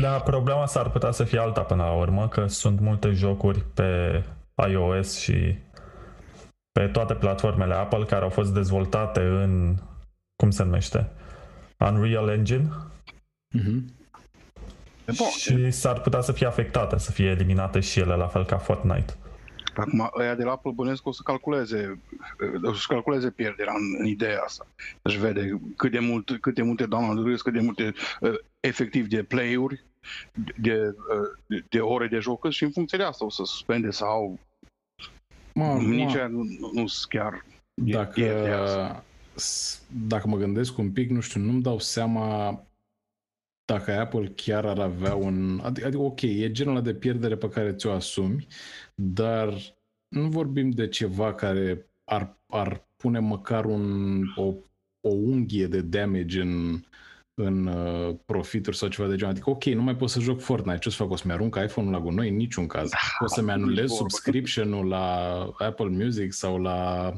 [0.00, 4.22] Da, problema s-ar putea să fie alta până la urmă, că sunt multe jocuri pe
[4.68, 5.56] iOS și
[6.72, 9.76] pe toate platformele Apple care au fost dezvoltate în,
[10.36, 11.10] cum se numește,
[11.78, 12.68] Unreal Engine
[13.52, 13.94] E Mhm.
[15.16, 18.58] Bun, și s-ar putea să fie afectate, să fie eliminate și ele, la fel ca
[18.58, 19.14] Fortnite.
[19.76, 22.00] Acum, ăia de la Apple bănesc o să calculeze,
[22.62, 24.66] o să calculeze pierderea în, în ideea asta.
[25.02, 29.22] Deci vede cât de, mult, cât de multe download cât de multe uh, efectiv de
[29.22, 29.84] play-uri,
[30.56, 33.90] de, uh, de, de ore de joc și în funcție de asta o să suspende
[33.90, 34.38] sau
[35.54, 37.44] Mă, nici mă, aia nu, nu, nu sunt chiar
[37.84, 39.04] e- Dacă, e de asta.
[39.34, 42.60] s- dacă mă gândesc un pic, nu știu, nu-mi dau seama
[43.64, 45.60] dacă Apple chiar ar avea un...
[45.62, 48.46] Adică, adică ok, e genul ăla de pierdere pe care ți-o asumi,
[48.94, 49.54] dar
[50.08, 54.54] nu vorbim de ceva care ar, ar pune măcar un, o,
[55.00, 56.80] o unghie de damage în,
[57.34, 59.32] în uh, profituri sau ceva de genul.
[59.32, 60.78] Adică, ok, nu mai pot să joc Fortnite.
[60.78, 61.10] Ce o să fac?
[61.10, 62.28] O să-mi arunc iPhone-ul la gunoi?
[62.28, 62.90] În niciun caz.
[63.18, 63.94] O să-mi nici anulez vorbă.
[63.94, 67.08] subscription-ul la Apple Music sau la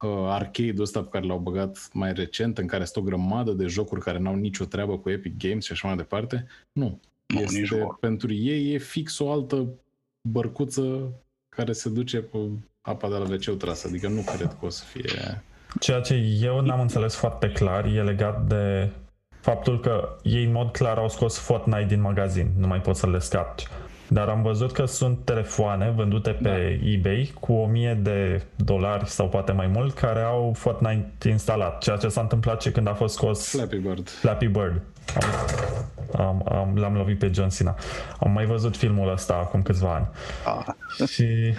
[0.00, 3.66] uh, arcade-ul ăsta pe care l-au băgat mai recent, în care este o grămadă de
[3.66, 6.46] jocuri care n-au nicio treabă cu Epic Games și așa mai departe.
[6.72, 7.00] Nu.
[7.26, 7.96] Nu, nici este, vorbă.
[8.00, 9.68] pentru ei e fix o altă
[10.30, 11.12] bărcuță
[11.56, 13.86] care se duce cu apa de la wc trasă.
[13.88, 15.42] Adică nu cred că o să fie...
[15.80, 18.90] Ceea ce eu n-am înțeles foarte clar e legat de
[19.40, 23.06] faptul că ei în mod clar au scos Fortnite din magazin, nu mai poți să
[23.06, 23.66] le scapi.
[24.08, 29.52] Dar am văzut că sunt telefoane vândute pe eBay cu 1000 de dolari sau poate
[29.52, 33.48] mai mult care au Fortnite instalat, ceea ce s-a întâmplat și când a fost scos
[33.50, 34.08] Flappy Bird.
[34.08, 34.82] Flappy Bird.
[36.18, 37.74] Am, am, am, l-am lovit pe John Cena.
[38.20, 40.08] Am mai văzut filmul ăsta acum câțiva ani.
[40.44, 41.54] Ah, Și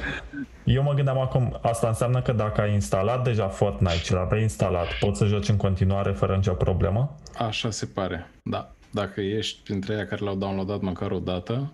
[0.64, 4.88] eu mă gândeam acum, asta înseamnă că dacă ai instalat deja Fortnite și l-ai reinstalat,
[5.00, 7.16] poți să joci în continuare fără nicio problemă?
[7.38, 8.72] Așa se pare, da.
[8.92, 11.72] Dacă ești printre ei care l-au downloadat măcar o dată,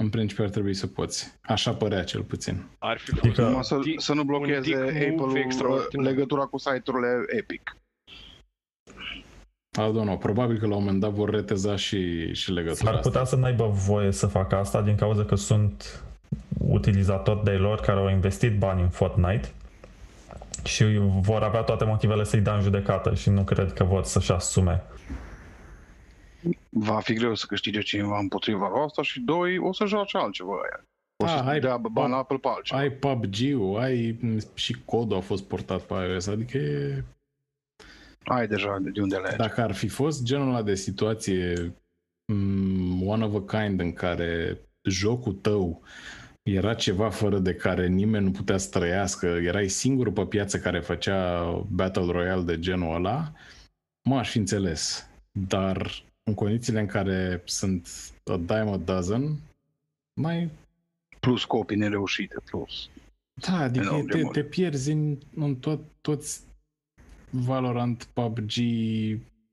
[0.00, 1.38] în principiu ar trebui să poți.
[1.42, 2.62] Așa părea cel puțin.
[2.78, 5.36] Ar fi Adică- fost numai să, un dick- să nu blocheze un dick move Apple-ul
[5.36, 6.06] extraordinar.
[6.06, 7.76] legătura cu site-urile Epic.
[9.78, 12.94] I don't know, probabil că la un moment dat vor reteza și, și legătura S-ar
[12.94, 13.08] asta.
[13.08, 16.02] putea să n-aibă voie să facă asta din cauza că sunt
[16.58, 19.48] utilizatori de lor care au investit bani în Fortnite
[20.64, 20.84] și
[21.20, 24.82] vor avea toate motivele să-i dea în judecată și nu cred că vor să-și asume.
[26.68, 30.52] Va fi greu să câștige cineva împotriva lor asta și doi, o să joace altceva
[30.52, 30.84] aia.
[31.16, 32.80] O Ah, să hai- dea bani la Apple pe altceva.
[32.80, 34.18] Ai PUBG-ul, ai
[34.54, 37.04] și codul a fost portat pe iOS, adică e...
[38.24, 41.74] Ai deja de unde le Dacă ar fi fost genul ăla de situație
[42.32, 45.82] mm, one of a kind în care jocul tău
[46.42, 50.80] era ceva fără de care nimeni nu putea să trăiască, erai singurul pe piață care
[50.80, 53.32] făcea Battle Royale de genul ăla,
[54.08, 55.08] mă aș fi înțeles.
[55.48, 57.88] Dar în condițiile în care sunt
[58.24, 59.36] a dime a dozen,
[60.20, 60.50] mai
[61.20, 62.88] Plus copii nereușite, plus.
[63.48, 64.32] Da, adică Enorm de te, mult.
[64.34, 66.40] te pierzi în, în tot, toți
[67.30, 68.52] Valorant, PUBG,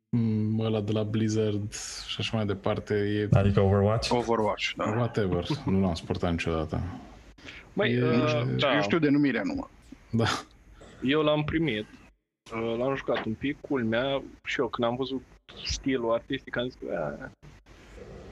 [0.09, 1.73] m, ăla de la Blizzard
[2.07, 2.93] și așa mai departe.
[2.93, 4.09] E Adică Overwatch?
[4.11, 4.83] Overwatch, da.
[4.83, 5.45] whatever.
[5.65, 6.81] nu l-am sportat niciodată.
[7.73, 9.69] Măi, E- uh, Eu da, Eu știu denumirea numai.
[10.11, 10.25] Da.
[11.03, 11.85] eu l-am primit.
[12.53, 15.23] Uh, L-am jucat un pic, culmea, și eu când am văzut
[15.65, 17.31] stilul artistic am zis că "A,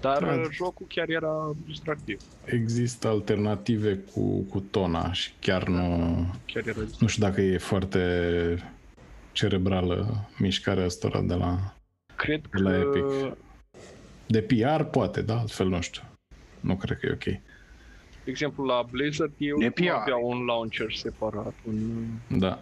[0.02, 0.34] Dar Da.
[0.34, 2.22] uh, jocul chiar era distractiv.
[2.46, 5.80] Există alternative cu, cu tona și chiar nu...
[6.46, 7.00] Chiar era distractiv.
[7.00, 8.00] Nu știu dacă e foarte
[9.32, 11.74] cerebrală mișcarea asta de la...
[12.16, 13.38] Cred de la că Epic.
[14.28, 15.40] De PR poate, da?
[15.40, 16.02] Altfel nu știu.
[16.60, 17.24] Nu cred că e ok.
[18.24, 19.90] De exemplu, la Blizzard eu E nu PR.
[19.90, 22.62] avea un launcher separat, un, Da.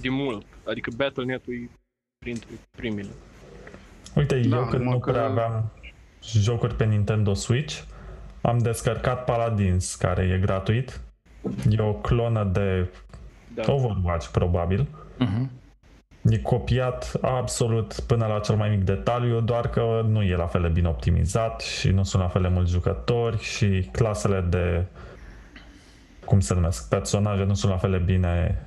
[0.00, 0.46] de mult.
[0.64, 1.70] Adică Battle.net-ul e
[2.18, 3.08] printre primele.
[4.16, 5.70] Uite, Da, eu când numai nu că- prea aveam
[6.20, 7.82] jocuri pe Nintendo Switch,
[8.40, 11.00] am descărcat Paladins, care e gratuit.
[11.70, 12.88] E o clonă de
[13.54, 13.72] Da.
[13.72, 14.88] Overwatch, probabil.
[15.20, 15.46] Uh-huh.
[16.30, 20.62] E copiat absolut până la cel mai mic detaliu, doar că nu e la fel
[20.62, 24.86] de bine optimizat și nu sunt la fel de mulți jucători și clasele de,
[26.24, 28.62] cum se numesc, personaje nu sunt la fel de bine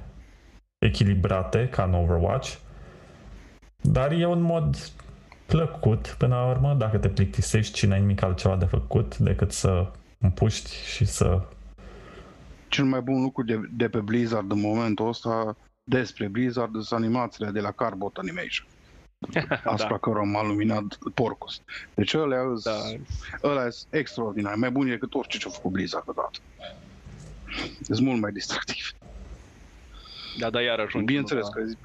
[0.77, 2.53] echilibrate ca în Overwatch.
[3.81, 4.75] Dar e un mod
[5.49, 9.91] plăcut până la urmă, dacă te plictisești și n-ai nimic altceva de făcut decât să
[10.19, 11.41] împuști și să...
[12.67, 17.51] Cel mai bun lucru de, de pe Blizzard în momentul ăsta despre Blizzard sunt animațiile
[17.51, 18.67] de la Carbot Animation.
[19.63, 19.97] Asupra da.
[19.97, 21.61] cărora m-a luminat Porcus.
[21.93, 22.71] Deci ălea Da.
[22.71, 23.49] da.
[23.49, 26.39] ăla sunt extraordinar, mai buni decât orice ce a făcut Blizzard odată.
[27.81, 28.91] Sunt mult mai distractiv.
[30.39, 31.05] Da, dar iar ajunge.
[31.05, 31.77] Bineînțeles că zic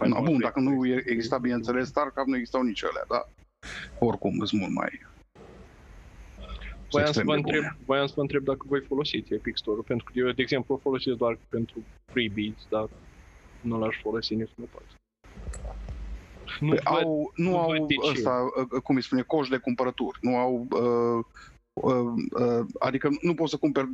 [0.00, 0.08] pe...
[0.08, 3.28] Na, bun, dacă nu e- exista, bineînțeles, StarCraft, nu existau nici alea, da?
[3.98, 4.90] Oricum, sunt mult mai...
[6.90, 7.76] Voiam să, extrem vă de întreb, bune.
[7.86, 10.78] voiam să vă întreb dacă voi folosiți Epic Store-ul, pentru că eu, de exemplu, o
[10.78, 11.82] folosesc doar pentru
[12.12, 12.88] freebies, dar
[13.60, 14.82] nu l-aș folosi nici nu pot.
[16.60, 18.10] Nu Păi văd, au, nu, nu au văd de ce.
[18.10, 20.18] ăsta, uh, cum îi spune, coș de cumpărături.
[20.20, 21.24] Nu au, uh,
[21.72, 23.88] uh, uh, adică nu poți să cumperi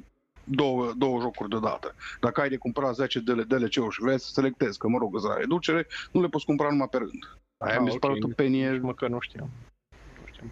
[0.47, 1.95] două, două jocuri deodată.
[2.21, 5.25] Dacă ai de cumpărat 10 DL, DLC-uri și vrei să selectezi, că mă rog, îți
[5.27, 7.39] la reducere, nu le poți cumpăra numai pe rând.
[7.59, 8.19] Aia Ah, mi se pare ok.
[8.23, 8.71] o tâmpenie.
[8.71, 9.51] nici măcar nu știam.
[10.21, 10.51] Nu știam.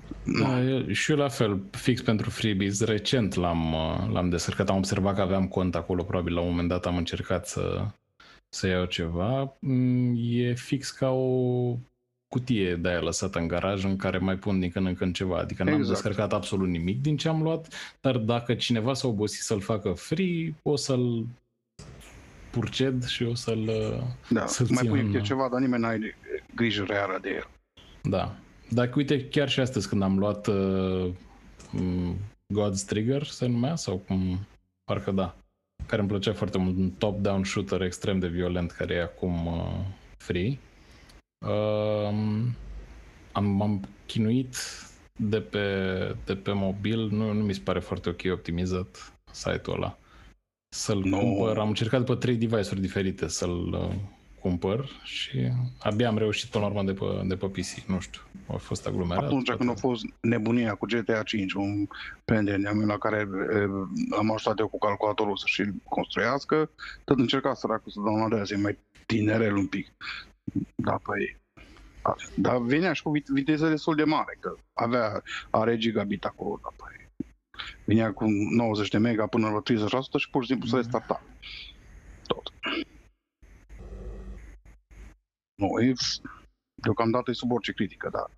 [0.49, 4.77] Da, eu, și eu la fel, fix pentru freebies, recent l-am, uh, l-am descărcat, am
[4.77, 7.87] observat că aveam cont acolo, probabil la un moment dat am încercat să,
[8.49, 9.57] să iau ceva.
[9.61, 11.77] Mm, E fix ca o
[12.35, 15.39] cutie de aia lăsată în garaj în care mai pun din când în când ceva,
[15.39, 15.93] adică n-am Exact.
[15.93, 17.69] descărcat absolut nimic din ce am luat,
[18.01, 21.27] dar dacă cineva s-a obosit să-l facă free, o să-l
[22.51, 23.59] purced și o să-l...
[23.69, 26.15] uh, Da, Să-l mai țin pui în- câte ceva, dar nimeni n-ai
[26.55, 27.49] grijă reală de el.
[28.03, 28.37] Da.
[28.69, 31.11] Dacă uite, chiar și astăzi când am luat uh,
[31.71, 32.17] m,
[32.55, 34.39] God's Trigger, se numea, sau cum,
[34.85, 35.37] parcă da,
[35.87, 39.81] care îmi plăcea foarte mult, un top-down shooter extrem de violent care e acum uh,
[40.17, 40.59] free.
[41.45, 42.15] Uh,
[43.33, 44.57] am, am chinuit
[45.19, 45.67] de pe,
[46.25, 49.99] de pe mobil, nu, nu mi se pare foarte ok optimizat site-ul ăla.
[50.77, 51.19] Să-l Nu.
[51.19, 53.95] cumpăr, am încercat după trei device-uri diferite să-l uh,
[54.41, 58.21] cumpăr și abia am reușit până la urmă de pe, de pe PC, nu știu,
[58.47, 59.25] a fost aglomerat.
[59.25, 59.65] Atunci poate.
[59.65, 61.87] când a fost nebunia cu GTA 5, un
[62.25, 63.59] prieten de-a meu la care e,
[64.17, 66.71] am ajutat eu cu calculatorul să și-l construiască,
[67.05, 69.93] tot încerca săracul să downloadeze, e mai tinerel un pic.
[70.75, 71.37] Da, păi...
[72.03, 76.61] da, Dar venea și cu vit- viteză destul de mare, că avea, are gigabit acolo,
[76.63, 77.09] da, păi...
[77.85, 79.65] Vinea cu 90 de mega până la 30%
[80.17, 81.23] și pur și simplu se restarta.
[82.27, 82.53] Tot.
[85.55, 85.93] Nu, e,
[86.83, 88.31] deocamdată e sub orice critică, dar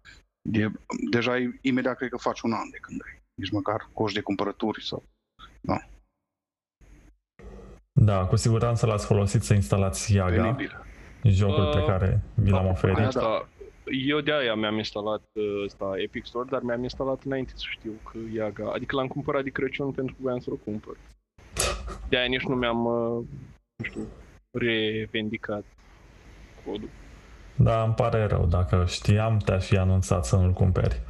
[0.53, 0.71] E,
[1.11, 3.23] deja e, imediat cred că faci un an de când ai.
[3.35, 5.05] Nici măcar coș de cumpărături sau...
[7.93, 10.86] Da, cu siguranță l-ați folosit să instalați Iaga, Penibil.
[11.31, 12.97] Jocul pe Uh, care vi l-am Da, oferit.
[12.97, 13.49] aia Asta,
[14.09, 17.93] eu de aia mi-am instalat uh, ăsta Epic Store, dar mi-am instalat înainte să știu
[18.11, 20.97] că Iaga, adică l-am cumpărat de Crăciun pentru că voiam să-l cumpăr.
[22.09, 23.25] De aia nici nu mi-am, uh,
[23.77, 24.07] nu știu,
[24.51, 25.65] revendicat
[26.65, 26.89] codul.
[27.57, 28.47] Da, îmi pare rău.
[28.47, 31.01] Dacă știam, te-aș fi anunțat să nu-l cumperi.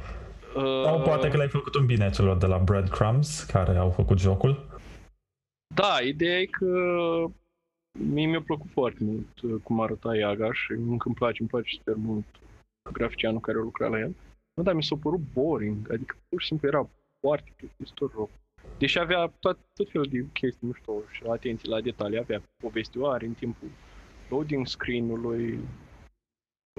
[0.55, 4.19] Uh, Sau poate că le-ai făcut un bine celor de la Breadcrumbs, care au făcut
[4.19, 4.65] jocul.
[5.75, 6.65] Da, ideea e că
[7.97, 11.75] mie mi-a plăcut foarte mult uh, cum arăta Iaga și încă îmi place, îmi place
[11.75, 12.25] super mult
[12.91, 14.15] graficianul care a lucrat la el.
[14.53, 18.29] Nu, dar mi s-a părut boring, adică pur și simplu era foarte plictisitor rău.
[18.77, 23.33] Deși avea tot, tot felul de chestii mișto și atenție la detalii, avea povestioare în
[23.33, 23.67] timpul
[24.29, 25.59] loading screen-ului,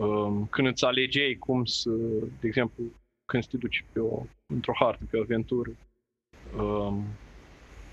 [0.01, 1.91] um, când îți alegeai cum să,
[2.41, 2.85] de exemplu,
[3.25, 5.71] când să te duci pe o, într-o hartă, pe o aventură,
[6.57, 7.05] um,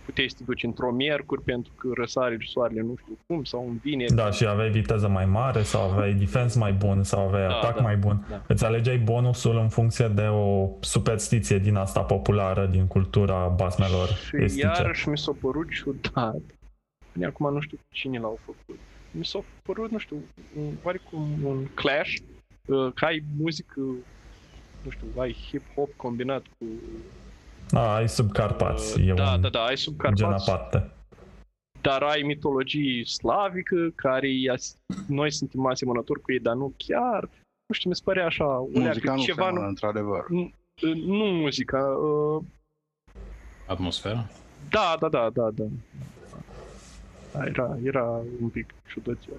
[0.06, 3.78] puteai să te duci într-o miercuri pentru că răsare soarele nu știu cum sau în
[3.84, 4.14] vineri.
[4.14, 7.76] Da, și aveai viteză mai mare sau aveai defense mai bun sau aveai Da, atac
[7.76, 8.26] da, mai bun.
[8.30, 8.42] da.
[8.48, 14.36] Îți alegeai bonusul în funcție de o superstiție din asta populară, din cultura basmelor Și
[14.44, 14.66] estice.
[14.66, 16.42] iarăși mi s-a părut ciudat.
[17.14, 18.80] Bine, acum nu știu cine l-au făcut.
[19.12, 20.16] Mi s-a părut, nu știu,
[20.60, 22.14] un, oarecum un clash,
[22.66, 23.80] uh, că ai muzică
[24.82, 26.66] nu știu, ai hip-hop combinat cu...
[27.70, 30.90] Da, ai sub Carpați, uh, e da, un da, da, ai sub gen Carpați, aparte.
[31.82, 34.78] dar ai mitologie slavică, care e as-
[35.08, 37.30] noi suntem asemănători cu ei, dar nu chiar.
[37.68, 40.26] Nu știu, mi se pare așa, o Muzica leacă, nu ceva, seamănă, nu, într-adevăr.
[41.06, 42.44] nu muzica, uh,
[43.68, 44.26] Atmosfera?
[44.70, 45.64] da, da, da, da, da.
[47.34, 48.04] Da, Era, era
[48.42, 49.34] un pic ciudățel.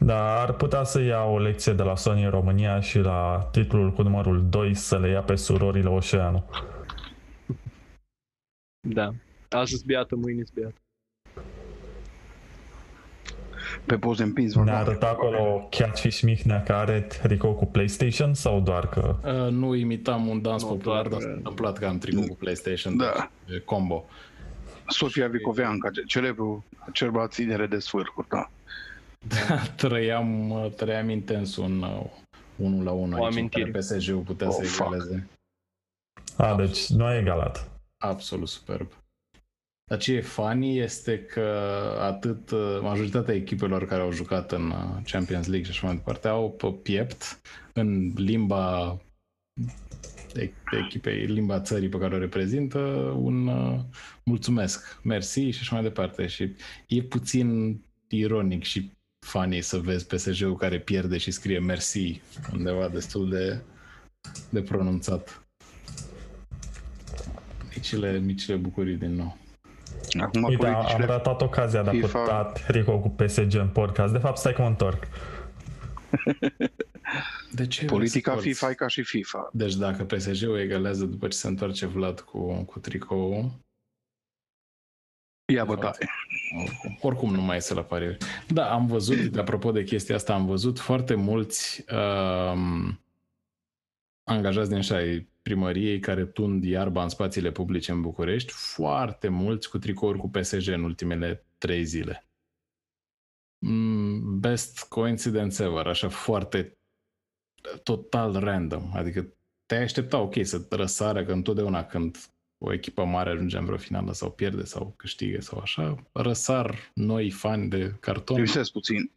[0.00, 3.92] Da, ar putea să ia o lecție de la Sony în România și la titlul
[3.92, 6.44] cu numărul 2 să le ia pe surorile Oceanu.
[8.92, 9.14] Da.
[9.48, 10.74] Azi beată, mâine beată.
[13.84, 14.78] Pe poze împins Ne vorba.
[14.78, 19.16] arăta acolo Catfish Mihnea care are tricou cu PlayStation sau doar că...
[19.24, 22.26] Uh, nu imitam un dans Nu, popular, doar, dar s-a uh, întâmplat că am tricou
[22.26, 23.30] cu PlayStation Da.
[23.46, 24.04] deci, combo.
[24.86, 28.50] Sofia Vicoveanca, ce- celebru, celebra ținere de sfârcuri, da.
[29.76, 32.04] trăiam, uh, trăiam intens un uh,
[32.56, 33.70] unul la unul O aici, în amintire.
[33.70, 34.92] care PSG-ul putea Oh, să fuck.
[34.94, 35.28] egaleze.
[36.36, 37.67] A, deci nu a egalat.
[37.98, 38.92] Absolut superb.
[39.84, 41.42] Dar ce e funny este că
[42.00, 46.28] atât uh, majoritatea echipelor care au jucat în uh, Champions League și așa mai departe
[46.28, 47.40] au pe piept
[47.72, 48.96] în limba
[50.34, 50.52] e-
[50.84, 52.78] echipei, limba țării pe care o reprezintă
[53.16, 53.80] un uh,
[54.24, 56.26] mulțumesc, mersi și așa mai departe.
[56.26, 56.54] Și
[56.88, 58.90] e puțin ironic și
[59.26, 62.20] funny să vezi PSG-ul care pierde și scrie mersi
[62.52, 63.60] undeva destul de,
[64.50, 65.47] de pronunțat.
[67.78, 69.36] Micile, micile bucurii din nou.
[70.20, 71.06] Acum Uite, am, am politicile...
[71.06, 72.18] ratat ocazia de a FIFA.
[72.18, 74.12] putea tricou cu PSG în podcast.
[74.12, 75.08] De fapt, stai că mă întorc.
[77.52, 78.48] De ce Politica scorți?
[78.48, 79.50] FIFA e ca și FIFA.
[79.52, 83.52] Deci dacă PSG-ul egalează după ce se întoarce Vlad cu, cu tricou,
[85.52, 85.92] Ia bătaie.
[86.60, 88.16] oricum, oricum nu mai iese la pariuri.
[88.48, 93.00] Da, am văzut, de apropo de chestia asta, am văzut foarte mulți um,
[94.28, 99.70] angajați din așa ai primăriei care tund iarba în spațiile publice în București, foarte mulți
[99.70, 102.28] cu tricouri cu PSG în ultimele trei zile.
[103.66, 106.78] Mm, Best coincidence ever, așa foarte
[107.82, 108.90] total random.
[108.92, 109.32] Adică
[109.66, 112.16] te-ai aștepta, ok, să răsară, că întotdeauna când
[112.58, 117.30] o echipă mare ajunge în vreo finală sau pierde sau câștigă sau așa, răsar noi
[117.30, 118.36] fani de carton.
[118.36, 119.10] Lipsesc puțin.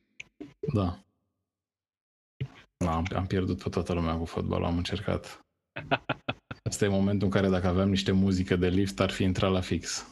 [0.74, 1.04] Da.
[2.84, 5.40] Da, am, am pierdut pe toată lumea cu fotbalul, am încercat.
[6.70, 9.62] Asta e momentul în care dacă aveam niște muzică de lift ar fi intrat la
[9.62, 10.06] fix.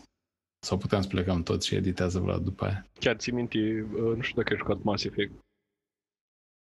[0.65, 2.85] Sau puteam să plecăm toți și editează Vlad după aia.
[2.99, 3.57] Chiar ți minte,
[3.93, 5.33] uh, nu știu dacă ai jucat Mass Effect.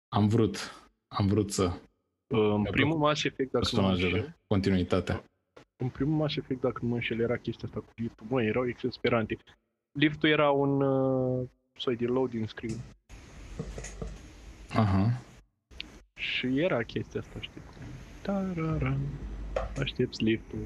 [0.09, 0.57] Am vrut,
[1.09, 1.73] am vrut să
[2.35, 5.25] Uh, În Mi-a primul Mass Effect, dacă nu mă înșel, personajele, continuitatea.
[5.83, 8.27] în primul Mass Effect, dacă nu mă înșel, era chestia asta cu liftul.
[8.31, 9.37] Măi, erau exasperante.
[9.99, 11.49] Liftul era un uh,
[11.79, 12.77] soi de loading screen.
[14.69, 15.21] Aha.
[16.33, 17.63] Și era chestia asta, știi?
[18.23, 18.99] Tararam.
[19.81, 20.59] Aștepți liftul.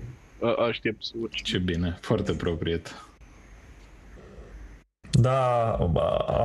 [0.42, 1.42] A, aștepți să urci.
[1.42, 3.02] Ce bine, foarte propriet.
[5.10, 5.70] Da,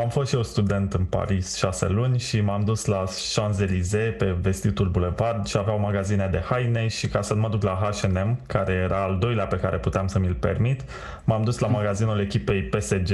[0.02, 3.04] am fost și eu student în Paris șase luni și m-am dus la
[3.34, 7.64] Champs-Élysées pe vestitul Boulevard și aveau magazine de haine și ca să nu mă duc
[7.64, 10.84] la H&M, care era al doilea pe care puteam să mi-l permit,
[11.24, 13.12] m-am dus la magazinul echipei PSG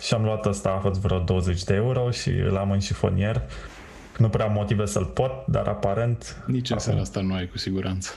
[0.00, 3.42] și am luat ăsta, a fost vreo 20 de euro și îl am în șifonier.
[4.18, 6.84] Nu prea am motive să-l pot, dar aparent Nici în Acum.
[6.84, 8.14] seara asta nu ai cu siguranță.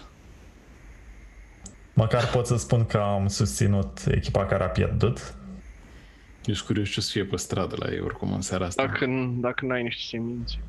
[1.93, 5.33] măcar pot să spun că am susținut echipa care a pierdut.
[6.45, 8.85] Eu sunt curios ce o să fie pe stradă la ei oricum în seara asta.
[8.85, 9.05] Dacă,
[9.39, 10.59] dacă n-ai niște semințe.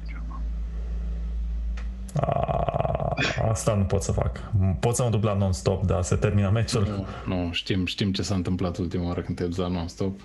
[2.21, 3.15] A,
[3.49, 4.41] asta nu pot să fac.
[4.81, 7.07] Pot să mă duc la non-stop, dar se termină meciul.
[7.27, 10.21] Nu, nu știm, știm ce s-a întâmplat ultima oară când te-ai dus la non-stop.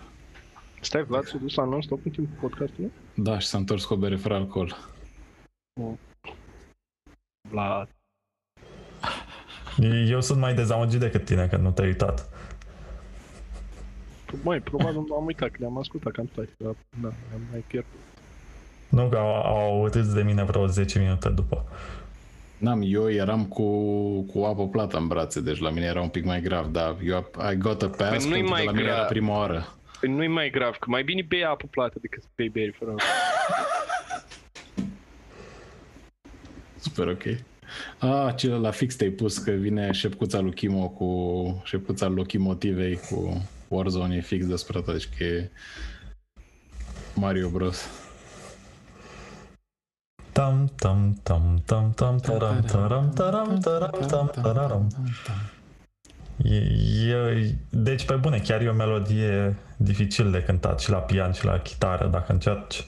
[0.81, 2.91] Stai, Vlad s-a dus la non-stop în timpul podcastului?
[3.13, 4.75] Da, și s-a întors cu o bere fără alcool.
[7.49, 7.90] Vlad.
[10.08, 12.30] Eu sunt mai dezamăgit decât tine că nu te-ai uitat.
[14.44, 17.91] Mai, probabil am uitat că le-am ascultat cam toate, dar da, am mai pierdut.
[18.90, 21.66] Nu că au, au râs de mine vreo 10 minute după.
[22.58, 23.64] N-am, eu eram cu,
[24.22, 27.32] cu apă plată în brațe, deci la mine era un pic mai grav, dar eu
[27.52, 28.98] I got a pass Păi nu-i pentru mai că la mine grav.
[28.98, 29.68] era prima oară.
[29.99, 32.91] Păi nu-i mai grav, că mai bine bei apă plată decât să bei beri fără
[32.91, 33.10] alcool.
[36.88, 37.23] Super ok.
[37.99, 43.47] Ah, ce la fix te-ai pus că vine șepcuța lui Chimo cu șepcuța locomotivei cu
[43.68, 45.51] Warzone e fix despre asta, deci că e
[47.14, 47.89] Mario Bros.
[50.31, 54.88] Tam tam tam tam tam taram taram taram taram tam tararam.
[56.43, 61.31] E, e, deci pe bune, chiar e o melodie dificil de cântat și la pian
[61.31, 62.85] și la chitară dacă încerci.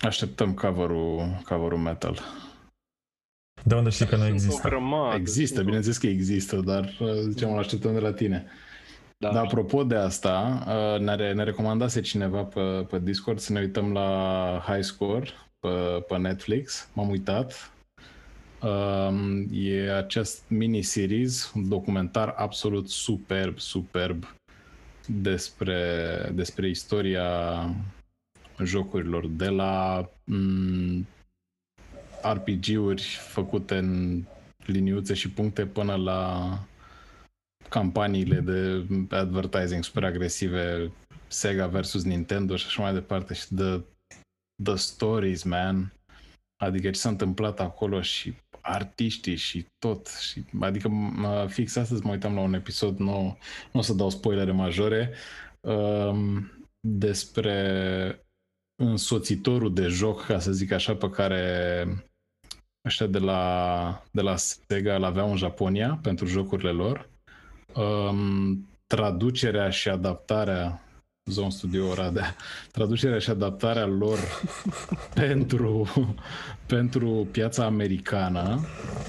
[0.00, 2.18] Așteptăm cover-ul, cover-ul metal.
[3.64, 4.68] De unde știi că nu Sunt o există?
[4.68, 5.16] grămadă.
[5.16, 8.46] Există, sunt o- bineînțeles că există, dar uh, zicem, îl așteptăm de la tine.
[9.18, 9.32] Da.
[9.32, 10.64] Dar apropo de asta,
[10.94, 12.60] uh, ne, re- ne recomandase cineva pe,
[12.90, 15.26] pe Discord să ne uităm la High Score
[15.58, 15.68] pe,
[16.08, 16.88] pe Netflix.
[16.92, 17.72] M-am uitat.
[18.62, 24.34] Um, e acest mini-series, un documentar absolut superb, superb
[25.06, 25.82] despre,
[26.34, 27.24] despre istoria
[28.64, 31.06] jocurilor de la mm,
[32.22, 34.22] RPG-uri făcute în
[34.66, 36.52] liniuțe și puncte până la
[37.68, 40.92] campaniile de advertising super agresive,
[41.26, 43.80] Sega versus Nintendo și așa mai departe și the,
[44.62, 45.92] the stories, man.
[46.62, 50.06] Adică ce s-a întâmplat acolo și artiștii și tot.
[50.06, 53.38] Și, adică mă- fix astăzi mă uitam la un episod, nu,
[53.72, 55.12] nu o să dau spoilere majore,
[55.60, 56.50] um,
[56.80, 58.24] despre
[58.80, 61.84] însoțitorul de joc, ca să zic așa, pe care
[62.86, 67.08] ăștia de la, de la Sega îl aveau în Japonia pentru jocurile lor.
[67.74, 70.82] Um, traducerea și adaptarea
[71.30, 72.36] Zone Studio Oradea,
[72.72, 74.18] traducerea și adaptarea lor
[75.14, 75.88] pentru,
[76.66, 78.60] pentru piața americană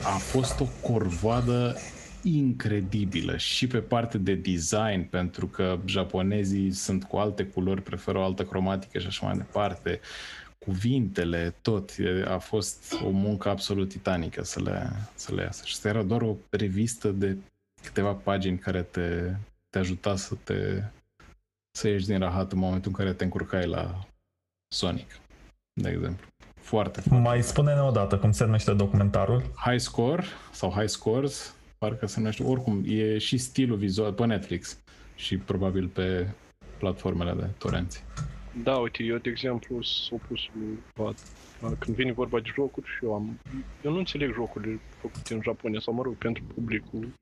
[0.03, 1.75] a fost o corvoadă
[2.23, 8.23] incredibilă și pe parte de design, pentru că japonezii sunt cu alte culori, preferă o
[8.23, 9.99] altă cromatică și așa mai departe.
[10.65, 15.65] Cuvintele, tot, e- a fost o muncă absolut titanică să le, să le iasă.
[15.65, 17.37] Și asta era doar o revistă de
[17.83, 19.33] câteva pagini care te,
[19.69, 20.83] te ajuta să te
[21.77, 24.05] să ieși din rahat în momentul în care te încurcai la
[24.73, 25.19] Sonic,
[25.81, 26.27] de exemplu.
[26.61, 27.23] Foarte, foarte.
[27.23, 29.43] Mai spune-ne o dată cum se numește documentarul.
[29.55, 34.79] High Score sau High Scores, parcă se numește, oricum, e și stilul vizual pe Netflix
[35.15, 36.27] și probabil pe
[36.77, 38.03] platformele de torenți.
[38.63, 40.51] Da, uite, eu, de exemplu, sunt opusul
[40.93, 41.13] la,
[41.61, 43.39] la, când vine vorba de jocuri și eu am...
[43.83, 47.13] Eu nu înțeleg jocurile făcute în Japonia, sau mă rog, pentru publicul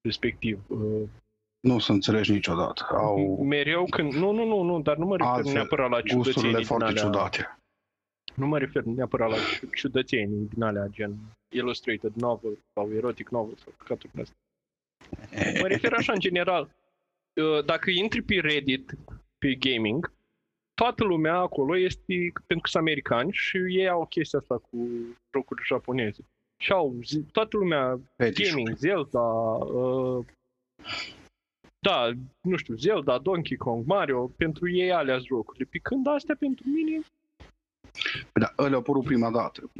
[0.00, 0.60] respectiv.
[0.66, 1.08] Uh,
[1.60, 2.86] Nu o să înțelegi niciodată.
[2.90, 4.12] Au mereu când...
[4.12, 6.84] Nu, nu, nu, nu, dar nu mă refer Altfel, neapărat la gusturile ciudățenii din foarte
[6.84, 7.02] alea...
[7.02, 7.55] ciudate.
[8.36, 11.16] Nu mă refer neapărat la ciu- ciudățenii din alea, gen
[11.54, 14.36] illustrated novel sau erotic novel sau căcaturi din astea.
[15.60, 16.70] Mă refer așa în general.
[17.42, 18.94] Uh, Dacă intri pe Reddit,
[19.38, 20.12] pe gaming,
[20.74, 22.14] toată lumea acolo este
[22.46, 24.88] pentru că sunt americani și ei au chestia asta cu
[25.34, 26.24] jocuri japoneze.
[26.62, 28.54] Și au zi- toată lumea Fetișul.
[28.56, 30.24] gaming, Zelda, uh,
[31.78, 32.10] da,
[32.40, 35.64] nu știu, Zelda, Donkey Kong, Mario, pentru ei alea jocurile.
[35.70, 37.00] Pe când astea pentru mine,
[38.32, 39.70] Păi Da, ăla a apărut prima dată,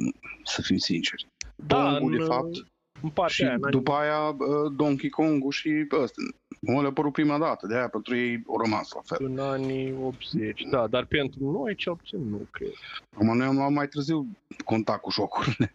[0.45, 1.29] să fim sinceri.
[1.57, 2.67] da, Kongul, în, de fapt,
[3.03, 6.23] în partea Și aia, în după aia uh, Donkey Kong și ăsta.
[6.69, 9.27] Ăla a apărut prima dată, de aia pentru ei au rămas la fel.
[9.27, 12.73] În anii 80, da, dar pentru noi cel puțin nu cred.
[13.15, 14.27] Acum noi am luat mai târziu
[14.65, 15.75] contact cu jocurile.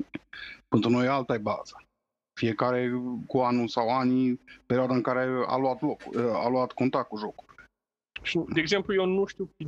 [0.72, 1.84] pentru noi alta e baza.
[2.40, 2.92] Fiecare
[3.26, 7.16] cu anul sau anii, perioada în care a luat loc, uh, a luat contact cu
[7.16, 7.48] jocul.
[8.22, 9.64] Și, de exemplu, eu nu știu pe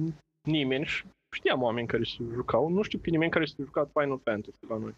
[0.49, 4.21] nimeni și știam oameni care se jucau, nu știu pe nimeni care s-a jucat Final
[4.25, 4.95] Fantasy la noi.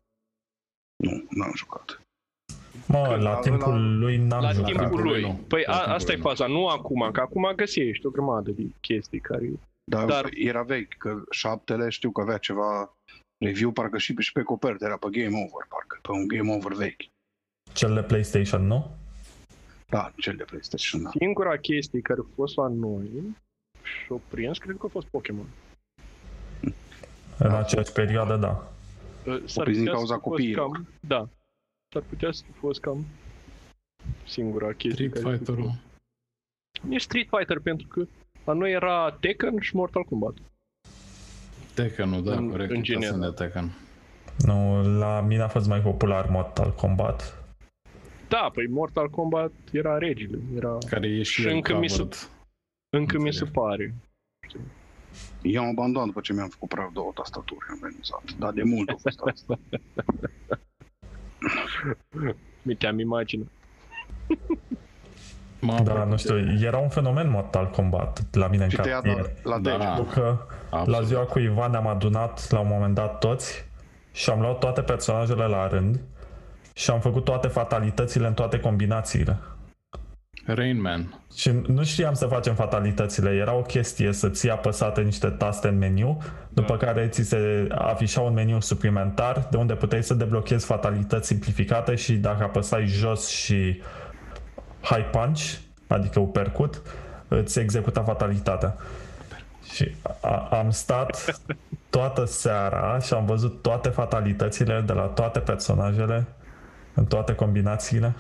[1.05, 2.01] Nu, n-am jucat.
[2.89, 4.71] Mă, Când la la- timpul la- lui n-am La jucat.
[4.71, 5.21] timpul lui lui.
[5.23, 5.41] nu.
[5.49, 6.29] Păi La a, timpul asta e lui nu.
[6.29, 9.47] faza, nu acum, că acum găsești o grămadă de chestii care...
[9.91, 12.93] Dar, Dar- Dar era vechi, că șaptele știu că avea ceva
[13.45, 16.53] review, parcă și pe, și pe copertă era pe Game Over, parcă, pe un Game
[16.55, 17.03] Over vechi.
[17.73, 18.91] Cel de PlayStation, nu?
[19.87, 21.11] Da, cel de PlayStation, da.
[21.11, 23.11] Singura chestie care a fost la noi
[23.83, 25.47] și-o prins, cred că a fost Pokémon.
[27.39, 27.59] În Da.
[27.59, 28.69] aceeași perioadă, da.
[29.27, 30.71] Uh, S-ar prins din putea cauza să fi fost copiilor.
[30.71, 31.29] Cam, da.
[31.93, 33.05] S-ar putea să fi fost cam
[34.27, 35.09] singura chestie.
[35.09, 35.71] Street care să fi Fighter-ul.
[35.71, 35.83] fost.
[36.91, 38.07] E Street Fighter pentru că
[38.45, 40.35] la noi era Tekken și Mortal Kombat.
[41.75, 42.71] Tekken-ul, da, În- corect.
[42.71, 43.21] în uitați general.
[43.21, 43.71] de Tekken.
[44.39, 47.39] Nu, la mine a fost mai popular Mortal Kombat.
[48.29, 50.39] Da, păi Mortal Kombat era regile.
[50.57, 50.79] Era...
[50.89, 52.29] Care e și, Și el încă mi se- covered.
[52.97, 53.53] Încă mi se Înțeleg.
[53.53, 53.95] pare.
[55.43, 58.23] Eu am abandonat după ce mi-am făcut praf două tastaturi, am renunțat.
[58.39, 59.59] Dar de mult a fost asta.
[62.63, 63.45] Mi te-am imagine.
[65.61, 68.77] M-am Da, apropiat nu știu, de- era un fenomen Mortal Kombat la mine în Și
[68.77, 69.31] te ia cartier.
[69.43, 69.71] la, la Da.
[69.71, 69.85] dege.
[69.87, 70.37] Pentru că
[70.71, 71.07] la Absolut.
[71.07, 73.65] ziua cu Ivan ne-am adunat la un moment dat toți
[74.13, 76.01] și am luat toate personajele la rând
[76.75, 79.39] și am făcut toate fatalitățile în toate combinațiile.
[80.47, 81.21] Rain Man.
[81.35, 85.79] Și nu știam să facem fatalitățile, era o chestie să ții apăsate niște taste în
[85.79, 91.27] meniu, după care ți se afișa un meniu suplimentar de unde puteai să deblochezi fatalități
[91.27, 93.83] simplificate și dacă apăsai jos și
[94.81, 95.41] high punch,
[95.87, 96.83] adică uppercut,
[97.29, 98.77] îți executa fatalitatea.
[99.73, 101.41] Și a, am stat
[101.91, 106.27] toată seara și am văzut toate fatalitățile de la toate personajele,
[106.95, 108.15] în toate combinațiile.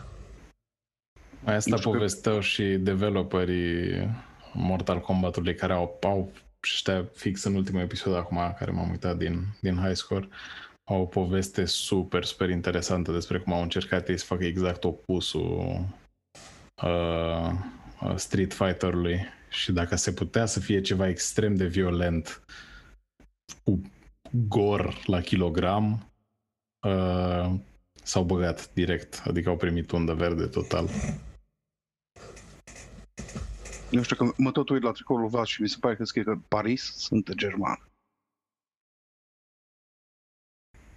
[1.44, 4.08] Mai asta Nu știu că- povesteau și developerii
[4.52, 9.16] Mortal Kombat-ului care au, au și ăștia fix în ultimul episod acum, care m-am uitat
[9.16, 10.28] din, din High Score,
[10.84, 15.84] au o poveste super, super interesantă despre cum au încercat ei să facă exact opusul
[16.82, 17.50] uh,
[18.02, 22.44] uh, Street Fighter-ului și dacă se putea să fie ceva extrem de violent
[23.64, 23.80] cu
[24.48, 26.12] gor la kilogram,
[26.86, 27.52] uh,
[28.02, 30.88] s-au băgat direct, adică au primit undă verde total.
[33.94, 36.04] Eu știu că mă tot uit la tricoul lui Vas și mi se pare că
[36.04, 37.88] scrie că Paris sunt german.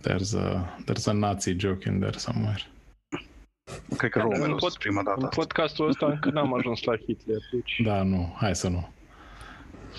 [0.08, 2.62] There's a, there's a Nazi joke in there somewhere.
[3.98, 5.18] Cred că Da, Romelu în sunt pod- prima dată.
[5.20, 5.36] În asta.
[5.42, 7.82] podcastul ăsta încă n-am ajuns la Hitler, deci...
[7.84, 8.90] Da, nu, hai să nu.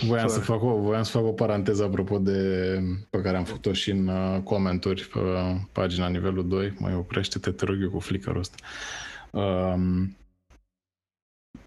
[0.06, 0.46] Voiam să, Sorry.
[0.46, 2.80] fac o, voiam să fac o paranteză apropo de
[3.10, 6.74] pe care am făcut-o și în uh, comentarii pe uh, pagina nivelul 2.
[6.78, 8.56] Mai oprește-te, te rog eu, cu flickerul ăsta.
[9.30, 10.16] Um,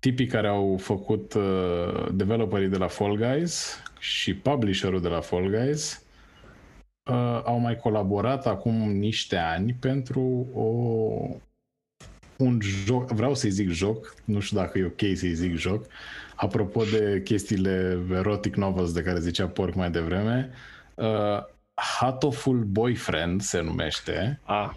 [0.02, 5.50] tipii care au făcut uh, developerii de la Fall Guys și publisherul de la Fall
[5.50, 6.04] Guys
[7.12, 10.68] uh, au mai colaborat acum niște ani pentru o
[12.38, 15.86] un joc, vreau să-i zic joc, nu știu dacă e ok să-i zic joc,
[16.36, 20.52] apropo de chestiile erotic novels de care zicea Porc mai devreme,
[20.96, 24.40] uh, Hatoful Boyfriend se numește.
[24.44, 24.76] A,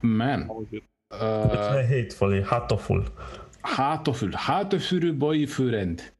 [0.00, 0.84] Man, auzit.
[1.08, 3.12] Uh, uh, hateful, e hatoful.
[3.60, 6.14] Hatoful, Hatoful Boyfriend.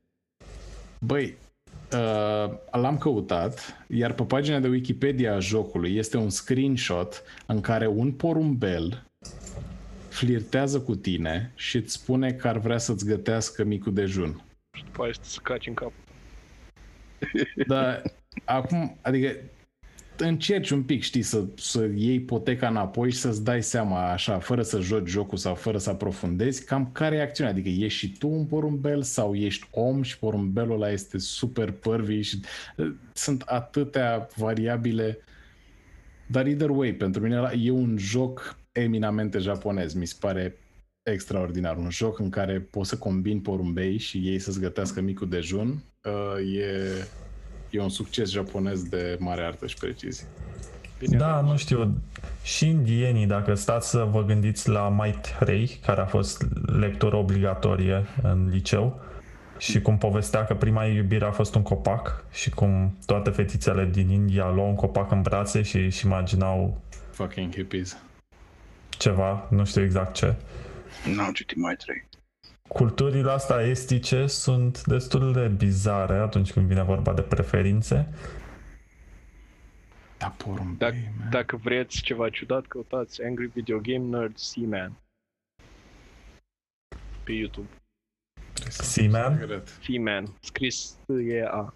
[1.01, 1.35] Băi,
[1.93, 7.87] uh, l-am căutat, iar pe pagina de Wikipedia a jocului este un screenshot în care
[7.87, 9.05] un porumbel
[10.09, 14.43] flirtează cu tine și îți spune că ar vrea să-ți gătească micul dejun.
[14.77, 15.93] Și după aia să te caci în cap.
[17.67, 18.03] Dar
[18.45, 19.37] acum, adică
[20.21, 24.63] încerci un pic, știi, să, să iei poteca înapoi și să-ți dai seama așa, fără
[24.63, 27.53] să joci jocul sau fără să aprofundezi, cam care e acțiunea.
[27.53, 32.21] Adică ești și tu un porumbel sau ești om și porumbelul ăla este super părvi
[32.21, 32.41] și
[32.77, 35.19] uh, sunt atâtea variabile.
[36.27, 39.95] Dar either way, pentru mine ăla e un joc eminamente japonez.
[39.95, 40.57] Mi se pare
[41.03, 41.77] extraordinar.
[41.77, 45.83] Un joc în care poți să combini porumbei și ei să-ți gătească micul dejun.
[46.05, 47.07] Uh, e,
[47.71, 50.27] e un succes japonez de mare artă și precizie.
[50.99, 52.01] Bine, Da, nu știu,
[52.43, 56.47] și indienii, dacă stați să vă gândiți la Might 3, care a fost
[56.79, 59.01] lectură obligatorie în liceu,
[59.59, 63.89] și cum povestea că prima ei iubire a fost un copac și cum toate fetițele
[63.93, 66.81] din India luau un copac în brațe și își imaginau
[67.11, 67.97] Fucking hippies.
[68.89, 70.35] ceva, nu știu exact ce.
[71.15, 72.09] N-am citit mai trei.
[72.73, 78.09] Culturile astea estice sunt destul de bizare atunci când vine vorba de preferințe.
[80.19, 81.31] Da, porumbei, Dacă, man.
[81.31, 84.93] dacă vreți ceva ciudat, căutați Angry Video Game Nerd Seaman.
[87.25, 87.69] Pe YouTube.
[88.53, 89.35] Trebuie să- Seaman?
[89.35, 89.69] să regret.
[89.83, 90.37] Seaman.
[90.41, 91.75] Scris S-E-A.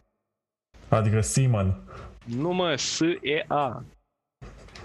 [0.89, 1.81] Adică Simon.
[2.25, 3.85] Nu mă, S-E-A.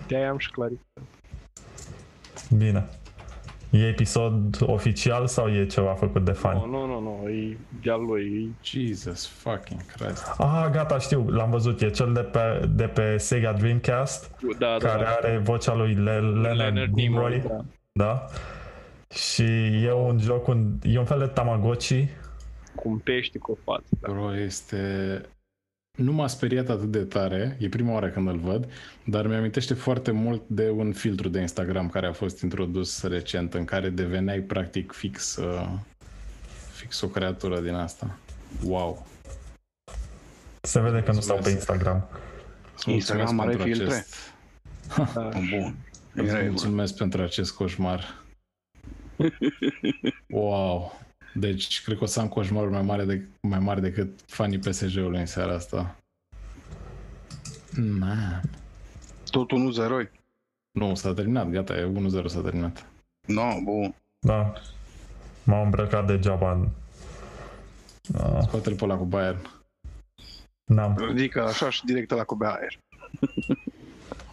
[0.07, 1.03] De-aia am și clarificat.
[2.57, 2.89] Bine.
[3.71, 6.59] E episod oficial sau e ceva făcut de Nu, fani?
[6.69, 8.55] nu, nu, nu, e de-al lui.
[8.63, 10.33] Jesus fucking Christ.
[10.37, 11.81] Ah, gata, știu, l-am văzut.
[11.81, 15.09] E cel de pe, de pe Sega Dreamcast, E, da, da, care da.
[15.09, 17.29] are vocea lui Le- Leonard Leonard Nimoy.
[17.37, 17.65] Nimoy, da.
[17.91, 18.25] Da?
[19.15, 19.43] Și
[19.83, 22.07] e un joc, un, e un fel de Tamagotchi.
[22.75, 23.87] Cu un pește cu o față.
[23.99, 24.11] Da.
[24.11, 24.77] Bro, este...
[25.99, 28.69] Nu m-a speriat atât de tare, e prima oară când îl văd,
[29.03, 33.65] dar mi-amintește foarte mult de un filtru de Instagram care a fost introdus recent, în
[33.65, 35.67] care deveneai practic fix, uh,
[36.73, 38.17] fix o creatură din asta.
[38.63, 39.07] Wow!
[40.61, 42.07] Se vede că nu stau pe Instagram.
[42.75, 43.93] Îți Instagram mulțumesc are pentru filtre?
[43.95, 45.29] acest- Da.
[45.57, 45.75] Bun.
[46.13, 48.23] Îți Era mulțumesc pentru acest coșmar.
[50.29, 50.99] Wow!
[51.33, 55.19] Deci, cred că o să am coșmaruri mai mare, de, mai mare decât fanii PSG-ului
[55.19, 55.95] în seara asta.
[57.99, 58.41] Man.
[59.29, 60.09] Tot 1-0.
[60.71, 61.91] Nu, s-a terminat, gata, e
[62.23, 62.85] 1-0 s-a terminat.
[63.27, 63.95] No, bun.
[64.19, 64.53] Da.
[65.43, 66.51] M-am îmbrăcat degeaba.
[66.51, 66.67] în-
[68.15, 69.49] Ah, Scoate-l pe ăla cu Bayern.
[70.63, 70.95] N-am.
[70.97, 72.79] Ridică așa și direct la cu bea aer.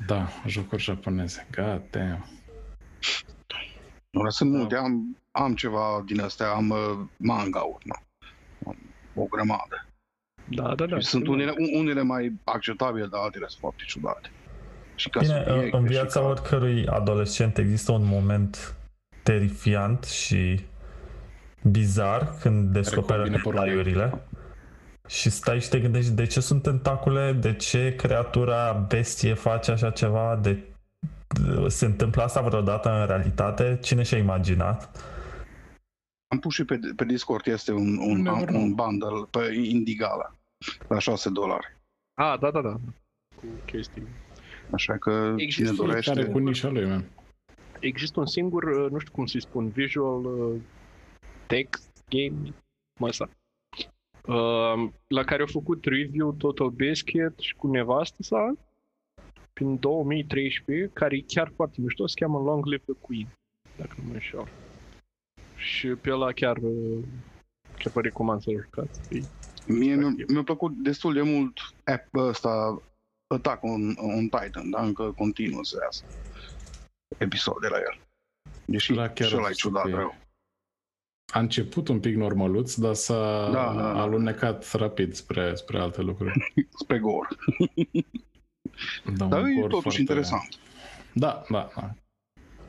[0.07, 1.47] Da, jocuri japoneze.
[1.57, 2.25] God damn.
[4.23, 4.59] Nu, sunt Da.
[4.59, 4.77] multe.
[4.77, 6.49] Am, am ceva din astea.
[6.51, 7.85] Am uh, manga-uri.
[7.87, 7.97] Na.
[8.67, 8.77] Am
[9.15, 9.87] o grămadă.
[10.49, 10.99] Da, da, da.
[10.99, 14.31] Și sunt unele, un- unele mai acceptabile, dar altele sunt foarte ciudate.
[14.95, 18.75] Și ca Bine, în, subiecte în și viața ca- oricărui adolescent există un moment
[19.23, 20.61] terifiant și
[21.63, 23.69] bizar când descoperă combine porumbei.
[23.75, 24.21] detaliurile.
[25.09, 29.91] și stai și te gândești de ce sunt tentacule, de ce creatura bestie face așa
[29.91, 30.59] ceva, de
[31.69, 33.79] se întâmplă asta vreodată în realitate?
[33.83, 35.05] Cine și-a imaginat?
[36.29, 38.63] Am pus și pe, pe Discord, este un, un, Never know.
[38.63, 40.33] un bundle pe Indigala
[40.89, 41.77] la 6 dolari.
[42.15, 42.77] Ah, da, da, da.
[43.37, 44.07] Cu chestii.
[44.71, 46.13] Așa că Există cine dorește...
[46.13, 47.05] Care cu nișa lui, man.
[47.81, 50.61] Există un singur, uh, nu știu cum să-i spun, visual uh,
[51.47, 52.55] text game,
[53.01, 53.31] mă asta,
[54.27, 58.55] uh, la care au făcut review Total Biscuit și cu nevastă sa
[59.57, 63.29] prin 2013, care e chiar foarte mișto, se cheamă Long Live the Queen,
[63.77, 64.49] dacă nu mă înșel.
[65.57, 66.99] Și pe ăla chiar, uh,
[67.79, 69.15] chiar vă recomand să-l jucați.
[69.17, 69.23] E
[69.67, 70.29] Mie mi-a, Activ.
[70.29, 72.83] mi-a plăcut destul de mult app ăsta
[73.35, 76.05] Attack on, on Titan, dar încă continuă să iasă
[77.19, 78.01] episod de la el.
[78.65, 79.91] Deși Ăla chiar și ăla a e fost ciudat ok.
[79.95, 80.15] rău.
[81.33, 84.01] A început un pic normaluț, dar s-a Da, da, da.
[84.01, 86.53] alunecat rapid spre, spre alte lucruri.
[86.83, 87.29] Spre gore.
[89.17, 90.49] Da, Dar un e cor totuși foarte- interesant.
[91.13, 91.91] Da, da, da.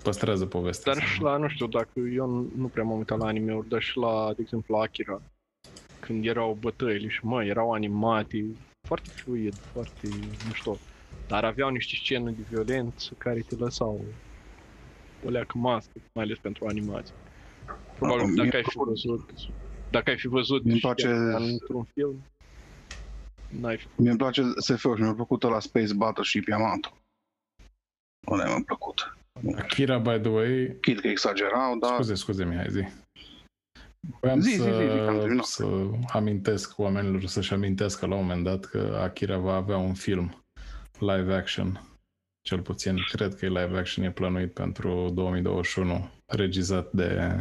[0.04, 0.94] Păstrează povestea.
[0.94, 1.14] Dar asta.
[1.16, 3.98] și la, nu știu, dacă eu nu- nu prea m-am uitat la anime-uri, dar și
[3.98, 5.22] la, de exemplu, la Akira,
[6.00, 8.46] când erau bătăile și, mă, erau animate,
[8.88, 10.08] foarte fluid, foarte
[10.48, 10.78] mișto.
[11.28, 14.02] Dar aveau niște scene de violență care te lăsau
[15.26, 17.14] o leacă mască, mai ales pentru animație.
[17.98, 19.30] Probabil Ah, dacă mie ai fi mi-a plăcut- văzut,
[19.92, 22.24] dacă ai fi văzut Mi-mi și place- într-un film,
[23.49, 26.98] n-ai fi Mie îmi place SF-ul și mi-a plăcut la Space Battleship Yamato.
[28.28, 29.18] Ăla mi-a plăcut.
[29.56, 32.88] Akira, by the way, Chit că exagerau, dar Scuze, scuze, Mihai, zi.
[34.19, 35.45] Voiam Zi, zi, să, zi, zi, că am terminat.
[35.45, 40.44] să amintesc oamenilor să-și amintească la un moment dat că Akira va avea un film
[40.99, 41.82] live action.
[42.41, 47.40] Cel puțin, cred că e live action, e plănuit pentru 2021, regizat de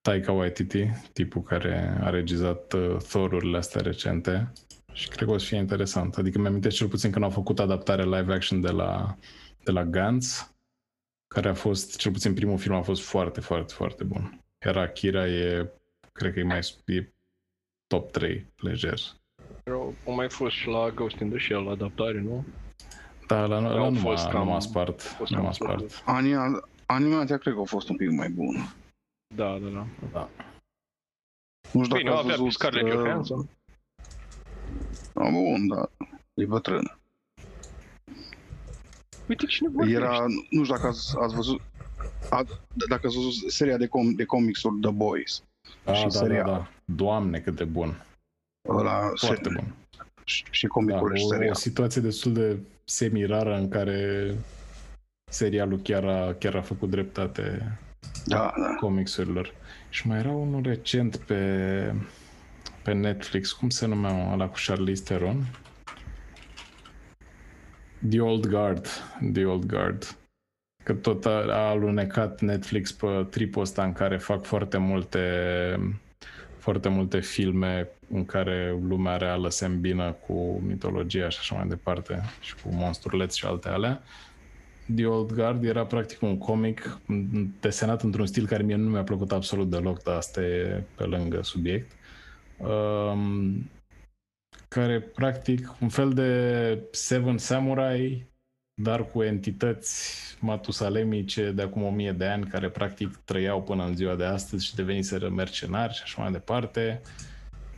[0.00, 4.52] Taika Waititi, tipul care a regizat uh, Thor-urile astea recente.
[4.98, 6.16] Și cred că o să fie interesant.
[6.16, 9.16] Adică mi-am cel puțin când au făcut adaptarea live action de la,
[9.64, 10.54] de la Gantz,
[11.34, 14.40] care a fost, cel puțin primul film a fost foarte, foarte, foarte bun.
[14.64, 15.70] Iar Akira e,
[16.12, 17.12] cred că e mai e
[17.86, 18.98] top 3, lejer.
[19.64, 22.44] Erau, au mai fost și la Ghost in the Shell adaptare, nu?
[23.26, 25.00] Da, la, la Au nu, fost m-a, cam- nu m-a spart.
[25.02, 25.78] fost Nu cam m-a spart.
[25.78, 26.02] slăbit.
[26.04, 28.74] anima, animația cred că a fost un pic mai bună.
[29.34, 29.86] Da, da, da.
[30.12, 30.28] Da.
[31.72, 32.52] Nu știu Bine, dacă o ați avea pe văzut...
[32.52, 33.48] Scarlett uh, Johansson.
[35.12, 35.90] Da, bun, da.
[36.34, 36.98] E bătrân.
[39.28, 39.96] Uite cine vorbește.
[40.00, 41.60] Era, nu știu dacă ați, ați văzut,
[42.30, 42.44] a,
[42.88, 45.42] dacă ați văzut seria de, com, de comicsuri The Boys.
[45.84, 46.44] Da, Și da, da, serial.
[46.46, 46.68] da.
[46.84, 48.04] Doamne, cât de bun.
[48.68, 49.74] Ăla, Foarte se, bun.
[50.24, 51.54] și, și Da, comicul și o, o serial.
[51.54, 54.34] situație destul de semi-rară în care
[55.30, 57.78] serialul chiar a, chiar a făcut dreptate
[58.26, 58.74] Da, da.
[58.80, 59.54] comicsurilor.
[59.88, 61.94] Și mai era unul recent pe,
[62.88, 65.44] pe Netflix, cum se numea mă, ăla cu Charlize Theron?
[68.10, 68.86] The Old Guard.
[69.32, 70.16] The Old Guard.
[70.84, 75.20] Că tot a, a alunecat Netflix pe tripul ăsta în care fac foarte multe
[76.58, 82.22] foarte multe filme în care lumea reală se îmbină cu mitologia și așa mai departe
[82.40, 84.02] și cu monstruleți și alte alea.
[84.94, 86.98] The Old Guard era practic un comic
[87.60, 91.42] desenat într-un stil care mie nu mi-a plăcut absolut deloc, dar asta e pe lângă
[91.42, 91.96] subiect.
[92.58, 93.70] Um,
[94.68, 98.26] care practic un fel de Seven Samurai,
[98.82, 103.96] dar cu entități matusalemice de acum o mie de ani, care practic trăiau până în
[103.96, 107.00] ziua de astăzi și deveniseră mercenari și așa mai departe.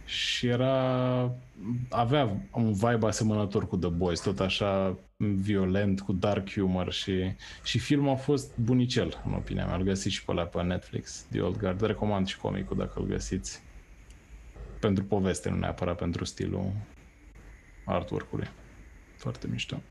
[0.05, 1.35] Și era...
[1.90, 7.35] avea un vibe asemănător cu The Boys, tot așa violent, cu dark humor și,
[7.65, 9.77] și filmul a fost bunicel, în opinia mea.
[9.77, 11.81] Îl găsiți și pe ăla pe Netflix, The Old Guard.
[11.81, 13.62] Recomand și comicul dacă îl găsiți.
[14.81, 16.73] Pentru poveste, nu neapărat pentru stilul
[17.85, 18.48] artwork-ului.
[19.16, 19.82] Foarte mișto.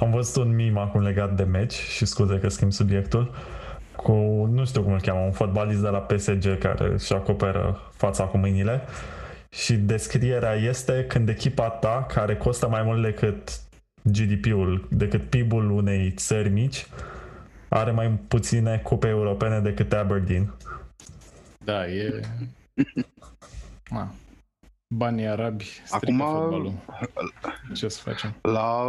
[0.00, 3.34] Am văzut un meme acum legat de meci și scuze că schimb subiectul
[3.96, 4.12] cu,
[4.52, 8.36] nu știu cum îl cheamă, un fotbalist de la PSG care își acoperă fața cu
[8.36, 8.82] mâinile
[9.48, 13.60] și descrierea este când echipa ta, care costă mai mult decât
[14.02, 16.86] GDP-ul, decât PIB-ul unei țări mici,
[17.68, 20.54] are mai puține cupe europene decât Aberdeen.
[21.64, 22.20] Da, e...
[23.90, 24.08] Ma.
[24.88, 26.72] Banii arabi strică Acum- fotbalul.
[27.74, 28.34] Ce să facem?
[28.42, 28.82] La,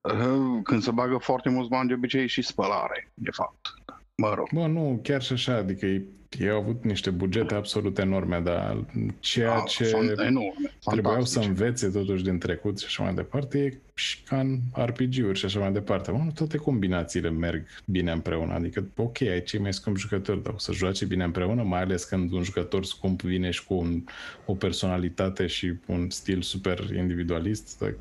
[0.00, 3.74] uh, când se bagă foarte mulți bani, de obicei și spălare, de fapt.
[4.20, 4.48] Mă rog.
[4.52, 6.04] Bă, nu, chiar și așa, adică ei,
[6.38, 8.84] ei au avut niște bugete absolut enorme, dar
[9.20, 11.48] ceea Ah, ce fan- enorme, trebuiau să fantastice.
[11.48, 15.60] învețe totuși din trecut și așa mai departe, e și ca în RPG-uri și așa
[15.60, 16.10] mai departe.
[16.10, 20.52] Bă, nu toate combinațiile merg bine împreună, adică ok, ai cei mai scumpi jucători, dar
[20.52, 24.04] o să joace bine împreună, mai ales când un jucător scump vine și cu un,
[24.46, 27.98] o personalitate și un stil super individualist, like,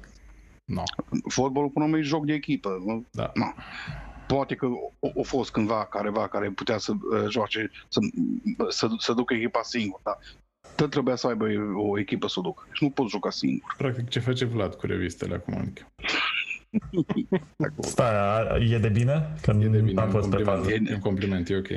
[0.65, 0.83] no,
[1.29, 2.83] Fotbalul până la urmă e joc de echipă.
[2.85, 3.05] nu?
[3.11, 3.31] da.
[3.35, 3.53] Na.
[4.35, 7.99] Poate că o, o fost cândva careva care putea să uh, joace, să,
[8.69, 10.17] să, să ducă echipa singur, dar
[10.75, 11.45] tot trebuia să aibă
[11.75, 12.67] o echipă să o ducă.
[12.71, 13.73] Și nu poți juca singur.
[13.77, 15.91] Practic ce face Vlad cu revistele acum, adică.
[17.79, 19.33] Stai, a- e de bine?
[19.41, 20.71] Că E de bine, am un fost pe compliment, fază.
[20.73, 21.69] E- e un compliment, e ok.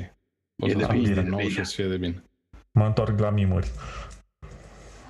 [0.63, 1.51] O E să de fac bine, din de nou bine.
[1.51, 2.23] și o să fie de bine.
[2.73, 3.71] Mă întorc la mimuri.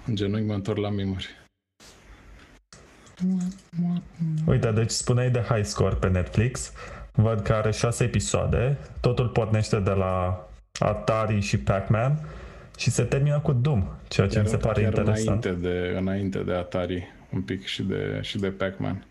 [0.07, 1.41] În genunchi mă întorc la mimuri.
[4.47, 6.73] Uite, deci spuneai de High Score pe Netflix.
[7.13, 8.79] Văd că are șase episoade.
[9.01, 10.47] Totul pornește de la
[10.79, 12.29] Atari și Pac-Man
[12.77, 15.45] și se termină cu Doom, ceea ce mi se pare chiar interesant.
[15.45, 19.07] Înainte de, înainte de Atari, un pic și de, și de Pac-Man.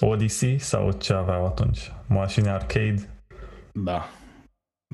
[0.00, 1.92] Odyssey sau ce aveau atunci?
[2.06, 3.08] Mașini arcade?
[3.72, 4.08] Da.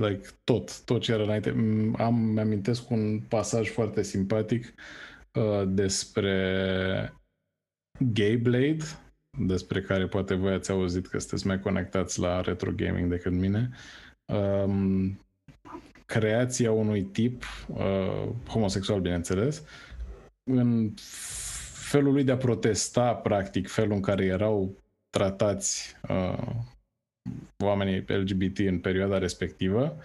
[0.01, 1.51] Like, tot, tot ce era înainte.
[1.51, 4.75] Mm, Am, mi-amintesc un pasaj foarte simpatic
[5.33, 7.13] uh, despre
[8.13, 8.85] Gayblade,
[9.39, 13.71] despre care poate voi ați auzit că sunteți mai conectați la retro gaming decât mine.
[14.25, 15.19] Um,
[16.07, 19.65] creația unui tip uh, homosexual, bineînțeles,
[20.51, 20.93] în
[21.91, 24.77] felul lui de a protesta, practic, felul în care erau
[25.11, 26.49] tratați uh,
[27.65, 29.97] oamenii LGBT în perioada respectivă,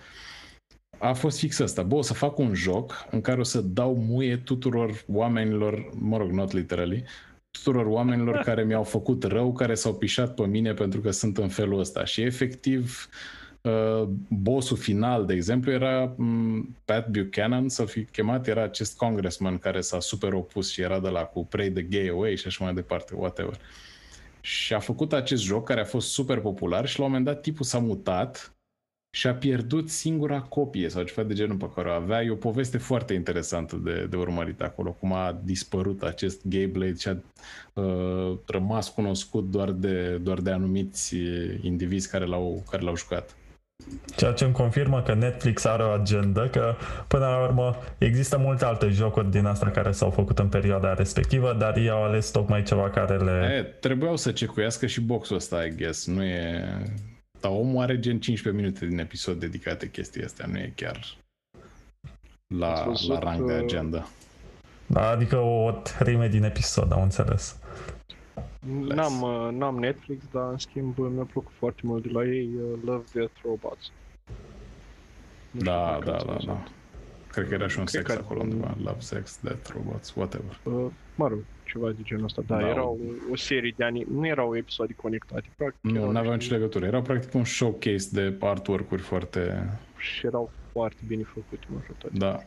[0.97, 1.83] a fost fix asta.
[1.83, 6.17] Bă, o să fac un joc în care o să dau muie tuturor oamenilor, mă
[6.17, 7.03] rog, not literally,
[7.51, 11.47] tuturor oamenilor care mi-au făcut rău, care s-au pișat pe mine pentru că sunt în
[11.47, 12.05] felul ăsta.
[12.05, 13.09] Și efectiv,
[13.61, 19.57] uh, bossul final, de exemplu, era um, Pat Buchanan, să fi chemat, era acest congressman
[19.57, 22.63] care s-a super opus și era de la cu Pray the Gay Away și așa
[22.63, 23.59] mai departe, whatever.
[24.41, 27.41] Și a făcut acest joc care a fost super popular și la un moment dat
[27.41, 28.53] tipul s-a mutat
[29.11, 32.23] și a pierdut singura copie sau ceva de genul pe care o avea.
[32.23, 37.07] E o poveste foarte interesantă de, de urmărit acolo, cum a dispărut acest Gayblade și
[37.07, 37.17] a
[37.73, 41.15] uh, rămas cunoscut doar de, doar de anumiți
[41.61, 43.35] indivizi care l-au, care l-au jucat.
[44.15, 46.75] Ceea ce îmi confirmă că Netflix are o agendă, că
[47.07, 51.55] până la urmă există multe alte jocuri din asta care s-au făcut în perioada respectivă,
[51.59, 53.55] dar ei au ales tocmai ceva care le...
[53.57, 56.07] E, trebuiau să cecuiască și boxul ăsta, I guess.
[56.07, 56.63] Nu e...
[57.41, 60.99] Dar omul are gen 15 minute din episod dedicate chestii astea, nu e chiar
[62.47, 64.07] la, Ați văzut, la rang de uh, agenda.
[64.93, 67.59] Adică o treime din episod, am înțeles.
[68.69, 72.79] N-am, uh, n-am Netflix, dar în schimb mi-a plăcut foarte mult de la ei uh,
[72.85, 73.91] Love, Death, Robots.
[75.51, 76.47] Nu știu Da, dacă da, ați da, văzut.
[76.47, 76.63] da.
[77.27, 78.75] Cred că era și un Cred sex că- acolo undeva.
[78.83, 80.59] Love, sex, death, robots, whatever.
[80.63, 81.39] Uh, mă rog,
[81.71, 84.93] ceva de genul ăsta, da, Da, erau o, o serie de ani, nu erau episoade
[84.93, 85.79] conectate, practic.
[85.91, 86.85] Nu, erau nu aveau niște- nicio legătură.
[86.85, 89.69] Era practic un showcase de artwork-uri foarte...
[89.97, 92.09] Și erau foarte bine făcute majoritatea.
[92.13, 92.43] Da,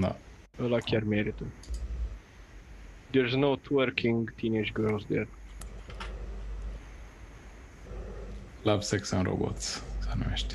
[0.00, 0.16] da.
[0.64, 1.42] Ăla chiar merită.
[3.16, 5.28] There's no twerking teenage girls there.
[8.62, 10.54] Love, sex and robots se numește.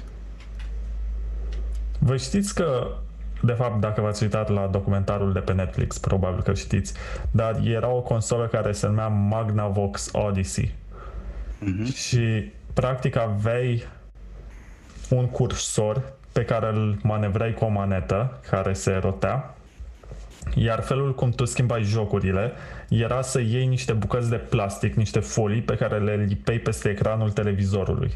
[1.99, 2.97] Vă știți că,
[3.45, 6.93] de fapt, dacă v-ați uitat la documentarul de pe Netflix, probabil că știți,
[7.31, 10.75] dar era o consolă care se numea Magnavox Odyssey.
[11.59, 11.93] Mhm.
[11.93, 13.83] Și, practic, aveai
[15.09, 19.55] un cursor pe care îl manevrai cu o manetă care se rotea,
[20.55, 22.51] iar felul cum tu schimbai jocurile
[22.89, 27.31] era să iei niște bucăți de plastic, niște folii pe care le lipei peste ecranul
[27.31, 28.11] televizorului.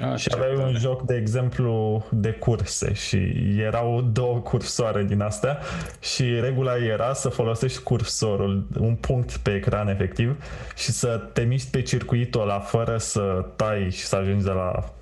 [0.00, 0.78] A, Și ce aveai un tare.
[0.78, 3.18] joc, de exemplu, de curse și
[3.58, 5.58] erau două cursoare din astea
[6.00, 10.44] și regula era să folosești cursorul, un punct pe ecran efectiv
[10.76, 14.92] și să te miști pe circuitul ăla fără să tai și să ajungi de la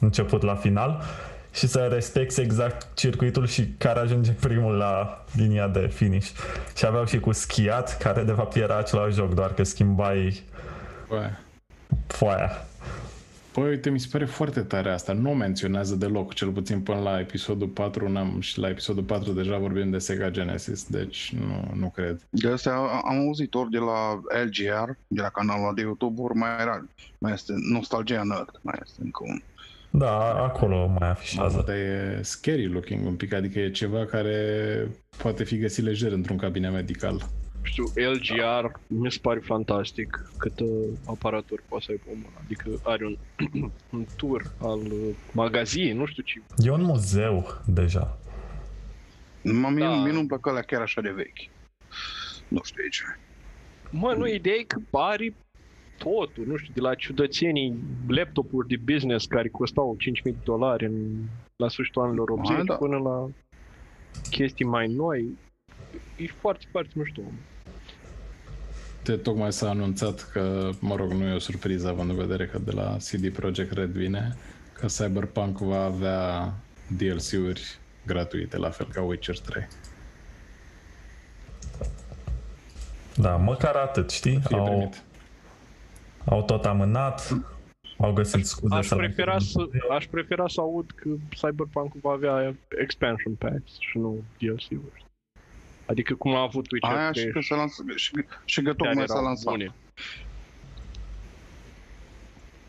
[0.00, 1.02] început la final
[1.52, 6.30] și să respecti exact circuitul și care ajunge primul la linia de finish.
[6.76, 10.42] Și aveau și cu schiat, care de fapt era același joc, doar că schimbai
[11.08, 11.30] Bă,
[12.06, 12.64] foaia.
[13.60, 15.12] Păi, uite, mi se pare foarte tare asta.
[15.12, 19.32] Nu o menționează deloc, cel puțin până la episodul 4 n-am, și la episodul 4
[19.32, 22.20] deja vorbim de Sega Genesis, deci nu, nu cred.
[22.30, 22.74] De astea
[23.04, 26.86] am auzit ori de la LGR, de la canalul de YouTube, ori mai era,
[27.18, 29.40] mai este Nostalgia Nerd, mai este încă un.
[29.90, 31.64] Da, acolo mai Mamă, afișează.
[31.66, 36.36] dar e scary looking un pic, adică e ceva care poate fi găsit lejer într-un
[36.36, 37.28] cabinet medical.
[37.62, 40.68] Știu, LGR mi se pare fantastic cât uh,
[41.06, 42.40] aparatur poate să aibă omul ăla.
[42.44, 43.16] Adică are un,
[43.94, 46.42] un tur al uh, magazinii, nu știu ce.
[46.56, 48.18] E un muzeu deja.
[49.42, 50.02] Mă, mie, Da.
[50.02, 51.50] mie nu-mi plăcă alea chiar așa de vechi.
[52.48, 53.02] Nu știu de ce.
[53.90, 55.34] Mă, nu, ideea e că are
[55.98, 57.78] totul, nu știu, de la ciudățenii
[58.08, 60.94] laptopuri de business care costau 5.000 de dolari în,
[61.56, 62.74] la sfârșitul anilor 80 da.
[62.74, 63.28] până la
[64.30, 65.38] chestii mai noi.
[66.16, 67.20] E foarte, foarte mișto.
[69.02, 72.58] De tocmai s-a anunțat că, mă rog, nu e o surpriză având în vedere că
[72.58, 74.36] de la CD Projekt Red vine,
[74.72, 76.54] că Cyberpunk va avea
[76.86, 79.68] DLC-uri gratuite, la fel ca Witcher 3.
[83.16, 84.40] Da, măcar atât, știi?
[84.46, 85.02] Fie Au, primit.
[86.24, 87.36] au tot amânat,
[87.98, 89.90] au găsit scuze Aș să prefera, lanseze să, un muzeu.
[89.96, 91.08] aș prefera să aud că
[91.40, 95.04] Cyberpunk va avea expansion packs și nu DLC-uri.
[95.90, 98.10] Adică cum a avut Witcher Aia 3 și că, s-a lansat, și,
[98.44, 99.52] și că care tocmai s-a erau lansat.
[99.52, 99.72] bune.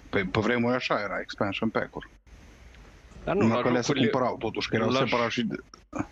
[0.10, 2.10] Pe, pe vremuri așa era, expansion pack-uri.
[3.24, 5.44] Dar nu, Numai la că le se jocurile, cumpărau totuși, că erau la- separat și...
[5.44, 5.56] de-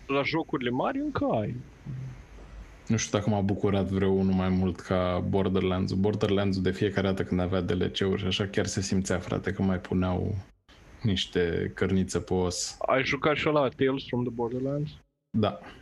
[0.06, 1.54] la jocurile mari încă ai.
[2.86, 5.92] Nu știu dacă m-a bucurat vreo unul mai mult ca Borderlands.
[5.92, 9.78] Borderlands de fiecare dată când avea DLC-uri și așa chiar se simțea, frate, că mai
[9.78, 10.34] puneau
[11.02, 12.76] niște cărnițe pe os.
[12.86, 14.90] Ai jucat și la Tales from the Borderlands?
[15.38, 15.79] Da, Îm,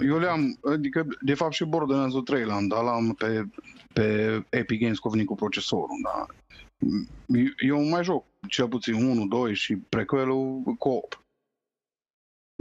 [0.00, 3.48] Eu le-am, adică, de fapt și Borderlands 3 l-am, dar l-am pe,
[3.92, 6.26] pe Epic Games că a venit cu procesorul, da.
[7.66, 11.24] Eu mai joc cel puțin 1, 2 și prequelul co-op.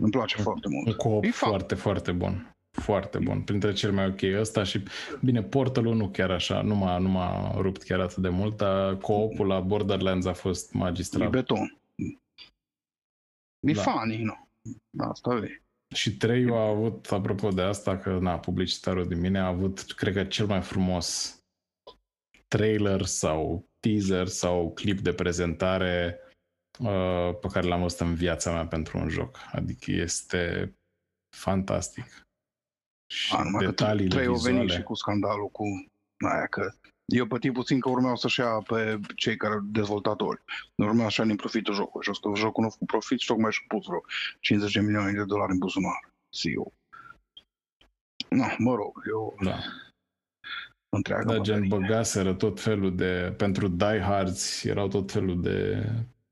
[0.01, 0.97] Îmi place foarte un mult.
[0.97, 1.49] co-op E fapt.
[1.49, 2.53] foarte, foarte bun.
[2.71, 3.41] Foarte bun.
[3.41, 4.83] Printre cel mai ok ăsta și,
[5.23, 8.97] bine, Portalul nu chiar așa, nu m-a, nu m-a rupt chiar atât de mult, dar
[8.97, 11.29] co-opul la Borderlands a fost E magistral.
[11.29, 11.77] beton.
[13.67, 13.81] E Da.
[13.81, 14.47] funny, nu?
[14.89, 15.61] Da, asta e.
[15.95, 20.13] Și 3 a avut, apropo de asta, că na, publicitarul din mine a avut, cred
[20.13, 21.37] că cel mai frumos
[22.47, 26.19] trailer sau teaser sau clip de prezentare
[26.79, 29.39] uh, pe care l-am văzut în viața mea pentru un joc.
[29.51, 30.73] Adică este
[31.37, 32.27] fantastic.
[33.13, 34.79] Și A, numai că detaliile trei au venit vizuale.
[34.79, 35.63] și cu scandalul cu
[36.33, 36.73] aia că
[37.09, 40.41] eu pătit puțin că urmeau să-și ia pe cei care dezvoltatori.
[40.75, 42.13] Urmeau așa din profitul jocului.
[42.13, 44.01] Și că jocul nu a făcut profit și tocmai și-a pus vreo
[44.39, 46.11] 50 de milioane de dolari în buzunar.
[46.29, 46.73] CEO.
[48.29, 49.59] No, mă rog, eu Da.
[50.89, 51.87] întreagă Da, gen bătălie.
[51.87, 53.33] băgaseră tot felul de...
[53.37, 55.85] Pentru diehards erau tot felul de...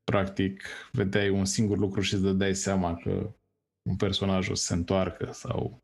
[0.04, 3.34] Practic, vedeai un singur lucru și îți dădeai seama că
[3.90, 5.80] un personaj o să se întoarcă sau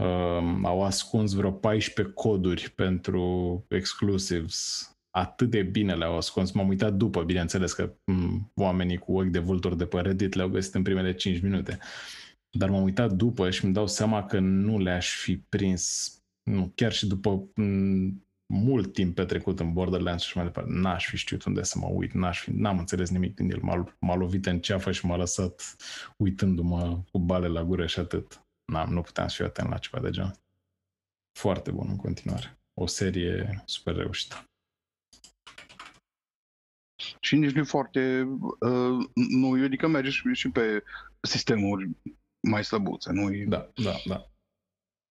[0.00, 4.86] um, au ascuns vreo 14 coduri pentru exclusives.
[5.10, 6.52] Atât de bine le-au ascuns.
[6.52, 10.48] M-am uitat după, bineînțeles că m, oamenii cu ochi de vulturi de pe Reddit le-au
[10.48, 11.78] găsit în primele 5 minute.
[12.50, 16.92] Dar m-am uitat după și îmi dau seama că nu le-aș fi prins nu, chiar
[16.92, 21.62] și după m, mult timp petrecut în Borderlands și mai departe, n-aș fi știut unde
[21.62, 24.92] să mă uit, n-aș fi, n-am înțeles nimic din el, m-a, m-a lovit în ceafă
[24.92, 25.76] și m-a lăsat
[26.16, 28.41] uitându-mă cu bale la gură și atât.
[28.64, 30.40] N-am, nu puteam să fiu atent la ceva de genul.
[31.38, 32.58] Foarte bun în continuare.
[32.74, 34.44] O serie super reușită.
[37.20, 38.28] Și nici nu e foarte...
[38.60, 40.82] Uh, nu, eu adică merge și, și pe
[41.20, 41.90] sistemuri
[42.40, 43.12] mai slăbuțe.
[43.12, 44.26] Nu e, Da, da, da.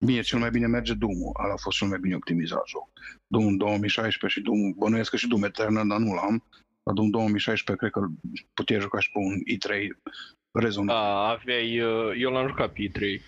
[0.06, 1.36] Bine, cel mai bine merge Doom-ul.
[1.44, 2.90] Ăla a fost cel mai bine optimizat joc.
[3.28, 6.44] Doom în 2016 și Doom, bănuiesc că și Doom Eternal, dar nu l-am.
[6.84, 8.10] La Doom 2016 cred că
[8.54, 9.88] puteai juca și pe un i3
[10.52, 11.02] rezonabil.
[11.02, 13.22] Da, aveai, uh, eu l-am jucat pe E3 uh,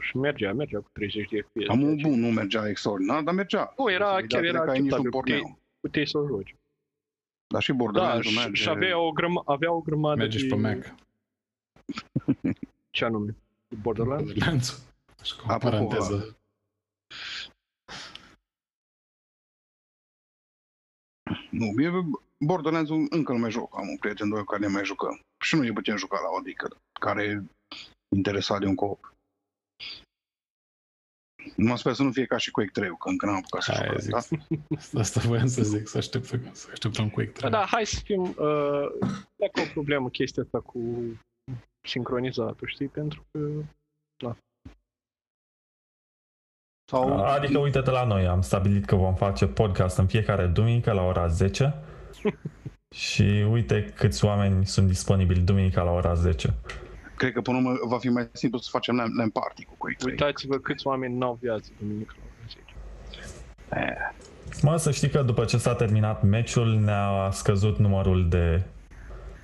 [0.00, 1.68] și mergea, mergea cu 30 de FPS.
[1.68, 3.74] Am un deci bun, nu mergea extraordinar, dar mergea.
[3.76, 5.58] Nu, era- Posibilitatea chiar era că ai nici nu acceptabil, puteai- porneau.
[5.80, 6.54] Puteai să o joci.
[7.46, 8.62] Dar și Da, Borderlands și, merge.
[8.62, 10.54] și avea o, grăma, avea o grămadă Merge și de...
[10.54, 10.94] pe Mac.
[12.90, 13.34] Ce anume?
[13.82, 14.24] Borderlands?
[14.24, 14.86] Borderlands.
[15.22, 16.36] Și cu o Apropo, paranteză.
[21.50, 21.90] Nu, mie
[22.38, 23.76] Borderlands încă nu mai joc.
[23.76, 25.20] Am un prieten doi care ne mai jucăm.
[25.40, 27.42] Și nu ne putem juca la o adică, care e
[28.16, 29.14] interesat de un coop.
[31.56, 33.90] Mă sper să nu fie ca și Quake 3 că încă n-am apucat să Aia
[33.90, 34.14] joc zic.
[34.14, 34.36] asta.
[34.98, 37.50] Asta voiam să zic, să așteptăm, să așteptăm Quake 3.
[37.50, 38.22] Da, da, hai să fim...
[38.22, 38.88] Uh,
[39.36, 40.80] dacă o problemă chestia asta cu
[41.88, 42.88] sincronizatul, știi?
[42.88, 43.40] Pentru că...
[46.90, 51.02] Sau Adică uite-te la noi, am stabilit că vom face podcast în fiecare duminică la
[51.02, 51.74] ora 10
[53.04, 56.54] și uite câți oameni sunt disponibili duminica la ora 10.
[57.16, 59.74] Cred că până la urmă va fi mai simplu să facem LAN, LAN party cu
[59.78, 60.10] Quake 3.
[60.12, 64.14] Uitați-vă câți oameni n-au viață duminică la ora 10.
[64.62, 68.62] Mă, să știi că după ce s-a terminat meciul ne-a scăzut numărul de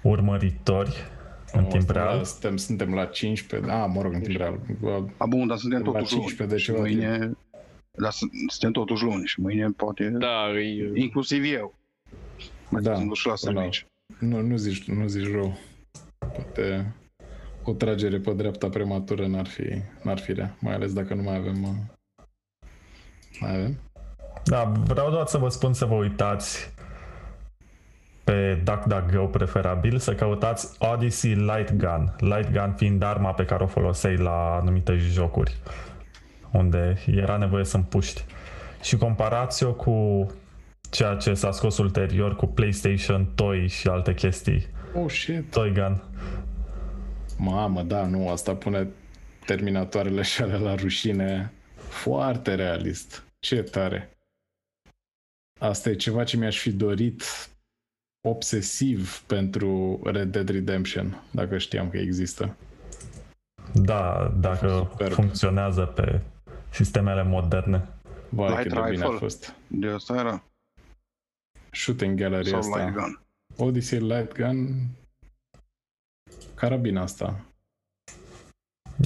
[0.03, 0.97] urmăritori
[1.53, 2.16] În Oh, timp suntem real?
[2.16, 4.59] La, suntem, suntem la 15, ah, mă rog, în timp real.
[4.81, 6.27] Bă, A, bun, dar suntem La totuși luni.
[6.27, 7.36] 15 de Și ceva mâine...
[7.99, 10.09] Dar sunt- suntem totuși luni și mâine poate...
[10.09, 11.74] Da, e, Inclusiv eu.
[12.69, 13.86] Mai Da, da, sunt dus și la până la- serviciu.
[14.19, 15.59] Nu, nu zici, nu zici rău.
[16.19, 16.93] Poate
[17.64, 21.36] o tragere pe dreapta prematură n-ar fi, n-ar fi rea, mai ales dacă nu mai
[21.36, 21.62] avem...
[21.62, 21.68] uh,
[23.40, 23.78] Mai avem?
[24.44, 26.74] Da, vreau doar să vă spun să vă uitați
[28.24, 32.14] pe DuckDuckGo preferabil, să căutați Odyssey Light Gun.
[32.18, 35.56] Light Gun fiind arma pe care o foloseai la anumite jocuri,
[36.52, 38.24] unde era nevoie să împuști.
[38.82, 40.26] Și comparați-o cu
[40.90, 44.66] ceea ce s-a scos ulterior cu PlayStation Toy și alte chestii.
[44.94, 45.51] Oh, shit!
[45.51, 46.02] Toy Gun.
[47.44, 48.89] Mamă, da, nu, asta pune
[49.47, 51.52] terminatoarele și alea la rușine.
[51.77, 53.24] Foarte realist.
[53.39, 54.16] Ce tare.
[55.60, 57.23] Asta e ceva ce mi-aș fi dorit
[58.28, 62.56] obsesiv pentru Red Dead Redemption, dacă știam că există.
[63.74, 65.12] Da, dacă Superb.
[65.12, 66.20] funcționează pe
[66.70, 67.89] sistemele moderne.
[68.28, 69.19] Vai, Light cât de bine a rifle.
[69.19, 69.55] fost.
[69.66, 70.44] De asta era.
[71.70, 72.78] Shooting gallery Sau asta.
[72.85, 73.20] light gun.
[73.56, 74.86] Odyssey Light Gun.
[76.66, 77.40] Carabina asta.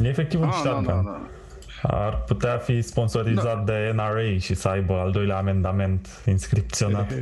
[0.03, 0.85] E efectiv un Ah, da, shotgun.
[0.85, 1.01] da,
[1.83, 2.05] da.
[2.05, 7.13] Ar putea fi sponsorizat de NRA și să aibă al doilea amendament inscripționat.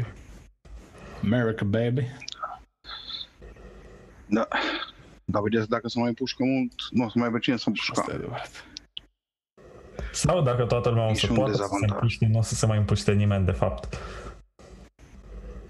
[1.23, 2.06] America, baby.
[4.27, 4.48] Da.
[5.24, 7.93] Dar vedeți, dacă se mai pușcă mult, nu o să mai aibă cine să Asta
[7.93, 8.12] împușcă.
[8.12, 8.65] e adevărat.
[10.12, 11.90] Sau dacă toată lumea o E să și un poată să se dezavantaj.
[11.97, 13.98] împuște, nu o să se mai împuște nimeni de fapt.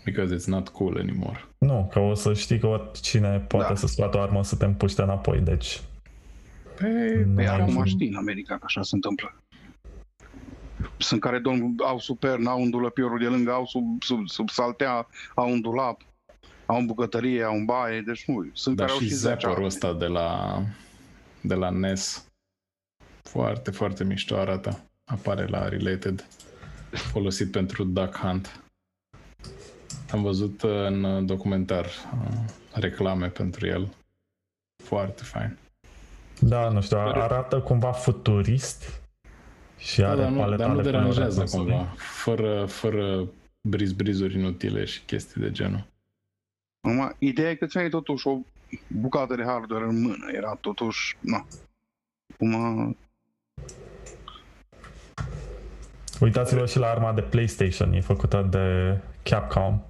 [0.05, 1.45] Because it's not cool anymore.
[1.59, 3.75] Nu, că o să știi că oricine poate Da.
[3.75, 5.81] să scoată o armă să te împuște înapoi, deci...
[6.77, 6.89] Păi,
[7.25, 9.35] Nu Păi mai acum niciun- știi în America că așa se întâmplă.
[10.99, 15.07] Sunt care domn, au super, au un dulăpiorul de lângă, au sub, sub, sub saltea,
[15.35, 16.01] au un dulap,
[16.67, 19.29] au în bucătărie, au în baie, deci nu, sunt Dar care au și și 10
[19.29, 19.67] zapperul arme.
[19.67, 20.59] ăsta de la,
[21.41, 22.27] de la NES.
[23.23, 24.85] Foarte, foarte mișto arată.
[25.05, 26.27] Apare la Related.
[26.91, 28.64] Folosit pentru Duck Hunt.
[30.15, 32.37] Am văzut uh, în documentar uh,
[32.73, 33.95] reclame pentru el.
[34.83, 35.59] Foarte fain.
[36.41, 39.03] Da, nu știu, arată cumva futurist
[39.79, 41.95] și Da, are dar nu, paleta dar nu de deranjează culori cumva.
[41.97, 43.29] Fără, fără
[43.69, 45.87] briz-brizuri inutile și chestii de genul.
[46.81, 48.39] Numai, ideea e că ți-ai totuși o
[48.89, 51.47] bucată de hardware în mână, era totuși, na,
[52.37, 52.97] cum
[56.21, 59.83] Uitați-vă și la arma de PlayStation, e făcută de Capcom.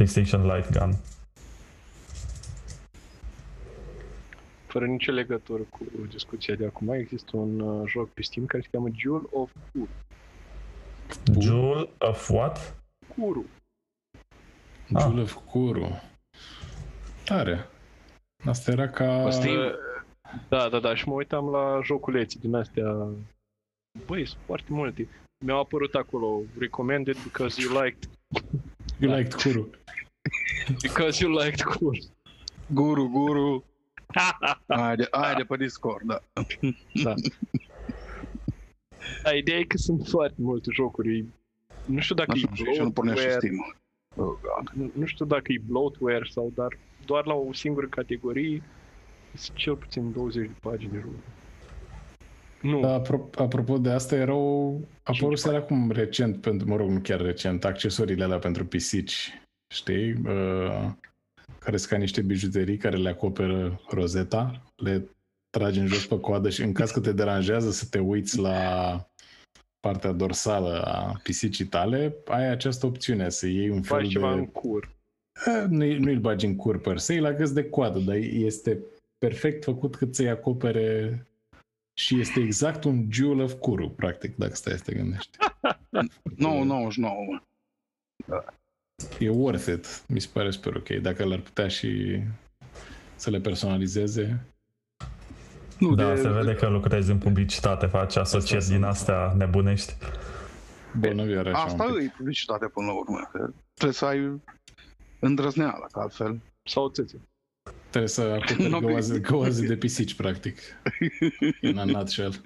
[0.00, 0.92] PlayStation Light Gun.
[4.66, 8.68] fără nicio legătură cu discuția de acum, există un uh, joc pe Steam care se
[8.72, 9.88] cheamă Jewel of Kuru.
[11.40, 12.74] Jewel of what?
[13.16, 13.44] Kuru.
[14.94, 15.00] Ah.
[15.02, 16.02] Julef Curu.
[17.24, 17.66] Tare.
[18.44, 19.12] Asta era ca...
[19.24, 19.72] Asta e- Uh,
[20.48, 23.06] Da, da, da, și mă uitam la joculeții din astea.
[24.06, 25.08] Băi, sunt foarte multe.
[25.44, 28.08] Mi-au apărut acolo, recommended because you liked,
[29.00, 29.70] You liked Curu.
[30.82, 31.90] because you liked Kuru.
[32.72, 33.64] guru, guru,
[34.66, 36.22] aia de, aia de pe Discord, da.
[37.04, 37.14] Da.
[39.22, 41.24] Da, ideea e că sunt foarte multe jocuri.
[41.84, 43.76] Nu știu dacă Așa, e și nu pornește bloatware, Steam.
[44.14, 44.70] Oh, God.
[44.74, 48.62] nu- nu știu dacă e bloatware sau, dar doar la o singură categorie
[49.34, 51.22] sunt cel puțin 20 de pagini de jocuri.
[52.62, 57.20] Nu, Da, apro- apropo de asta, erau apăruseră acum recent, pentru, mă rog, nu chiar
[57.20, 59.32] recent, accesoriile alea pentru pisici,
[59.74, 60.12] știi?
[60.12, 60.90] Uh,
[61.58, 65.08] care sunt ca niște bijuterii care le acoperă rozeta, le
[65.50, 69.00] tragi în jos pe coadă și în caz că te deranjează să te uiți la
[69.80, 74.12] partea dorsală a pisicii tale, ai această opțiune să iei un fel faci de...
[74.12, 74.94] ceva în cur.
[75.46, 78.78] Eh, Nu, nu îl bagi în cur per se, îl agăți de coadă, dar este
[79.18, 81.26] perfect făcut cât să-i acopere
[81.98, 85.30] și este exact un jewel of curu, practic, dacă stai să te gândești.
[88.26, 88.36] 9,99.
[89.18, 90.88] E worth it, mi se pare super ok.
[90.88, 92.20] Dacă l-ar putea și
[93.16, 94.46] să le personalizeze.
[95.78, 98.92] Nu, Da, de, se vede că lucrezi în publicitate, faci asocieri Asta din sunt.
[98.94, 99.94] astea nebunești.
[100.98, 102.02] Bolnăvioară așa Asta un pic.
[102.06, 103.28] e publicitate până la urmă.
[103.32, 104.40] că Trebuie să ai
[105.20, 106.40] îndrăzneală, că altfel.
[106.62, 107.20] Sau țâțe.
[107.96, 110.58] Trebuie să acoperi Nu, găoaze, găoaze de pisici, practic.
[111.60, 112.42] In a nutshell.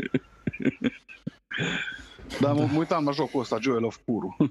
[2.40, 4.36] Dar mă, mă uitam la jocul ăsta, Joel of Kuru.
[4.40, 4.47] 9,99.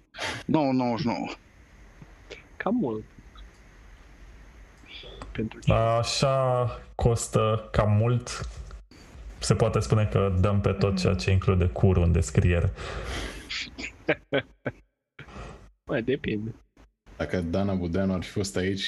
[2.58, 3.04] Cam mult.
[5.32, 5.74] Pentru ce?
[5.74, 8.50] Așa costă cam mult.
[9.38, 12.72] Se poate spune că dăm pe tot ceea ce include curul în descriere.
[15.84, 16.56] Mai depinde.
[17.18, 18.86] Dacă Dana Budeanu ar fi fost aici,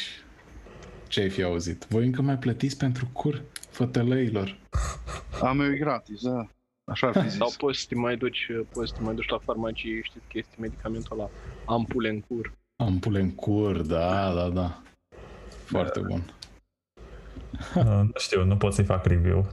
[1.11, 1.85] ce ai fi auzit?
[1.89, 4.57] Voi încă mai plătiți pentru cur fătălăilor?
[5.41, 6.47] Am eu e gratis, da.
[6.83, 7.37] Așa ar fi zis.
[7.37, 10.57] Sau poți să te mai duci, poți să te mai duci la farmacie, știi chestii,
[10.61, 11.29] medicamentul ăla,
[11.65, 12.53] ampule în cur.
[12.75, 14.81] Ampule în cur, da, da, da.
[15.65, 16.33] Foarte bun.
[17.75, 19.47] Uh, nu știu, nu pot să-i fac review.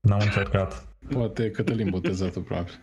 [0.00, 0.86] N-am încercat.
[1.08, 2.80] Poate Cătălin botezatul, probabil.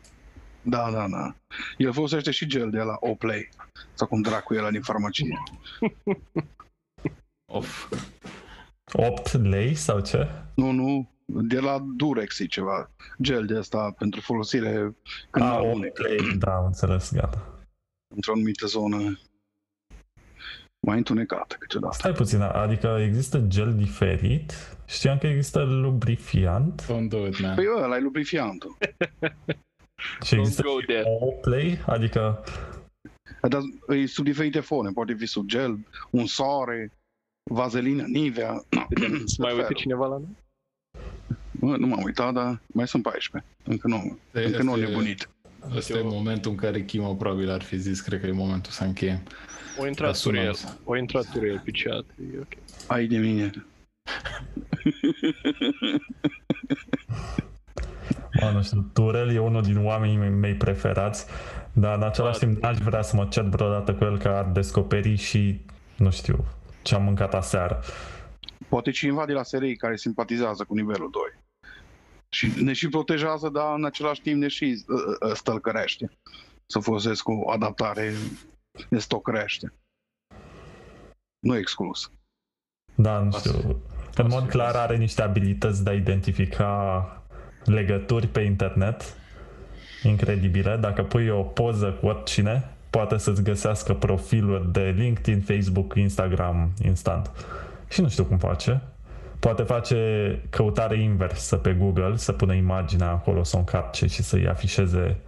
[0.62, 1.36] Da, da, da.
[1.78, 3.49] El folosește și gel de la Oplay.
[3.94, 5.38] Sau cum dracu e la din farmacie.
[7.52, 7.90] Of.
[8.94, 10.28] 8 lei sau ce?
[10.56, 12.91] Nu, nu, de la Durex e ceva.
[13.22, 14.95] Gel de asta pentru folosire
[15.30, 17.68] când A, ah, 8 lei, da, am înțeles, gata.
[18.15, 19.19] într-o anumită zonă
[20.88, 21.95] mai întunecată câteodată.
[21.98, 24.53] Stai puțin, adică există gel diferit?
[24.86, 27.56] Știam că există lubrifiant Don't do it, man.
[27.56, 28.78] Păi ăla e lubrifiantul.
[30.26, 31.03] și Don't există go there.
[31.06, 32.44] 8 lei, adică
[33.49, 33.61] Dar
[33.98, 34.90] e sub diferite forme.
[34.90, 35.78] Poate fi sub gel,
[36.10, 36.91] un soare,
[37.49, 38.64] vazelină, Nivea.
[39.26, 40.38] Să mai uite cineva la noi?
[41.52, 43.52] Bă, nu m-am uitat, dar mai sunt 14.
[43.64, 45.30] Încă nu, încă nu am Este- nebunit.
[45.76, 48.84] Ăsta e momentul în care Chimo probabil ar fi zis, cred că e momentul să
[48.84, 49.19] încheiem.
[49.78, 50.78] O Dar intrat sună Turiel, asta.
[50.84, 52.48] o intrat Turiel pe chat, e ok.
[52.88, 53.52] Ai de mine.
[58.41, 61.26] Mă, nu știu, Turel e unul din oamenii mei- mei preferați,
[61.74, 62.45] dar în același Da.
[62.45, 65.60] timp n-aș vrea să mă cert vreodată cu el că ar descoperi și,
[65.95, 66.45] nu știu,
[66.88, 67.80] ce am mâncat aseară.
[68.70, 71.22] Poate cineva de la SRI care simpatizează cu nivelul 2.
[72.30, 76.10] Și ne și protejează, dar în același timp ne și uh, uh, stălcărește.
[76.66, 78.14] Să folosesc o adaptare,
[78.90, 79.74] ne stocărește.
[81.40, 82.12] Nu exclus.
[82.96, 83.82] Da, nu Poate- știu.
[84.16, 84.82] În mod fi clar caz.
[84.82, 87.12] are niște abilități de a identifica
[87.64, 89.16] legături pe internet
[90.04, 90.78] incredibile.
[90.78, 97.32] Dacă pui o poză cu oricine, poate să-ți găsească profiluri de LinkedIn, Facebook, Instagram instant.
[97.90, 98.82] Și nu știu cum face.
[99.40, 104.48] Poate face căutare inversă pe Google, să pună imaginea acolo, să o încarce și să-i
[104.48, 105.20] afișeze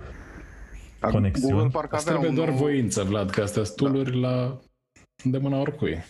[1.00, 1.52] Acum, Conexiuni.
[1.54, 4.58] Google parcă Asta avea trebuie un doar nou- voință, Vlad, că astea sunt tool la
[5.24, 6.04] îndemâna oricui.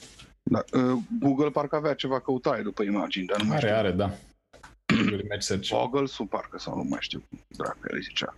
[0.44, 3.80] Da, uh, Google parcă avea ceva căutare după imagini, dar nu mai Are, știu.
[3.80, 4.12] are, da.
[4.96, 5.70] Google Image Search.
[5.70, 8.36] Google sau parcă, sau nu mai știu cum dracu el zicea.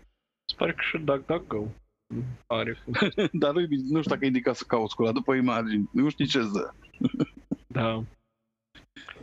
[0.49, 1.63] Se pare că și DuckDuckGo
[2.47, 3.29] are funcție.
[3.41, 5.89] Dar nu, nu știu dacă indica să cauți cu ăla după imagini.
[5.93, 6.71] Nu știi ce dă.
[7.67, 8.03] Da.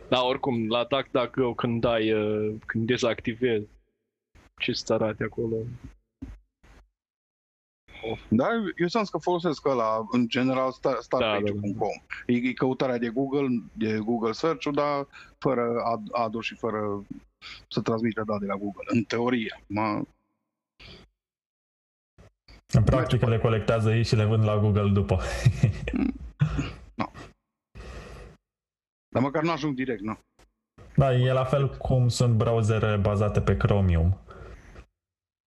[0.09, 3.67] Da, oricum, la DuckDuckGo când dai, uh, când dezactivezi,
[4.61, 5.55] ce să arate acolo.
[8.29, 11.87] Dar eu sunt că folosesc ăla, în general, sta- startpage.com.
[12.25, 15.07] E, e căutarea de Google, de Google Search-ul, dar
[15.37, 17.05] fără ad- ad și fără
[17.67, 18.83] să transmită date de la Google.
[18.85, 19.63] În teorie.
[19.67, 20.03] Ma,
[22.73, 25.19] În practică le colectează ei și le vând la Google după.
[29.13, 30.19] dar măcar nu ajung direct, nu.
[30.95, 34.17] Da, e la fel cum sunt browsere bazate pe Chromium,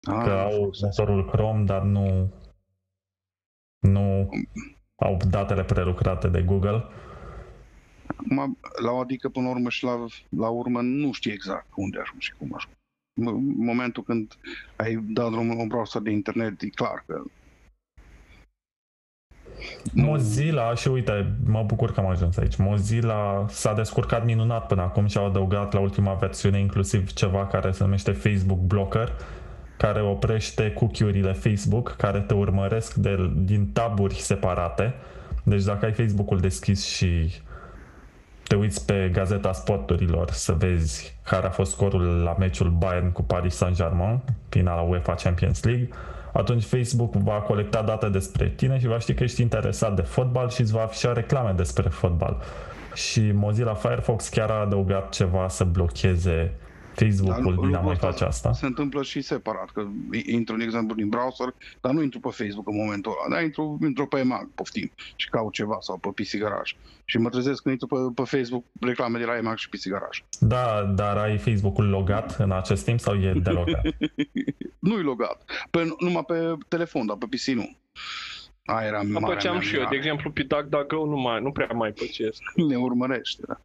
[0.08, 0.98] Ah, că au folosesc.
[0.98, 2.32] motorul Chrome, dar nu
[3.80, 4.30] nu
[4.96, 6.84] au datele prelucrate de Google.
[8.06, 12.00] Acum, la o adică, până la urmă și la, la urmă, nu știi exact unde
[12.00, 12.74] ajung și cum ajung.
[13.26, 14.32] În momentul când
[14.76, 17.22] ai dat drumul la un browser de internet, e clar că...
[19.92, 25.06] Mozilla, și uite, mă bucur că am ajuns aici, Mozilla s-a descurcat minunat până acum
[25.06, 29.12] și au adăugat la ultima versiune inclusiv ceva care se numește Facebook Blocker,
[29.76, 34.94] care oprește cookie-urile Facebook, care te urmăresc de, din taburi separate.
[35.42, 37.30] Deci dacă ai Facebook-ul deschis și
[38.50, 43.22] te uiți pe gazeta sporturilor să vezi care a fost scorul la meciul Bayern cu
[43.22, 45.88] Paris Saint-Germain, finala UEFA Champions League,
[46.32, 50.48] atunci Facebook va colecta date despre tine și va ști că ești interesat de fotbal
[50.48, 52.42] și îți va afișa reclame despre fotbal.
[52.94, 56.52] Și Mozilla Firefox chiar a adăugat ceva să blocheze
[56.94, 58.52] Facebook-ul Dar din a mai lucrul ăsta face asta.
[58.52, 59.86] Se întâmplă și separat, că
[60.26, 63.78] intru, de exemplu, din browser, dar nu intru pe Facebook în momentul ăla, dar intru,
[63.82, 66.74] intru pe EMAG, poftim, și caut ceva sau pe PC Garage.
[67.04, 70.20] Și mă trezesc când intru pe, pe Facebook reclame de la EMAG și PC Garage.
[70.40, 73.82] Da, dar ai Facebook-ul logat în acest timp sau e delogat?
[74.88, 75.44] Nu-i logat.
[75.70, 77.76] Pe, numai pe telefon, dar pe PC nu.
[78.64, 79.96] Aia era Mă marea păceam mea și eu, de mirare.
[79.96, 82.42] exemplu, pe DuckDuckGo nu, mai, nu prea mai păcesc.
[82.68, 83.60] Ne urmărește, da.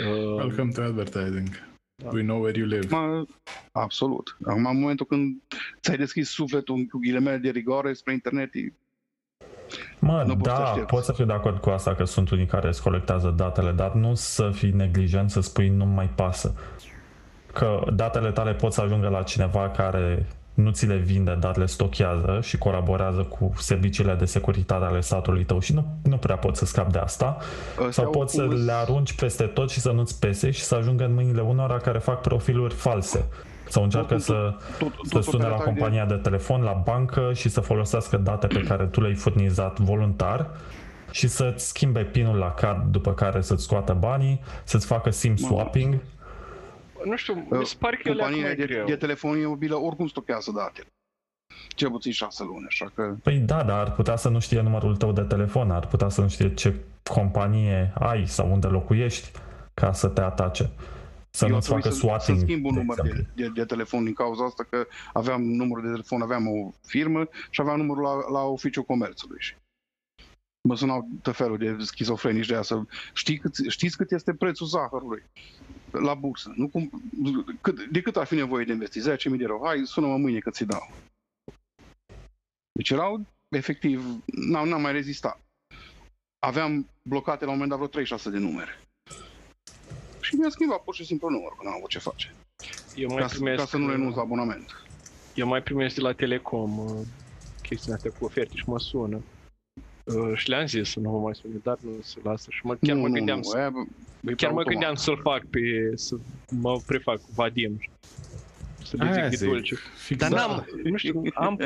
[0.00, 1.48] Uh, Welcome to advertising.
[1.96, 2.08] Da.
[2.12, 2.94] We know where you live.
[2.96, 3.26] Acum,
[3.72, 4.36] absolut.
[4.44, 5.36] Acum, în momentul când
[5.80, 8.72] ți-ai deschis sufletul cu ghilimele de rigoare spre internet, e
[9.98, 10.94] Mă, Nu poți să da, aștepți.
[10.94, 13.92] pot să fiu de acord cu asta că sunt unii care îți colectează datele, dar
[13.92, 16.54] nu să fii neglijent să spui nu mai pasă.
[17.52, 21.66] Că datele tale pot să ajungă la cineva care nu ți le vinde, dar le
[21.66, 26.58] stochează și colaborează cu serviciile de securitate ale statului tău și nu, nu prea poți
[26.58, 27.36] să scapi de asta.
[27.70, 30.62] Astea Sau au poți să pus- le arunci peste tot și să nu-ți pese și
[30.62, 33.24] să ajungă în mâinile unora care fac profiluri false.
[33.68, 36.82] Sau încearcă Tot- să, tot- să tot sune la operatorii de- compania de telefon, la
[36.84, 40.46] bancă și să folosească date pe care tu le-ai furnizat voluntar
[41.10, 45.94] și să-ți schimbe pinul la card după care să-ți scoată banii, să-ți facă SIM swapping.
[47.04, 48.86] Nu știu, mi se pare că e Companiile mai de, greu.
[48.86, 50.86] de telefonie mobilă oricum stochează datele.
[51.68, 53.14] Cel puțin șase luni, așa că...
[53.22, 56.20] Păi da, dar ar putea să nu știe numărul tău de telefon, ar putea să
[56.20, 59.30] nu știe ce companie ai sau unde locuiești
[59.74, 60.70] ca să te atace.
[61.30, 63.32] Să eu nu-ți trebuie facă să, swatting, să schimb un de număr de, exemplu.
[63.34, 67.60] de, de, telefon din cauza asta că aveam numărul de telefon, aveam o firmă și
[67.60, 69.40] aveam numărul la, la oficiul comerțului.
[69.40, 69.54] Și
[70.68, 74.66] mă sunau tot felul de schizofrenici de aia să știi cât, știți cât este prețul
[74.66, 75.22] zahărului
[75.92, 76.52] la bursă.
[76.56, 76.90] Nu cum,
[77.60, 79.10] cât, de cât ar fi nevoie de investiții?
[79.10, 79.60] 10.000 de euro.
[79.64, 80.90] Hai, sună-mă mâine că ți dau.
[82.72, 85.40] Deci erau, efectiv, n-am, n-am mai rezistat.
[86.38, 88.78] Aveam blocate la un moment dat vreo 36 de numere.
[90.20, 92.34] Și mi-a schimbat pur și simplu numărul, că n-am avut ce face.
[92.94, 94.76] Eu mai Ca, să- primesc, ca să nu renunț la abonament.
[95.34, 97.00] Eu mai primesc de la Telecom uh,
[97.62, 99.22] chestiile astea cu oferte și mă sună.
[100.04, 102.46] Uh, și le-am zis să nu mă mai sune, dar nu se lasă.
[102.50, 103.72] Și mă, chiar nu, mă nu, gândeam, nu, să,
[104.24, 104.72] aia e chiar mă automat.
[104.72, 106.16] gândeam să-l fac pe, să
[106.50, 107.80] mă prefac cu Vadim.
[108.84, 109.74] Să le Aia zic de zic, dulce.
[109.96, 110.46] Fix Dar asta.
[110.46, 111.58] n-am, nu știu, am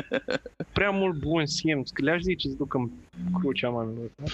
[0.73, 2.91] prea mult bun simț, că le-aș zice să ducă
[3.39, 4.09] crucea oamenilor.
[4.15, 4.29] Dar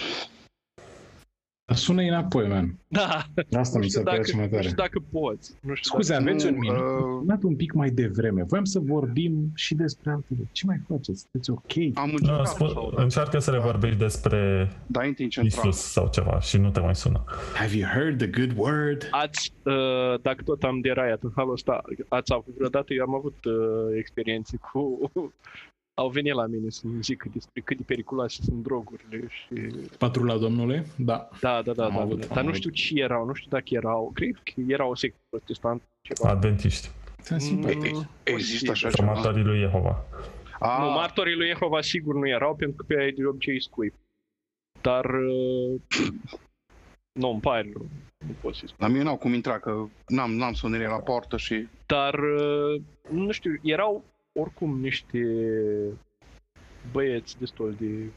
[1.72, 2.78] sună înapoi, man.
[2.88, 3.24] Da,
[3.58, 4.62] Asta nu mi știu, se pare dacă, cel mai nu tare.
[4.62, 5.54] știu dacă poți.
[5.60, 6.76] Nu știu Scuze, dacă, aveți Nu, un minut?
[6.76, 8.42] uh, Am dat un pic mai devreme.
[8.42, 10.48] Voiam să vorbim și despre altele.
[10.52, 11.20] Ce mai faceți?
[11.20, 11.96] Sunteți ok?
[11.98, 15.68] Am Nu, încercat, spun, sau- încearcă să le vorbești despre Dynting Central.
[15.68, 17.24] Isus sau ceva și nu te mai sună.
[17.54, 19.08] Have you heard the good word?
[19.10, 23.44] Ați, uh, dacă tot am deraiat în halul ăsta, ați avut vreodată, eu am avut
[23.44, 25.10] uh, experiențe cu...
[25.94, 29.54] Au venit la mine să-mi zică despre cât de periculoase sunt drogurile și...
[29.98, 30.82] Patrula Domnului?
[30.96, 31.28] Da.
[31.40, 32.22] Da, da, da, Am da, avut, da.
[32.26, 32.54] am Dar nu avut.
[32.54, 36.30] știu ce erau, nu știu dacă erau, cred că era o sectă protestant, ceva.
[36.30, 36.90] Adventiști,
[37.22, 37.94] Sunt simpatic.
[37.94, 39.04] Mm, Există așa posibil.
[39.06, 39.10] ceva?
[39.10, 40.04] următorii lui Jehova.
[40.58, 43.94] A, Nu, martorii lui Jehova sigur nu erau, pentru că pe aia de obicei scuip.
[44.80, 45.04] Dar...
[45.04, 45.80] Uh,
[47.20, 47.86] nu, îmi pare rău.
[48.26, 48.76] Nu pot să spun.
[48.78, 51.66] la mine n-au cum intra, că n-am, n-am sonerie la poartă și...
[51.86, 54.04] Dar, uh, nu știu, erau
[54.34, 55.18] oricum niște
[56.92, 58.10] băieți destul de...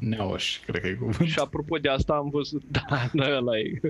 [0.00, 1.28] Neoș, cred că e cuvânt.
[1.28, 3.80] Și apropo de asta am văzut, da, da, ăla e.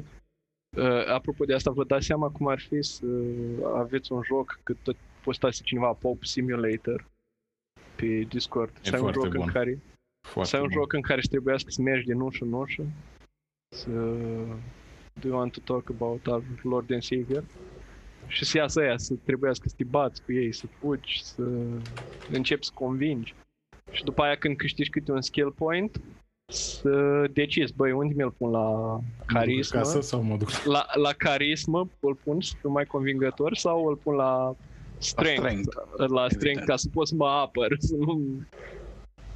[0.77, 3.07] Uh, apropo de asta, vă dați seama cum ar fi să
[3.75, 7.07] aveți un joc, că tot postați cineva Pop Simulator
[7.97, 8.77] pe Discord.
[8.77, 9.53] E să ai un foarte joc în bun.
[9.53, 9.79] care
[10.21, 10.79] Foarte să ai un bun.
[10.79, 12.83] joc în care să trebuiască să mergi din ușă în ușă.
[13.69, 13.91] Să...
[15.21, 17.45] Do you want to talk about our Lord and Savior?
[18.27, 21.43] Și să iasă aia, să trebuiască să te bați cu ei, să fugi, să
[22.31, 23.35] începi să convingi.
[23.91, 26.01] Și după aia când câștigi câte un skill point,
[26.53, 29.79] să decizi, băi, unde mi-l pun la Mă duc carismă?
[29.79, 33.97] Acasă sau mă duc La, la carismă îl pun să fiu mai convingător sau îl
[33.97, 34.55] pun la
[34.99, 35.41] strength?
[35.41, 36.67] strength, La strength, evident.
[36.67, 38.21] ca să pot să mă apăr, să nu...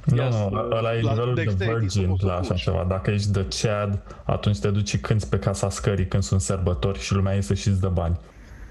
[0.05, 2.33] Nu, Ia nu, să- ăla e la nivelul de dexterity să virgin poți să la
[2.33, 2.63] așa fugi.
[2.63, 2.85] ceva.
[2.87, 6.99] Dacă ești de Chad, atunci te duci și cânti pe casa scării când sunt sărbători
[6.99, 8.17] și lumea iese și îți dă bani.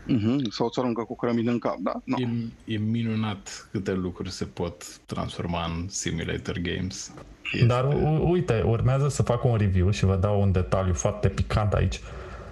[0.05, 0.51] Uh-huh.
[0.51, 1.93] Sau ți aruncă cu cărămidă în cap, da?
[2.05, 2.17] No.
[2.21, 2.29] E,
[2.75, 7.13] e minunat câte lucruri se pot transforma în simulator games.
[7.53, 7.67] Este...
[7.67, 11.73] Dar u- uite, urmează să fac un review și vă dau un detaliu foarte picant
[11.73, 12.01] aici.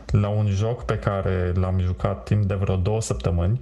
[0.07, 3.61] La un joc pe care l-am jucat timp de vreo două săptămâni.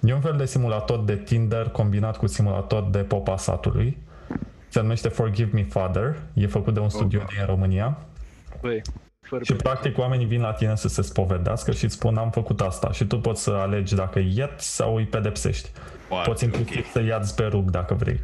[0.00, 3.98] E un fel de simulator de Tinder combinat cu simulator de popa satului.
[4.72, 6.16] Se numește Forgive Me Father.
[6.34, 7.24] E făcut de un studio da.
[7.24, 7.98] din România.
[8.60, 8.82] Băi,
[9.20, 12.60] fără Și practic oamenii vin la tine să se spovedească și îți spun am făcut
[12.60, 15.70] asta și tu poți să alegi dacă iet sau îi pedepsești.
[16.08, 16.90] foarte Poți inclusiv ok.
[16.92, 18.20] să iați pe rug dacă vrei.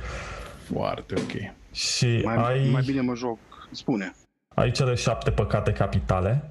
[0.73, 1.55] Foarte ok.
[1.73, 3.39] Și Mai, ai, mai bine mă joc,
[3.71, 4.15] spune.
[4.55, 6.51] ai cele șapte păcate capitale,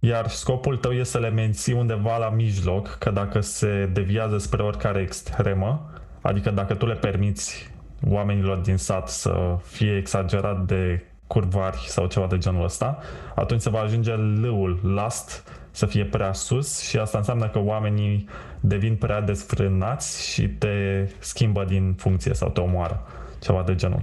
[0.00, 4.62] iar scopul tău este să le menții undeva la mijloc, că dacă se deviază spre
[4.62, 5.90] oricare extremă,
[6.20, 7.74] adică dacă tu le permiți
[8.08, 12.98] oamenilor din sat să fie exagerat de curvari sau ceva de genul ăsta,
[13.34, 18.28] atunci se va ajunge lâul, last, să fie prea sus și asta înseamnă că oamenii
[18.60, 23.06] devin prea desfrânați și te schimbă din funcție sau te omoară,
[23.42, 24.02] ceva de genul.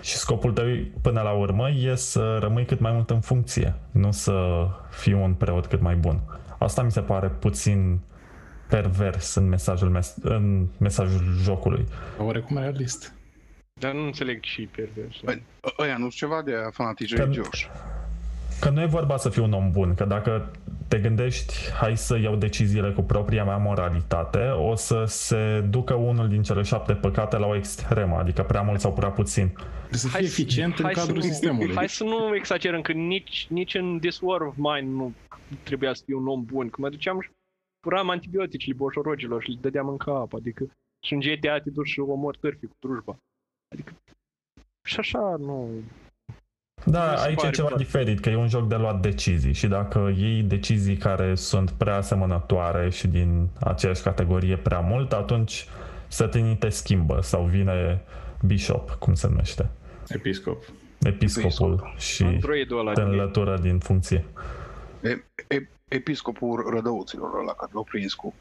[0.00, 0.64] Și scopul tău
[1.02, 5.32] până la urmă e să rămâi cât mai mult în funcție, nu să fii un
[5.32, 6.20] preot cât mai bun.
[6.58, 8.00] Asta mi se pare puțin
[8.68, 11.86] pervers în mesajul, mes- în mesajul jocului.
[12.18, 13.14] Oarecum realist.
[13.80, 15.20] Dar nu înțeleg și pervers.
[15.24, 15.42] Băi,
[15.78, 17.68] ăia nu sunt ceva de fanatici Că- religioși.
[18.60, 20.50] Că nu e vorba să fii un om bun, că dacă
[20.88, 26.28] te gândești, hai să iau deciziile cu propria mea moralitate, o să se ducă unul
[26.28, 29.52] din cele șapte păcate la o extremă, adică prea mult sau prea puțin.
[29.90, 31.74] Să fie eficient în cadrul să, sistemului.
[31.74, 35.12] Hai să nu exagerăm, că nici, nici în This War of Mine nu
[35.62, 37.28] trebuia să fiu un om bun, că mă duceam și
[37.84, 40.64] puram antibiotici boșorogilor și le dădeam în cap, adică
[41.06, 43.16] și în GTA te duci și omori târfii cu drujba.
[43.72, 43.92] Adică
[44.88, 45.68] și așa nu...
[46.86, 49.00] Da, Mi se aici e pare ceva foarte- diferit, că e un joc de luat
[49.00, 55.12] decizii și dacă iei decizii care sunt prea asemănătoare și din aceeași categorie prea mult,
[55.12, 55.66] atunci
[56.08, 58.02] sătenii te schimbă sau vine
[58.46, 59.70] Bishop, cum se numește,
[60.08, 60.62] Episcop.
[61.02, 61.98] episcopul Episcop.
[61.98, 64.24] și Androidul ăla te din înlătură din funcție.
[65.02, 65.24] E, e,
[65.94, 68.34] episcopul rădăuților ăla care l-au prins cu...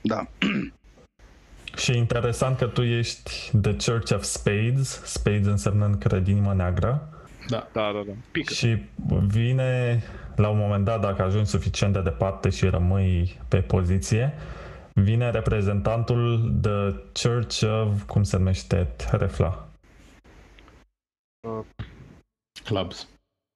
[0.00, 0.26] Da.
[1.76, 7.08] Și e interesant că tu ești The Church of Spades, Spades însemnând cred inimă neagră,
[7.48, 7.68] Da.
[7.72, 8.12] Da, da, da.
[8.30, 8.52] Pică.
[8.52, 8.82] și
[9.26, 10.02] vine
[10.36, 14.34] la un moment dat, dacă ajungi suficient de departe și rămâi pe poziție,
[14.94, 19.68] vine reprezentantul The Church of, cum se numește, Refla,
[22.64, 23.08] Clubs.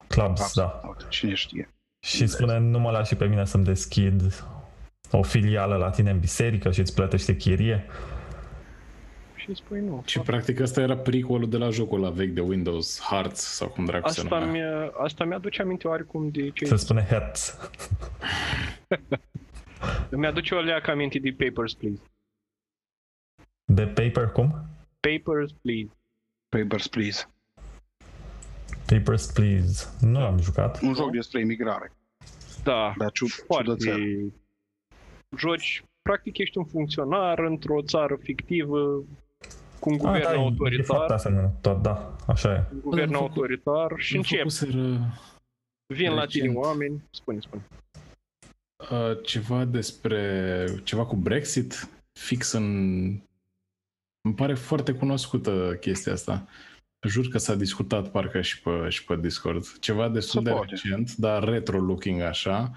[0.07, 0.81] Clubs, da.
[0.87, 1.69] Uite, Cine știe.
[2.03, 4.43] Și spune, nu mă lași și pe mine să-mi deschid
[5.11, 7.85] o filială la tine în biserică și îți plătește chirie.
[9.35, 10.03] Și îți spui nu.
[10.05, 13.85] Și practic asta era pericolul de la jocul la vechi de Windows, Hearts sau cum
[13.85, 14.83] dracu se Asta, numea.
[14.83, 16.65] mi asta mi-aduce aminte oarecum de ce...
[16.65, 17.57] Se spune Hertz.
[20.11, 22.01] Mi-aduce o leacă aminte de Papers, Please.
[23.65, 24.65] De paper cum?
[24.99, 25.91] Papers, Please.
[26.49, 27.27] Papers, Please.
[28.85, 29.87] Papers, please.
[30.01, 30.81] Nu am jucat.
[30.81, 31.91] Un joc despre imigrare.
[32.63, 33.91] Da, Dar ciu, ciudățel.
[33.93, 34.33] foarte...
[35.37, 39.03] Joci, practic ești un funcționar într-o țară fictivă
[39.79, 42.63] cu un guvern Ah, da, e- e autoritar, foarte asemănător, da, așa e.
[42.73, 44.37] un guvern L-am făcut- autoritar și Nu încep.
[44.37, 44.99] făcuseră
[45.93, 46.63] Vin la tine recent.
[46.63, 47.67] oameni, spune, spune.
[48.91, 51.89] uh, ceva despre ceva cu Brexit
[52.19, 52.65] fix în
[54.25, 56.47] îmi pare foarte cunoscută chestia asta.
[57.07, 59.79] Jur că s-a discutat parcă și pe, și pe Discord.
[59.79, 60.67] Ceva destul Se de poate.
[60.69, 62.71] recent, dar retro-looking așa,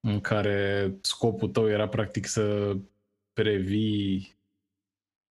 [0.00, 2.76] în care scopul tău era practic să
[3.32, 4.36] previi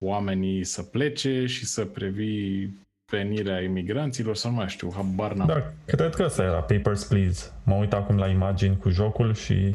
[0.05, 2.79] oamenii să plece și să previi
[3.13, 5.47] venirea imigranților sau nu mai știu, habar n-am.
[5.47, 7.53] Da, cred că ăsta era Papers, please.
[7.65, 9.75] Mă uit acum la imagini cu jocul și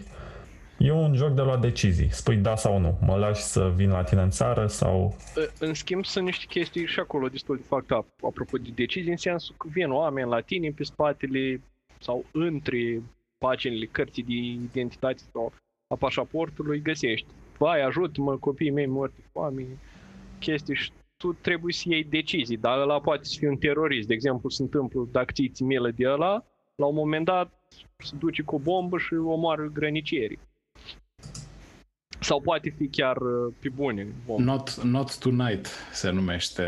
[0.77, 2.11] e un joc de luat decizii.
[2.11, 2.98] Spui da sau nu.
[3.02, 5.16] Mă lași să vin la tine în țară sau...
[5.60, 9.18] În schimb, sunt niște chestii și acolo destul de fucked up, apropo de decizii, în
[9.18, 11.61] sensul că vin oameni la tine pe spatele
[12.00, 13.02] sau între
[13.38, 15.53] paginile cărții de identitate sau
[15.88, 17.27] a pașaportului, găsești.
[17.58, 19.66] Vai, ajută-mă, copiii mei morți de foame,
[20.40, 24.08] chestii și tu trebuie să iei decizii, dar ăla poate să fie un terorist.
[24.08, 26.43] De exemplu, se întâmplă, dacă ții milă de ăla,
[26.76, 27.53] la un moment dat
[27.98, 30.40] se duce cu o bombă și omoară grănicierii.
[32.24, 34.08] Sau poate fi chiar uh, pe bune.
[34.26, 34.43] bombă.
[34.43, 36.64] Not, Not Tonight se numește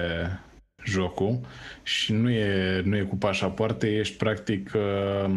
[0.85, 1.39] jocul
[1.83, 5.33] și nu e, nu e cu pașapoarte, ești practic uh,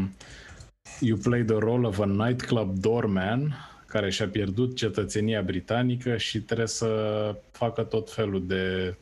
[1.01, 3.55] you play the role of a nightclub doorman
[3.87, 8.97] care și-a pierdut cetățenia britanică și trebuie să facă tot felul de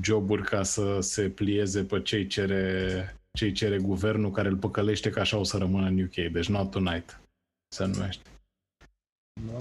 [0.00, 5.20] joburi ca să se plieze pe cei cere, cei cere guvernul care îl păcălește că
[5.20, 6.32] așa o să rămână în UK.
[6.32, 7.20] Deci Not Tonight
[7.68, 8.31] se numește.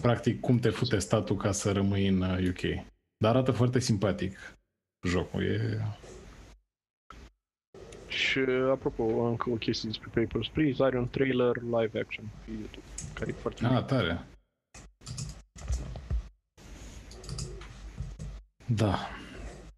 [0.01, 2.85] Practic, cum te fute statul ca să rămâi în uh, UK.
[3.17, 4.55] Dar arată foarte simpatic
[5.07, 5.43] jocul.
[5.43, 5.81] E...
[8.07, 8.39] Și
[8.71, 13.29] apropo, încă o chestie despre Papers, Please, are un trailer live action pe YouTube, care
[13.29, 14.23] e foarte Ah, tare.
[18.65, 19.09] Da.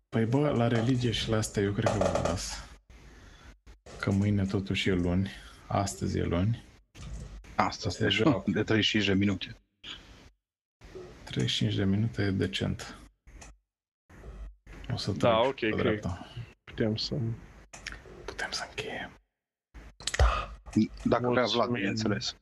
[0.09, 2.67] Păi bă, la religie și la asta eu cred că vă las.
[3.99, 5.29] Că mâine totuși e luni.
[5.67, 6.63] Astăzi e luni.
[7.55, 8.51] Asta Se este joacă.
[8.51, 9.57] de 35 de minute.
[11.33, 12.95] 35 de minute e decent.
[14.93, 15.77] O să Da, trag ok, pe cred.
[15.81, 16.27] dreapta.
[16.63, 17.15] putem să...
[18.25, 19.11] Putem să încheiem.
[21.03, 21.73] Dacă vrea Vlad, Mulțumim.
[21.73, 22.35] bineînțeles.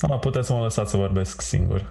[0.00, 1.90] Ah, puteți să mă lăsați să vorbesc singur.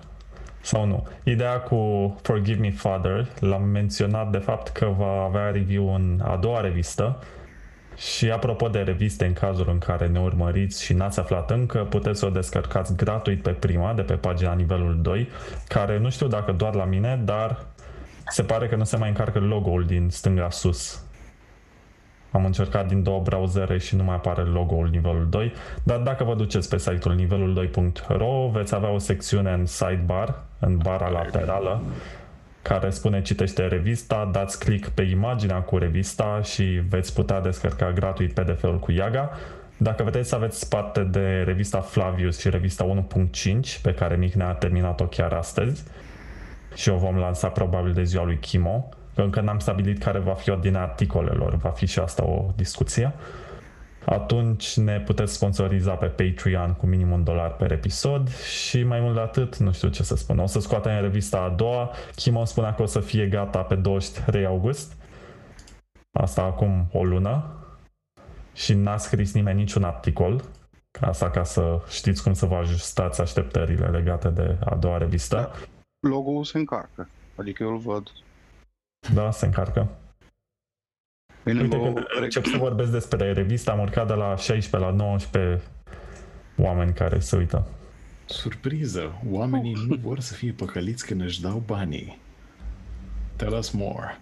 [0.61, 1.07] Sau nu.
[1.23, 1.75] Ideea cu
[2.21, 7.23] Forgive Me Father l-am menționat de fapt că va avea review în a doua revistă
[7.99, 12.19] și apropo de reviste, în cazul în care ne urmăriți și n-ați aflat încă, puteți
[12.19, 15.27] să o descărcați gratuit pe prima, de pe pagina nivelul 2,
[15.67, 17.65] care nu știu dacă doar la mine, dar
[18.27, 21.03] se pare că nu se mai încarcă logo-ul din stânga sus.
[22.31, 25.53] Am încercat din două browsere și nu mai apare logo-ul nivelul 2,
[25.83, 31.09] dar dacă vă duceți pe site-ul nivelul2.ro veți avea o secțiune în sidebar, în bara
[31.09, 31.81] laterală,
[32.61, 38.33] care spune citește revista, dați click pe imaginea cu revista și veți putea descărca gratuit
[38.33, 39.29] PDF-ul cu Yaga.
[39.77, 43.07] Dacă vreți să aveți parte de revista Flavius și revista
[43.41, 45.83] 1.5, pe care Mihnea a terminat-o chiar astăzi,
[46.75, 50.33] și o vom lansa probabil de ziua lui Chimo, că încă n-am stabilit care va
[50.33, 53.13] fi ordinea articolelor, va fi și asta o discuție.
[54.05, 59.13] Atunci ne puteți sponsoriza pe Patreon cu minim un dolar per episod și mai mult
[59.13, 60.39] de atât, nu știu ce să spun.
[60.39, 61.91] O să scoatem în revista a doua.
[62.15, 64.93] Chimo spunea că o să fie gata pe 23 august.
[66.11, 67.53] Asta acum o lună.
[68.53, 70.43] Și n-a scris nimeni niciun articol.
[71.01, 75.35] Asta ca să știți cum să vă ajustați așteptările legate de a doua revistă.
[75.35, 75.51] Da.
[76.09, 77.09] Logo-ul se încarcă.
[77.35, 78.11] Adică eu îl văd.
[79.13, 79.87] Da, se încarcă.
[81.43, 84.95] Bine, Uite, o- când încep să vorbesc despre revista, am urcat de la 16 la
[84.95, 85.61] 19
[86.58, 87.68] oameni care se uită.
[88.26, 89.22] Surpriză!
[89.32, 92.18] Oamenii nu vor să fie păcăliți când își dau banii.
[93.35, 94.22] Tell us more.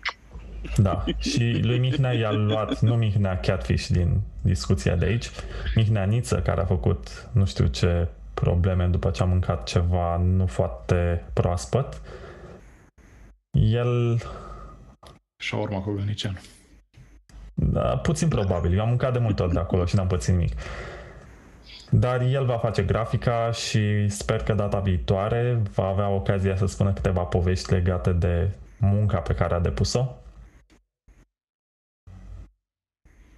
[0.77, 5.29] Da, și lui Mihnea i-a luat, nu Mihnea Catfish din discuția de aici,
[5.75, 10.45] Mihnea Niță, care a făcut nu știu ce probleme după ce a mâncat ceva nu
[10.47, 12.01] foarte proaspăt.
[13.51, 14.21] El,
[15.43, 16.39] Shawarma cu gălnician.
[17.59, 20.53] Da, puțin probabil, eu am mâncat de multe ori de acolo și n-am pățit nimic.
[21.91, 26.93] Dar el va face grafica și sper că data viitoare va avea ocazia să spună
[26.93, 30.15] câteva povești legate de munca pe care a depus-o.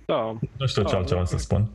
[0.05, 1.27] Da, Nu știu ce Ah, altceva ok.
[1.27, 1.69] să spun.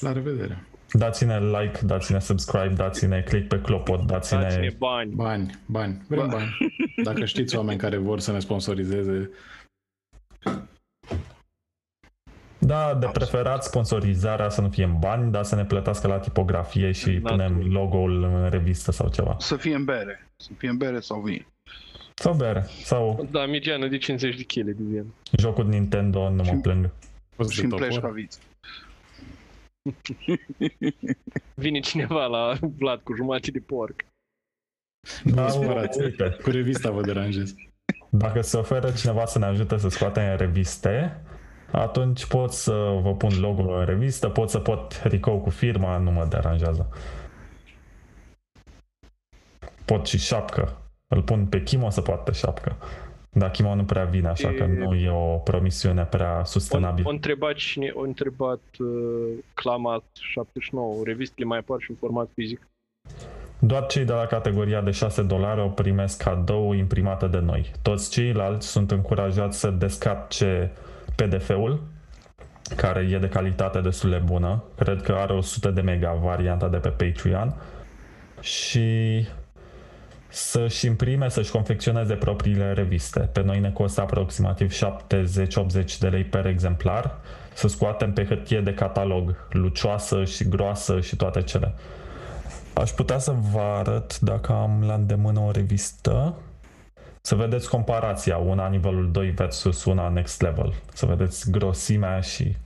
[0.00, 0.64] La revedere.
[0.92, 4.70] Dați-ne like, dați-ne subscribe, dați-ne click pe clopot, dați-ne dați-ne...
[4.78, 5.14] bani.
[5.14, 6.56] Bani, bani, vrem Ba- bani.
[7.04, 9.30] Dacă știți oameni care vor să ne sponsorizeze,
[12.66, 16.92] Da, de preferat sponsorizarea să nu fie în bani, dar să ne plătească la tipografie
[16.92, 17.30] și Da.
[17.30, 19.36] punem logo-ul în revistă sau ceva.
[19.38, 20.28] Să fie în bere.
[20.36, 21.46] Să fie în bere sau vin.
[22.14, 25.04] Sau bere, sau Da, Migeană de 50 de kg de vin.
[25.38, 26.90] jocul Nintendo, nu mă Și- plâng.
[27.36, 28.08] poți Și de în pleci topor.
[28.08, 28.38] ca viță.
[31.54, 34.04] Vine cineva la Vlad cu jumătate de porc.
[35.24, 36.00] Da, supărați.
[36.02, 37.54] uite, Cu revista vă deranjez.
[38.10, 41.20] dacă se oferă cineva să ne ajute să scoatem reviste,
[41.74, 46.10] atunci pot să vă pun logo-ul în revistă, pot să pot tricou cu firma, nu
[46.10, 46.88] mă deranjează.
[49.84, 50.76] Pot și șapcă.
[51.08, 52.76] Îl pun pe Chimo să poată șapcă.
[53.30, 57.08] Dar Chimo nu prea vine, așa E- că nu e o promisiune prea O, sustenabilă.
[57.08, 62.68] o întrebat cine, o întrebat uh, Clamat 79, revistele mai apar și în format fizic.
[63.58, 67.70] Doar cei de la categoria de 6 dolari o primesc cadou imprimată de noi.
[67.82, 70.72] Toți ceilalți sunt încurajați să descarce
[71.16, 71.82] PDF-ul,
[72.76, 74.64] care e de calitate destul de bună.
[74.76, 77.54] Cred că are 100 de mega varianta de pe Patreon.
[78.40, 79.26] Și
[80.28, 83.20] să-și imprime, să-și confecționeze propriile reviste.
[83.20, 87.18] Pe noi ne costă aproximativ 70-80 de lei per exemplar.
[87.54, 91.74] Să scoatem pe hârtie de catalog, lucioasă și groasă și toate cele.
[92.74, 96.34] Aș putea să vă arăt dacă am la îndemână o revistă.
[97.26, 100.74] Să vedeți comparația, una nivelul 2 versus una next level.
[100.92, 102.56] Să vedeți grosimea și...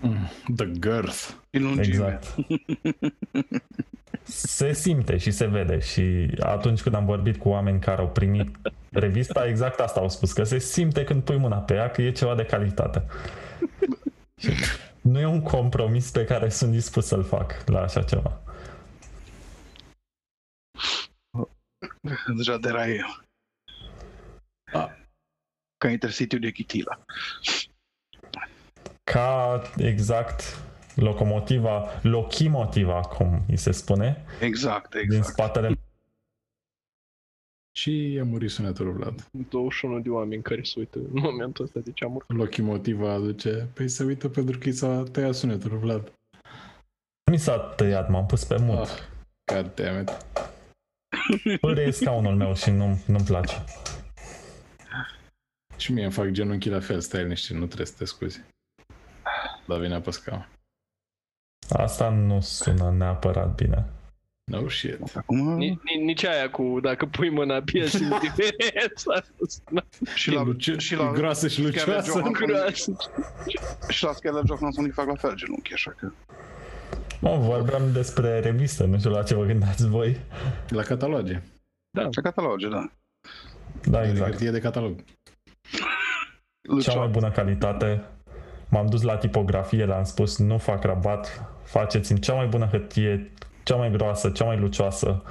[0.00, 1.28] Mm, The girth.
[1.50, 1.84] Și lungime.
[1.86, 2.34] Exact.
[4.22, 8.56] Se simte și se vede și atunci când am vorbit cu oameni care au primit
[8.90, 12.12] revista, exact asta au spus, că se simte când pui mâna pe ea că e
[12.12, 13.04] ceva de calitate.
[14.36, 14.50] Și
[15.00, 18.40] nu e un compromis pe care sunt dispus să-l fac la așa ceva.
[22.36, 23.04] Deja deraie.
[23.06, 23.26] Ah.
[25.78, 27.04] Ca intercitiu de Chitila.
[29.04, 30.42] ca exact
[30.94, 35.26] locomotiva, lochimotiva, cum îi se spune, Exact, din exact.
[35.26, 35.78] spatele
[37.76, 39.28] Și a murit sunetul Vlad.
[39.48, 42.36] 21 de oameni care se uită în momentul ăsta de ce am urcat.
[42.36, 46.12] Locomotiva aduce, păi se uită pentru că i s-a tăiat sunetul Vlad.
[47.30, 48.78] Mi s-a tăiat, m-am pus pe mut.
[48.78, 48.88] Ah,
[49.54, 50.26] God damn it.
[51.60, 53.64] Pârâie scaunul meu și nu, nu-mi place.
[55.78, 58.40] Și mie îmi fac genunchii la fel, stai liniștit, nu trebuie să te scuzi.
[59.66, 60.48] Dar vine pe scaun.
[61.70, 63.84] Asta nu sună neapărat bine.
[64.50, 64.98] No shit.
[65.16, 69.22] Acum Ni- ni- Nici aia cu dacă pui mâna pe el simți diferența.
[70.14, 72.10] și la, Luce- și la, groasă și lucioasă.
[72.10, 72.32] Johansson.
[72.32, 72.96] Groasă.
[73.88, 76.10] și la Scarlett Johansson îi fac la fel genunchi, așa că...
[77.20, 80.20] Mă, vorbeam despre revistă, nu știu la ce vă gândați voi.
[80.68, 81.42] La cataloge.
[82.10, 82.90] Ce cataloge, da.
[83.84, 84.08] Da, Exact.
[84.10, 84.30] exact.
[84.30, 85.04] Hârtie de catalog.
[86.68, 88.04] Cea mai Lucio, bună calitate.
[88.68, 93.32] M-am dus la tipografie, le-am spus, nu fac rabat, faceți-mi cea mai bună hârtie,
[93.62, 95.22] cea mai groasă, cea mai lucioasă.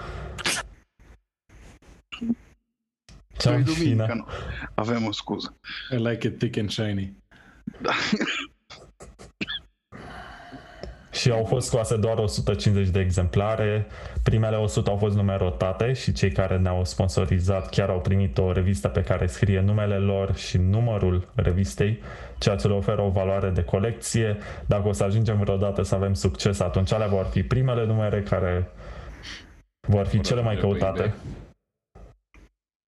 [3.37, 4.13] Cea mai Păi, duminică, fină.
[4.13, 4.25] nu.
[4.75, 5.57] Avem o scuză.
[5.91, 7.17] I like it thick and shiny.
[11.17, 13.87] și au fost scoase doar 150 de exemplare.
[14.23, 18.87] Primele 100 au fost numerotate și cei care ne-au sponsorizat chiar au primit o revistă
[18.87, 21.99] pe care scrie numele lor și numărul revistei,
[22.37, 24.37] ceea ce le oferă o valoare de colecție.
[24.65, 28.71] Dacă o să ajungem vreodată să avem succes, atunci alea vor fi primele numere care
[29.87, 31.13] vor fi cele mai căutate.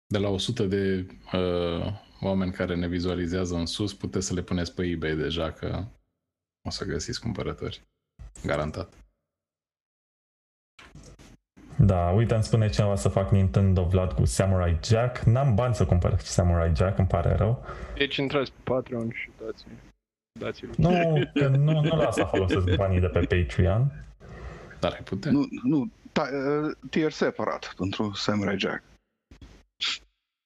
[0.05, 4.75] De la 100 de uh, oameni care ne vizualizează în sus, puteți să le puneți
[4.75, 5.83] pe eBay deja că
[6.67, 7.92] o să găsiți cumpărători.
[8.45, 8.93] Garantat.
[11.77, 15.19] Da, uite, îmi spune cineva să fac Nintendo Vlad cu Samurai Jack.
[15.19, 17.65] N-am bani să cumpăr Samurai Jack, îmi pare rău.
[17.97, 19.65] Deci intrați pe Patreon și dați
[20.39, 20.91] dați Nu,
[21.39, 24.05] că nu, nu las să folosesc banii de pe Patreon.
[24.79, 25.31] Dar ai putea.
[25.31, 28.83] Nu, nu, ta, uh, tier separat pentru Samurai Jack.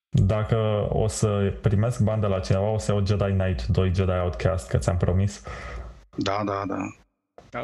[0.10, 4.12] Dacă o să primesc bani de la cineva, o să iau Jedi Knight 2 Jedi
[4.12, 5.44] Outcast, că ți-am promis.
[6.16, 6.96] Da, da, da.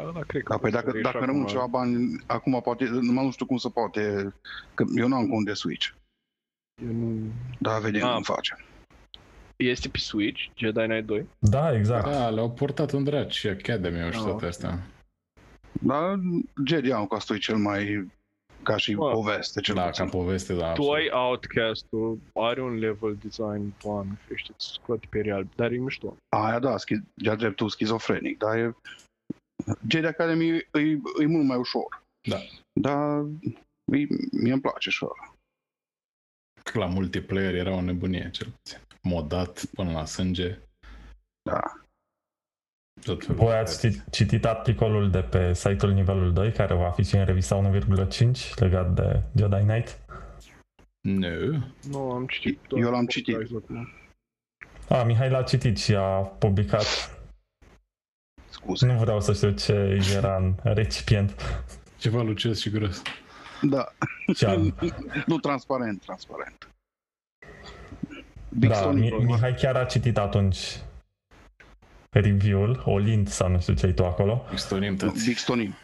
[0.02, 2.84] Da, da, cred că Da, păi dacă, ești dacă acum- rămân ceva bani, acum poate,
[2.84, 4.34] numai nu știu cum se poate,
[4.74, 5.88] că eu nu am cont de Switch.
[6.82, 7.32] Eu nu...
[7.58, 8.12] Da, vedem Ah.
[8.14, 8.58] cum facem.
[9.56, 11.26] Este pe Switch, Jedi Knight 2?
[11.38, 12.04] Da, exact.
[12.04, 14.42] Da, le-au portat în drag și Academy și Ah, toate ok.
[14.42, 14.78] astea.
[15.80, 16.18] Dar
[16.66, 18.10] Jedi Outcast e cel mai,
[18.62, 20.08] ca și Bă, poveste, cel Da, ca puțin.
[20.08, 20.58] poveste, da.
[20.60, 20.94] Tu absolut.
[20.94, 26.16] ai Outcast-ul, are un level design plan, știi, îți scoate pe real, dar e mișto.
[26.36, 28.74] Aia da, schi- de-a dreptul schizofrenic, dar e...
[29.88, 30.80] Jedi Academy e, e,
[31.22, 32.02] e mult mai ușor.
[32.28, 32.36] Da.
[32.80, 33.18] Dar
[33.92, 35.34] e, mie îmi place și ăla.
[36.62, 38.78] Că la multiplayer era o nebunie, cel puțin.
[39.02, 40.58] Modat până la sânge.
[41.42, 41.60] Da.
[43.04, 44.00] Tot felul Voi de ați chestii.
[44.00, 48.54] citit- citit articolul de pe site-ul nivelul 2, care va fi și în revista 1,5
[48.58, 49.98] legat de Jedi Knight?
[51.00, 51.64] Nu.
[51.88, 52.58] Nu, am citit.
[52.70, 53.36] Eu doar l-am citit.
[53.36, 53.88] acum.
[54.88, 56.84] A, Mihai l-a citit și a publicat.
[58.64, 58.86] Scuze.
[58.86, 61.34] Nu vreau să știu ce era în recipient.
[61.96, 63.02] Ceva lucesc și gros.
[63.62, 63.88] Da.
[64.34, 64.54] Ce a,
[65.26, 66.68] Nu transparent, transparent.
[68.48, 70.58] Big da, Stone Mi- Mihai chiar a citit atunci
[72.10, 74.44] review-ul, Olint sau nu știu ce tu acolo.
[74.52, 75.26] Istorim toți.
[75.26, 75.74] Big Stone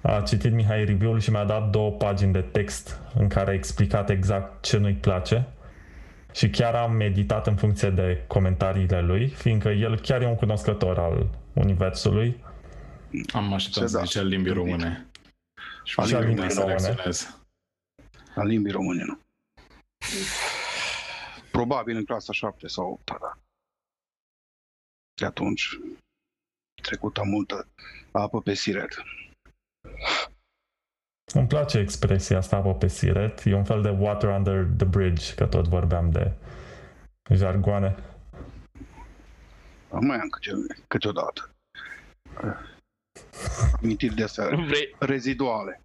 [0.00, 4.10] A citit Mihai review-ul și mi-a dat două pagini de text în care a explicat
[4.10, 5.48] exact ce nu-i place.
[6.32, 10.98] Și chiar am meditat în funcție de comentariile lui, fiindcă el chiar e un cunoscător
[10.98, 12.44] al universului.
[13.32, 14.04] Am așteptat Se să da.
[14.04, 15.06] zicea limbii române.
[15.84, 16.76] Și A și limbii limbii să române.
[16.78, 17.38] reacționez.
[18.34, 19.18] a limbii române, nu?
[21.52, 23.38] Probabil în clasa 7 sau 8 da.
[25.14, 25.78] De atunci
[26.82, 27.66] trecută multă
[28.12, 29.02] apă pe siret.
[31.32, 33.42] Îmi place expresia asta apă pe siret.
[33.44, 36.30] E un fel de water under the bridge, că tot vorbeam de
[37.34, 37.94] jargoane.
[39.90, 40.50] Dar Mai am câte,
[40.88, 41.50] câteodată.
[43.82, 45.80] Amintiri de astea Vrei, reziduale.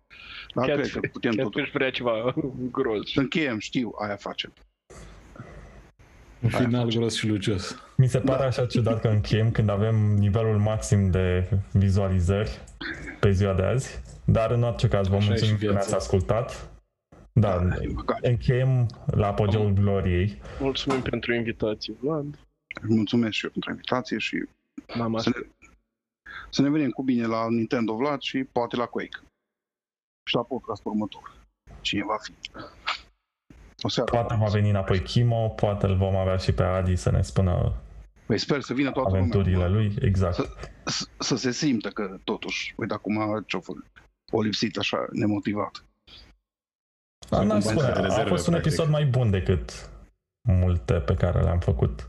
[0.55, 1.63] Dar Chiar- cred că putem chiar totuși.
[1.63, 2.33] își vrea ceva
[2.71, 3.11] gros.
[3.11, 4.53] Să încheiem, știu, aia facem.
[6.41, 6.97] Un Aia final face.
[6.97, 7.75] gros și lucios.
[7.97, 12.59] Mi se pare așa ciudat că încheiem când avem nivelul maxim de vizualizări
[13.19, 13.99] pe ziua de azi.
[14.31, 15.73] Dar în orice caz vă Așa e mulțumim și că viața.
[15.87, 16.69] ne-ați ascultat.
[17.33, 18.27] Da, din păcate.
[18.29, 20.41] încheiem la apogeul gloriei.
[20.59, 22.39] Mulțumim pentru invitație, Vlad.
[22.87, 24.45] Mulțumesc și eu pentru invitație și
[24.95, 25.45] N-am să ne,
[26.49, 29.17] să ne vedem cu bine la Nintendo Vlad și poate la Quake.
[30.23, 31.35] Și la podcast următor.
[31.81, 32.31] Cine va fi.
[33.81, 34.11] O seară.
[34.11, 37.73] Poate va veni înapoi Kimo, poate îl vom avea și pe Adi să ne spună
[38.25, 39.69] Păi sper să vină toată aventurile lumea.
[39.69, 39.95] lui.
[40.01, 40.35] Exact.
[40.85, 43.85] Să, să se simtă că totuși, uite acum ce-o făcut.
[44.31, 45.83] O lipsit așa, nemotivat.
[47.29, 48.71] Da, n-aș Cumva spune, de a rezerve, fost un practic.
[48.71, 49.89] episod mai bun decât
[50.49, 52.07] multe pe care le-am făcut.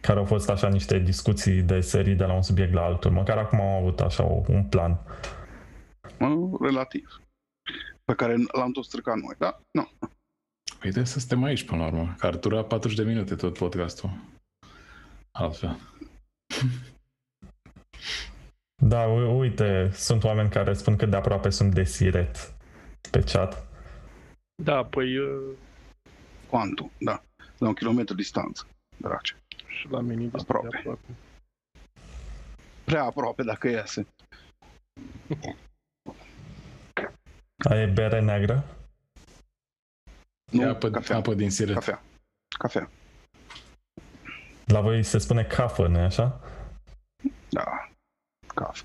[0.00, 3.10] Care au fost așa niște discuții de serii de la un subiect la altul.
[3.10, 4.98] Măcar acum am avut așa o- un plan.
[6.18, 7.20] Mă, relativ.
[8.04, 9.60] Pe care l-am tot stricat noi, da?
[9.70, 9.88] Nu.
[10.84, 12.14] Uite să suntem aici până la urmă.
[12.18, 14.10] Că ar dura 40 de minute tot podcastul.
[15.30, 15.78] Altfel.
[18.82, 22.54] Da, u- uite, sunt oameni care spun cât de aproape sunt de Siret
[23.10, 23.66] pe chat.
[24.62, 25.54] Da, păi uh,
[26.50, 27.22] Quantum, da.
[27.58, 28.66] La un kilometru distanță,
[28.96, 29.34] drace.
[29.66, 30.76] și la mine destul de Aproape.
[30.78, 31.00] aproape.
[32.84, 34.06] Prea aproape dacă iese.
[37.68, 38.64] Aia e bere neagră?
[40.52, 41.16] Nu, E apă, cafea.
[41.16, 41.74] apă din siret.
[41.74, 42.02] Cafea.
[42.58, 42.90] Cafea.
[44.64, 46.40] La voi se spune cafă, nu așa?
[47.48, 47.90] Da.
[48.58, 48.84] Cafă.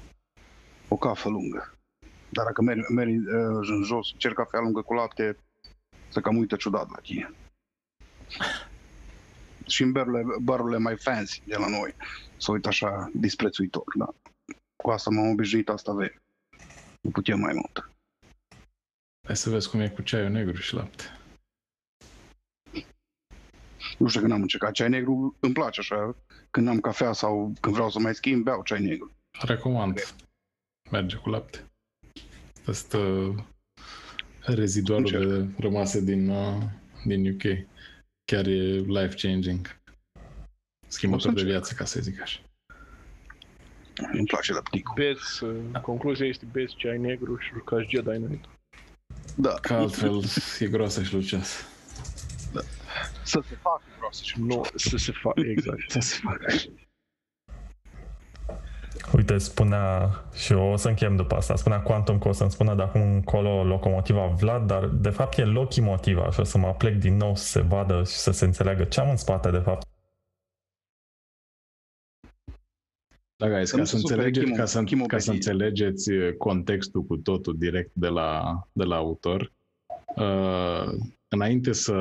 [0.88, 1.77] O cafă lungă.
[2.30, 5.38] Dar dacă mergi, mergi uh, în jos, cer cafea lungă cu lapte,
[6.10, 7.34] să cam uită ciudat la tine.
[9.68, 11.95] Și în barurile, barurile mai fancy de la noi,
[12.38, 14.14] să uită așa disprețuitor, da.
[14.76, 16.22] cu asta m-am obișnuit, asta vei.
[17.02, 17.90] Nu putem mai mult.
[19.26, 21.03] Hai să vezi cum e cu ceaiul negru și lapte.
[23.98, 26.16] Nu știu când am încercat ceai negru, îmi place așa.
[26.52, 29.11] Când am cafea sau când vreau să mai schimb, beau ceai negru.
[29.42, 30.14] Recomand.
[30.92, 31.66] Merge cu lapte.
[32.66, 33.00] Asta
[34.42, 36.62] rezidualurile rămase din, uh,
[37.06, 37.68] din UK.
[38.26, 39.82] Chiar e life-changing.
[40.88, 42.40] Schimbător de viață, ca să zic așa.
[44.12, 44.94] Îmi place lăpticul.
[44.95, 48.45] Beți, uh, concluzia este beți ceai negru și jucați Jedi Knight.
[49.36, 50.22] Da, Că altfel
[50.60, 51.64] e groasă și lucioasă.
[53.24, 54.45] să se facă vreau să știu.
[54.45, 55.90] Nu, să se facă, exact.
[55.92, 56.53] Să se facă.
[59.24, 62.76] Uite, spunea, și eu o să închem după asta, spunea Quantum că o să-mi spună
[62.76, 66.95] de acum încolo locomotiva Vlad, dar de fapt e locomotiva și o să mă plec
[66.95, 69.88] din nou să se vadă și să se înțeleagă ce am în spate de fapt.
[73.35, 75.32] Da, guys, Să ca nu să, se supere înțelegeți, Chimo- ca, să, Chimo ca să
[75.32, 75.52] pe tine.
[75.53, 79.48] înțelegeți uh, contextul cu totul direct de la, de la autor, uh,
[81.27, 81.95] înainte să,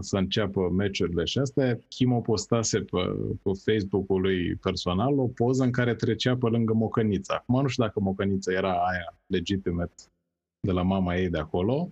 [0.00, 2.98] să înceapă meciurile și astea, Chimo postase pe,
[3.42, 7.34] pe Facebook-ul lui personal o poză în care trecea pe lângă Mocănița.
[7.34, 10.02] Acum nu știu dacă Mocănița era aia legitimate
[10.60, 11.90] de la mama ei de acolo,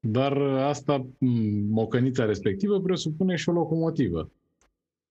[0.00, 1.28] dar asta, m,
[1.70, 4.30] Mocănița respectivă presupune și o locomotivă.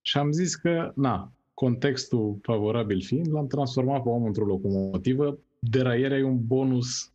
[0.02, 5.38] Și am zis că, na, contextul favorabil fiind, l-am transformat pe om într-o locomotivă.
[5.58, 7.12] Deraierea e un bonus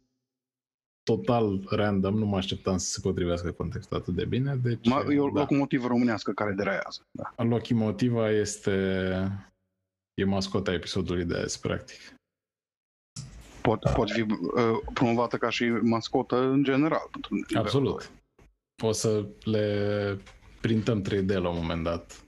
[1.03, 4.55] total random, nu mă așteptam să se potrivească contextul atât de bine.
[4.55, 5.39] Deci, Ma, e o da.
[5.39, 7.07] locomotivă românească care deraiază.
[7.11, 7.43] Da.
[7.43, 8.71] Locomotiva este
[10.13, 11.99] e mascota episodului de azi, practic.
[13.61, 14.29] Pot, pot fi uh,
[14.93, 17.07] promovată ca și mascotă în general.
[17.11, 18.11] Pentru nivelul Absolut.
[18.83, 20.17] O să le
[20.61, 22.23] printăm 3D la un moment dat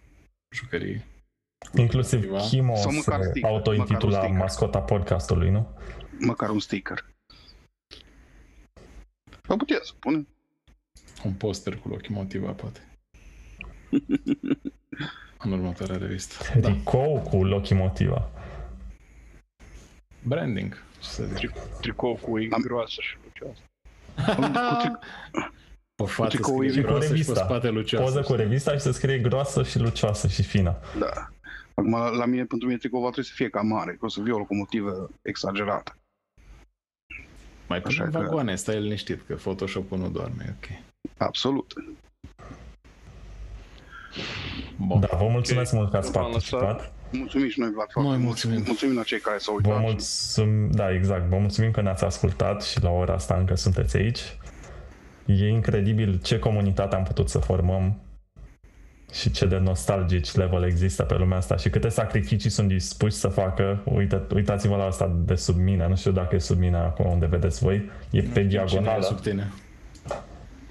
[0.56, 1.03] jucării.
[1.75, 2.50] Inclusiv Locomotiva.
[2.50, 4.38] Chimo Sau măcar se sticker, auto-intitula măcar un sticker.
[4.41, 5.67] mascota podcastului, nu?
[5.77, 6.27] doi.
[6.27, 7.06] Măcar un sticker.
[9.51, 10.27] Sau putea să pune.
[11.23, 12.80] Un poster cu locomotiva, poate.
[15.43, 16.59] în următoarea revistă.
[16.59, 16.69] Da.
[16.69, 18.30] Tricou cu locomotiva.
[20.23, 21.35] Branding, ce să zic.
[21.38, 23.61] Tri- tricou cu e Am- groasă și lucioasă.
[24.35, 24.99] Cu tri-
[26.03, 27.43] O fată tricou scrie e- Și cu groasă și pe revista.
[27.45, 28.05] spate lucioasă.
[28.11, 30.77] Poză cu revista și se scrie groasă și lucioasă și fină.
[30.99, 31.30] Da.
[31.73, 34.21] Acum, la, la mine, pentru mine, tricova trebuie să fie cam mare, că o să
[34.23, 35.95] fie o locomotivă exagerată.
[37.72, 40.80] Mai Așa punem că- vagoane, stai liniștit, că Photoshop-ul nu doarme, e ok.
[41.17, 41.74] Absolut.
[44.77, 45.00] Bun.
[45.00, 45.80] Da, vă mulțumesc Ok.
[45.80, 46.91] mult că ați V-am participat.
[47.11, 48.27] Mulțumim și noi, Vlad, foarte Noi mult.
[48.30, 48.64] mulțumim.
[48.66, 49.83] Mulțumim la cei care s-au Vă uitat.
[49.83, 54.19] mulțumim, da, exact, vă mulțumim că ne-ați ascultat și la ora asta încă sunteți aici.
[55.25, 58.00] E incredibil ce comunitate am putut să formăm
[59.11, 63.27] și ce de nostalgici level există pe lumea asta și câte sacrificii sunt dispuși să
[63.27, 63.81] facă.
[63.83, 67.25] Uite, uitați-vă la asta de sub mine, nu știu dacă e sub mine acum unde
[67.25, 69.51] vedeți voi, e pe Cine e diagonală sub tine?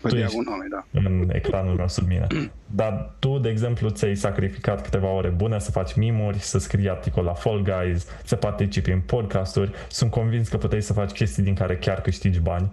[0.02, 0.84] Pe tu diagonale, da.
[0.92, 2.26] în ecranul meu sub mine.
[2.66, 7.24] Dar tu, de exemplu, ți-ai sacrificat câteva ore bune să faci mimuri, să scrii articol
[7.24, 9.72] la Fall Guys, să participi în podcasturi.
[9.88, 12.72] Sunt convins că puteai să faci chestii din care chiar câștigi bani.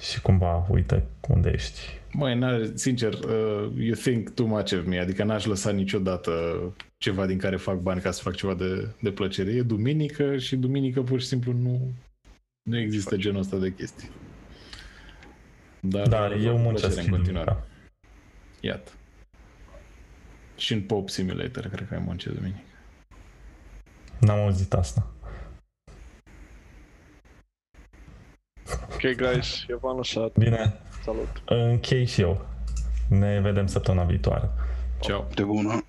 [0.00, 1.80] Și cumva, uite unde ești.
[2.18, 6.32] Măi, n-are, sincer, uh, you think too much of me, adică n-aș lăsa niciodată
[6.96, 9.50] ceva din care fac bani ca să fac ceva de, de plăcere.
[9.50, 11.92] E duminică și duminică pur și simplu nu,
[12.62, 14.10] nu există genul ăsta de chestii.
[15.80, 17.50] Dar, Dar uh, eu fac muncesc plăcere și în continuare.
[17.50, 17.70] duminica.
[18.60, 18.90] Iată.
[20.56, 22.60] Și în Pop Simulator, cred că ai muncit duminică.
[24.20, 25.10] N-am auzit asta.
[28.92, 30.38] Ok, guys, eu v-am lăsat.
[30.38, 31.42] Bine, Salut!
[31.44, 32.46] închei și eu.
[33.08, 34.50] Ne vedem săptămâna viitoare.
[35.00, 35.24] Ciao.
[35.34, 35.84] De bună.